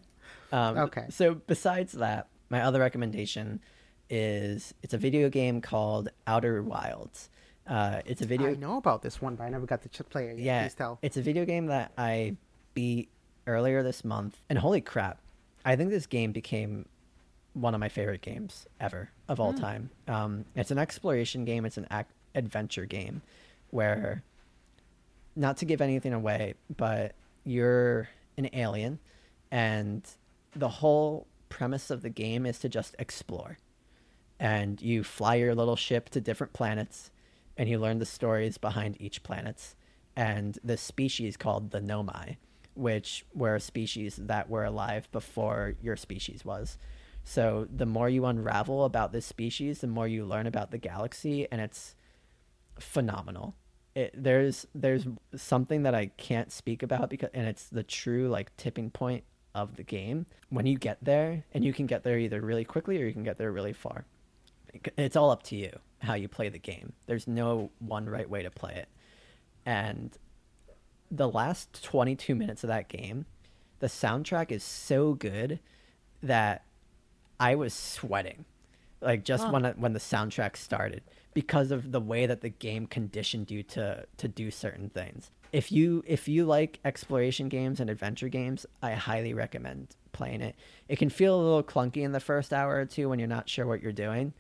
Um, 0.52 0.78
Okay. 0.78 1.06
So 1.10 1.36
besides 1.36 1.94
that, 1.94 2.28
my 2.50 2.62
other 2.62 2.80
recommendation 2.80 3.60
is 4.10 4.74
it's 4.84 4.94
a 4.94 4.98
video 4.98 5.30
game 5.30 5.62
called 5.62 6.10
Outer 6.28 6.64
Wilds. 6.64 7.30
Uh, 7.68 8.02
it's 8.06 8.22
a 8.22 8.26
video. 8.26 8.50
I 8.52 8.56
know 8.56 8.78
about 8.78 9.02
this 9.04 9.22
one, 9.22 9.36
but 9.36 9.44
I 9.44 9.50
never 9.50 9.66
got 9.68 9.82
to 9.92 10.04
play 10.04 10.30
it. 10.30 10.40
Yeah, 10.40 10.64
Please 10.64 10.74
tell. 10.74 10.98
it's 11.02 11.18
a 11.18 11.22
video 11.22 11.46
game 11.46 11.68
that 11.68 11.92
I 11.98 12.36
beat 12.74 13.10
earlier 13.46 13.84
this 13.84 14.04
month, 14.04 14.42
and 14.50 14.58
holy 14.58 14.82
crap, 14.82 15.20
I 15.66 15.76
think 15.76 15.90
this 15.92 16.08
game 16.08 16.32
became 16.32 16.88
one 17.54 17.74
of 17.76 17.80
my 17.80 17.90
favorite 17.90 18.22
games 18.22 18.66
ever 18.80 19.10
of 19.28 19.40
all 19.40 19.54
time. 19.54 19.90
Um, 20.08 20.46
it's 20.56 20.72
an 20.72 20.78
exploration 20.80 21.46
game. 21.46 21.66
It's 21.66 21.78
an 21.78 21.88
ac- 21.92 22.06
adventure 22.34 22.86
game 22.86 23.22
where, 23.72 24.24
not 25.40 25.58
to 25.58 25.66
give 25.66 25.80
anything 25.82 26.14
away, 26.14 26.54
but 26.76 27.16
you're 27.46 28.10
an 28.38 28.50
alien, 28.54 29.00
and 29.52 30.06
the 30.54 30.70
whole 30.70 31.28
premise 31.48 31.90
of 31.90 32.02
the 32.02 32.10
game 32.10 32.46
is 32.46 32.60
to 32.60 32.70
just 32.70 32.96
explore. 33.00 33.58
And 34.40 34.82
you 34.82 35.04
fly 35.04 35.36
your 35.36 35.56
little 35.56 35.76
ship 35.76 36.10
to 36.10 36.22
different 36.22 36.54
planets 36.54 37.12
and 37.58 37.68
you 37.68 37.78
learn 37.78 38.00
the 38.00 38.06
stories 38.06 38.58
behind 38.58 38.96
each 39.02 39.22
planet. 39.22 39.76
And 40.16 40.58
the 40.64 40.78
species 40.78 41.36
called 41.36 41.72
the 41.72 41.82
nomai 41.82 42.38
which 42.76 43.26
were 43.34 43.56
a 43.56 43.60
species 43.60 44.16
that 44.16 44.50
were 44.50 44.64
alive 44.64 45.12
before 45.12 45.76
your 45.82 45.98
species 45.98 46.46
was. 46.46 46.78
So 47.26 47.68
the 47.70 47.86
more 47.86 48.08
you 48.08 48.26
unravel 48.26 48.86
about 48.86 49.12
this 49.12 49.26
species 49.26 49.82
the 49.82 49.88
more 49.88 50.08
you 50.08 50.24
learn 50.26 50.48
about 50.48 50.72
the 50.72 50.78
galaxy 50.78 51.46
and 51.52 51.60
it's 51.60 51.96
phenomenal 52.80 53.56
it, 53.96 54.12
there's 54.16 54.66
there's 54.74 55.08
something 55.36 55.84
that 55.84 55.96
i 55.96 56.08
can't 56.18 56.52
speak 56.52 56.84
about 56.84 57.10
because 57.10 57.30
and 57.34 57.48
it's 57.48 57.66
the 57.66 57.84
true 57.84 58.30
like 58.30 58.56
tipping 58.58 58.90
point 58.90 59.24
of 59.56 59.76
the 59.76 59.84
game 59.84 60.26
when 60.50 60.66
you 60.66 60.78
get 60.78 60.98
there 61.02 61.44
and 61.54 61.66
you 61.66 61.74
can 61.74 61.86
get 61.86 62.04
there 62.04 62.18
either 62.20 62.40
really 62.40 62.64
quickly 62.64 63.02
or 63.02 63.06
you 63.06 63.14
can 63.14 63.24
get 63.24 63.38
there 63.38 63.52
really 63.52 63.74
far 63.74 64.06
it's 64.98 65.16
all 65.16 65.32
up 65.32 65.44
to 65.44 65.56
you 65.56 65.72
how 66.02 66.14
you 66.14 66.28
play 66.28 66.50
the 66.50 66.60
game. 66.60 66.94
There's 67.08 67.28
no 67.28 67.72
one 67.80 68.08
right 68.08 68.30
way 68.30 68.44
to 68.44 68.52
play 68.52 68.74
it. 68.76 68.88
And 69.66 70.18
the 71.12 71.28
last 71.28 71.84
22 71.84 72.36
minutes 72.36 72.64
of 72.64 72.70
that 72.70 72.88
game, 72.88 73.26
the 73.80 73.88
soundtrack 73.88 74.52
is 74.52 74.64
so 74.64 75.14
good 75.14 75.60
that 76.22 76.64
I 77.40 77.56
was 77.56 77.74
sweating. 77.74 78.46
Like 79.02 79.24
just 79.24 79.46
Huh. 79.46 79.52
when 79.52 79.64
when 79.78 79.94
the 79.94 80.00
soundtrack 80.00 80.58
started 80.58 81.02
because 81.34 81.72
of 81.72 81.92
the 81.92 82.00
way 82.02 82.26
that 82.26 82.42
the 82.42 82.50
game 82.50 82.86
conditioned 82.88 83.50
you 83.52 83.64
to 83.64 84.06
to 84.18 84.28
do 84.28 84.52
certain 84.52 84.90
things. 84.90 85.32
If 85.52 85.72
you 85.72 86.04
if 86.06 86.28
you 86.28 86.46
like 86.46 86.80
exploration 86.86 87.50
games 87.50 87.80
and 87.80 87.90
adventure 87.90 88.30
games, 88.30 88.66
I 88.84 88.92
highly 88.94 89.34
recommend 89.34 89.96
playing 90.12 90.42
it. 90.42 90.56
It 90.88 90.98
can 91.00 91.10
feel 91.10 91.36
a 91.36 91.42
little 91.42 91.64
clunky 91.64 91.98
in 92.04 92.12
the 92.12 92.20
first 92.20 92.54
hour 92.54 92.76
or 92.76 92.86
two 92.86 93.10
when 93.10 93.20
you're 93.20 93.28
not 93.28 93.50
sure 93.50 93.66
what 93.66 93.82
you're 93.82 93.92
doing, 93.92 94.34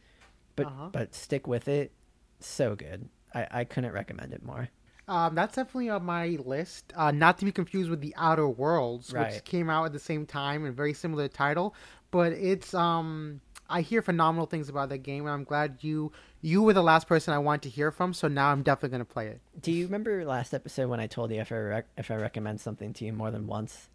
but 0.55 0.67
Uh-huh. 0.67 0.89
but 0.91 1.15
stick 1.15 1.47
with 1.47 1.67
it. 1.67 1.91
So 2.39 2.75
good. 2.75 3.09
I, 3.33 3.47
I 3.51 3.63
couldn't 3.63 3.91
recommend 3.91 4.33
it 4.33 4.43
more. 4.43 4.69
Um, 5.07 5.33
that's 5.33 5.55
definitely 5.55 5.89
on 5.89 6.05
my 6.05 6.37
list. 6.45 6.93
Uh, 6.95 7.09
not 7.09 7.39
to 7.39 7.45
be 7.45 7.51
confused 7.51 7.89
with 7.89 7.99
the 8.01 8.13
Outer 8.15 8.47
Worlds, 8.47 9.11
Right. 9.11 9.33
which 9.33 9.43
came 9.43 9.67
out 9.69 9.85
at 9.85 9.93
the 9.93 9.99
same 9.99 10.27
time 10.27 10.65
and 10.65 10.75
very 10.75 10.93
similar 10.93 11.27
title. 11.27 11.73
But 12.11 12.33
it's 12.33 12.73
um, 12.75 13.41
I 13.69 13.81
hear 13.81 14.01
phenomenal 14.01 14.45
things 14.47 14.67
about 14.69 14.89
that 14.89 14.99
game, 14.99 15.25
and 15.25 15.31
I'm 15.33 15.43
glad 15.43 15.77
you 15.81 16.11
you 16.41 16.63
were 16.63 16.73
the 16.73 16.81
last 16.83 17.07
person 17.07 17.33
I 17.33 17.37
wanted 17.37 17.61
to 17.63 17.69
hear 17.69 17.91
from. 17.91 18.13
So 18.13 18.27
now 18.27 18.47
I'm 18.49 18.63
definitely 18.63 18.89
gonna 18.89 19.05
play 19.05 19.27
it. 19.27 19.41
Do 19.61 19.71
you 19.71 19.85
remember 19.85 20.25
last 20.25 20.53
episode 20.53 20.89
when 20.89 20.99
I 20.99 21.07
told 21.07 21.31
you 21.31 21.39
if 21.39 21.51
I 21.51 21.57
rec- 21.57 21.89
if 21.97 22.09
I 22.11 22.15
recommend 22.15 22.59
something 22.61 22.93
to 22.93 23.05
you 23.05 23.13
more 23.13 23.29
than 23.31 23.45
once, 23.47 23.89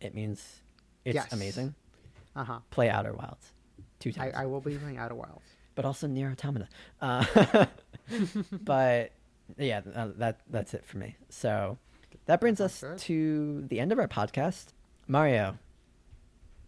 it 0.00 0.14
means 0.14 0.60
it's 1.04 1.14
Yes. 1.14 1.32
amazing? 1.32 1.74
Uh 2.34 2.44
huh. 2.44 2.58
Play 2.70 2.90
Outer 2.90 3.12
Wilds 3.14 3.52
two 3.98 4.10
I, 4.10 4.12
times, 4.12 4.34
I 4.36 4.46
will 4.46 4.60
be 4.60 4.76
playing 4.76 4.98
Outer 4.98 5.14
Wilds. 5.14 5.40
but 5.74 5.84
also 5.86 6.06
NieR 6.06 6.32
Automata. 6.32 6.68
Uh, 7.00 7.66
but 8.52 9.12
yeah, 9.56 9.80
uh, 9.94 10.08
that 10.18 10.40
that's 10.50 10.74
it 10.74 10.84
for 10.84 10.98
me. 10.98 11.16
So 11.30 11.78
that 12.26 12.40
brings 12.40 12.60
us 12.60 12.80
good. 12.80 12.98
to 12.98 13.64
the 13.68 13.80
end 13.80 13.92
of 13.92 13.98
our 13.98 14.08
podcast. 14.08 14.66
Mario, 15.08 15.56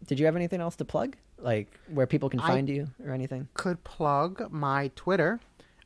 did 0.07 0.19
you 0.21 0.27
have 0.27 0.37
anything 0.37 0.61
else 0.61 0.77
to 0.77 0.85
plug? 0.85 1.17
Like 1.39 1.79
where 1.89 2.07
people 2.07 2.29
can 2.29 2.41
I- 2.41 2.49
find 2.49 2.69
you 2.69 2.89
or 3.05 3.13
anything? 3.13 3.49
Could 3.55 3.85
plug 3.85 4.51
my 4.51 4.91
Twitter, 4.97 5.41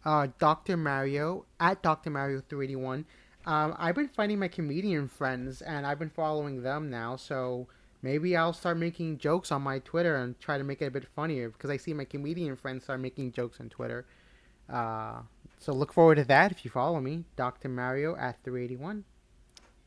uh, 0.04 0.28
Dr. 0.38 0.76
Mario 0.76 1.44
at 1.60 1.82
Dr. 1.82 2.10
Mario 2.10 2.42
381. 2.48 3.04
Um, 3.44 3.74
I've 3.76 3.94
been 3.96 4.08
finding 4.08 4.38
my 4.38 4.48
comedian 4.48 5.08
friends, 5.08 5.62
and 5.62 5.84
I've 5.86 5.98
been 5.98 6.10
following 6.10 6.62
them 6.62 6.88
now. 6.90 7.16
So 7.16 7.66
maybe 8.00 8.36
I'll 8.36 8.52
start 8.52 8.78
making 8.78 9.18
jokes 9.18 9.50
on 9.50 9.62
my 9.62 9.80
Twitter 9.80 10.16
and 10.16 10.38
try 10.40 10.58
to 10.58 10.64
make 10.64 10.80
it 10.80 10.86
a 10.86 10.90
bit 10.90 11.06
funnier 11.14 11.50
because 11.50 11.68
I 11.68 11.76
see 11.76 11.92
my 11.92 12.04
comedian 12.04 12.56
friends 12.56 12.84
start 12.84 13.00
making 13.00 13.32
jokes 13.32 13.58
on 13.60 13.68
Twitter. 13.68 14.06
Uh, 14.70 15.22
so 15.58 15.72
look 15.72 15.92
forward 15.92 16.16
to 16.16 16.24
that 16.24 16.50
if 16.52 16.64
you 16.64 16.70
follow 16.70 17.00
me, 17.00 17.24
Dr. 17.36 17.68
Mario 17.68 18.16
at 18.16 18.42
381. 18.44 19.04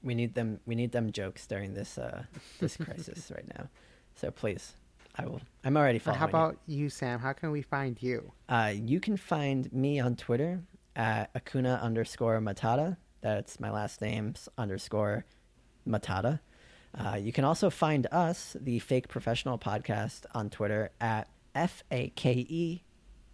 We 0.03 0.13
need 0.13 0.35
them. 0.35 0.59
We 0.65 0.75
need 0.75 0.91
them 0.91 1.11
jokes 1.11 1.47
during 1.47 1.73
this 1.73 1.97
uh, 1.97 2.23
this 2.59 2.77
crisis 2.77 3.31
right 3.35 3.47
now. 3.57 3.69
So 4.15 4.31
please, 4.31 4.73
I 5.17 5.25
will. 5.25 5.41
I'm 5.63 5.77
already 5.77 5.99
following. 5.99 6.19
how 6.19 6.27
about 6.27 6.57
you, 6.67 6.89
Sam? 6.89 7.19
How 7.19 7.33
can 7.33 7.51
we 7.51 7.61
find 7.61 8.01
you? 8.01 8.31
Uh, 8.49 8.73
you 8.75 8.99
can 8.99 9.17
find 9.17 9.71
me 9.71 9.99
on 9.99 10.15
Twitter 10.15 10.61
at 10.95 11.33
Akuna 11.33 11.81
underscore 11.81 12.39
Matata. 12.39 12.97
That's 13.21 13.59
my 13.59 13.71
last 13.71 14.01
name 14.01 14.33
underscore 14.57 15.25
Matata. 15.87 16.39
Uh, 16.97 17.15
you 17.15 17.31
can 17.31 17.43
also 17.43 17.69
find 17.69 18.07
us, 18.11 18.55
the 18.59 18.79
Fake 18.79 19.07
Professional 19.07 19.57
Podcast, 19.57 20.25
on 20.33 20.49
Twitter 20.49 20.91
at 21.01 21.27
F 21.53 21.83
A 21.91 22.09
K 22.09 22.45
E 22.47 22.83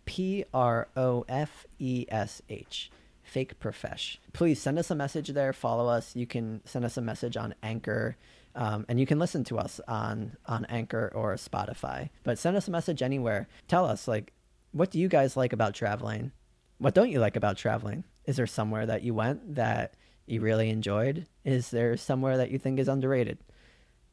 P 0.06 0.46
R 0.54 0.88
O 0.96 1.26
F 1.28 1.66
E 1.80 2.06
S 2.10 2.42
H. 2.50 2.92
Fake 3.24 3.60
Profesh. 3.60 4.18
Please 4.34 4.60
send 4.60 4.78
us 4.78 4.92
a 4.92 4.96
message 4.96 5.30
there. 5.30 5.54
Follow 5.54 5.88
us. 5.88 6.16
You 6.16 6.26
can 6.26 6.62
send 6.66 6.84
us 6.84 6.98
a 6.98 7.02
message 7.02 7.38
on 7.38 7.54
Anchor, 7.64 8.18
um, 8.56 8.86
and 8.90 9.00
you 9.00 9.06
can 9.06 9.20
listen 9.20 9.44
to 9.46 9.58
us 9.58 9.80
on 9.88 10.38
on 10.46 10.66
Anchor 10.66 11.12
or 11.14 11.36
Spotify. 11.36 12.10
But 12.24 12.40
send 12.40 12.58
us 12.58 12.68
a 12.68 12.72
message 12.72 13.02
anywhere. 13.02 13.48
Tell 13.68 13.86
us 13.86 14.08
like, 14.08 14.34
what 14.72 14.92
do 14.92 15.00
you 15.00 15.08
guys 15.08 15.38
like 15.38 15.54
about 15.54 15.74
traveling? 15.74 16.32
What 16.78 16.94
don't 16.94 17.12
you 17.12 17.20
like 17.20 17.36
about 17.36 17.58
traveling? 17.58 18.04
Is 18.26 18.38
there 18.38 18.48
somewhere 18.48 18.86
that 18.86 19.04
you 19.04 19.14
went 19.14 19.56
that 19.56 19.96
you 20.26 20.42
really 20.42 20.70
enjoyed? 20.70 21.28
Is 21.44 21.72
there 21.72 21.98
somewhere 21.98 22.38
that 22.38 22.52
you 22.52 22.58
think 22.58 22.80
is 22.80 22.88
underrated? 22.88 23.40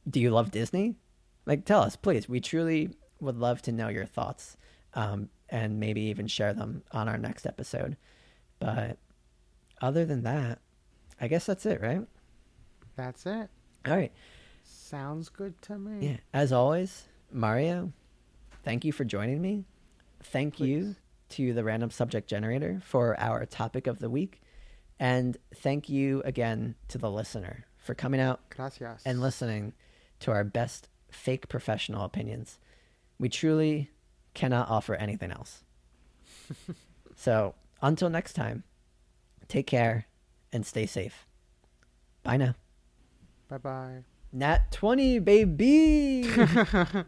Do 0.08 0.20
you 0.20 0.30
love 0.30 0.50
Disney? 0.50 0.96
Like, 1.46 1.64
tell 1.64 1.82
us, 1.82 1.96
please. 1.96 2.28
We 2.28 2.40
truly 2.40 2.90
would 3.20 3.36
love 3.36 3.62
to 3.62 3.72
know 3.72 3.88
your 3.88 4.04
thoughts 4.06 4.56
um, 4.94 5.28
and 5.48 5.80
maybe 5.80 6.02
even 6.02 6.26
share 6.26 6.52
them 6.54 6.82
on 6.92 7.08
our 7.08 7.18
next 7.18 7.46
episode. 7.46 7.96
But 8.58 8.98
other 9.80 10.04
than 10.04 10.22
that, 10.24 10.60
I 11.20 11.28
guess 11.28 11.46
that's 11.46 11.66
it, 11.66 11.80
right? 11.80 12.02
That's 12.96 13.26
it. 13.26 13.48
All 13.86 13.96
right. 13.96 14.12
Sounds 14.64 15.28
good 15.28 15.60
to 15.62 15.78
me. 15.78 16.06
Yeah. 16.06 16.16
As 16.32 16.52
always, 16.52 17.04
Mario, 17.32 17.92
thank 18.64 18.84
you 18.84 18.92
for 18.92 19.04
joining 19.04 19.40
me. 19.40 19.64
Thank 20.22 20.60
you 20.60 20.96
to 21.30 21.52
the 21.52 21.64
random 21.64 21.90
subject 21.90 22.28
generator 22.28 22.80
for 22.84 23.18
our 23.20 23.44
topic 23.46 23.86
of 23.86 23.98
the 23.98 24.10
week. 24.10 24.40
And 24.98 25.36
thank 25.54 25.88
you 25.88 26.22
again 26.24 26.74
to 26.88 26.98
the 26.98 27.10
listener 27.10 27.66
for 27.76 27.94
coming 27.94 28.20
out 28.20 28.40
Gracias. 28.50 29.02
and 29.04 29.20
listening 29.20 29.74
to 30.20 30.32
our 30.32 30.44
best 30.44 30.88
fake 31.10 31.48
professional 31.48 32.04
opinions. 32.04 32.58
We 33.18 33.28
truly 33.28 33.90
cannot 34.34 34.68
offer 34.68 34.94
anything 34.94 35.30
else. 35.30 35.62
so, 37.16 37.54
until 37.80 38.10
next 38.10 38.32
time, 38.32 38.64
take 39.48 39.66
care 39.66 40.06
and 40.52 40.66
stay 40.66 40.86
safe. 40.86 41.26
Bye 42.22 42.36
now. 42.36 42.54
Bye 43.48 43.58
bye. 43.58 44.04
Nat 44.32 44.70
20, 44.72 45.20
baby! 45.20 46.30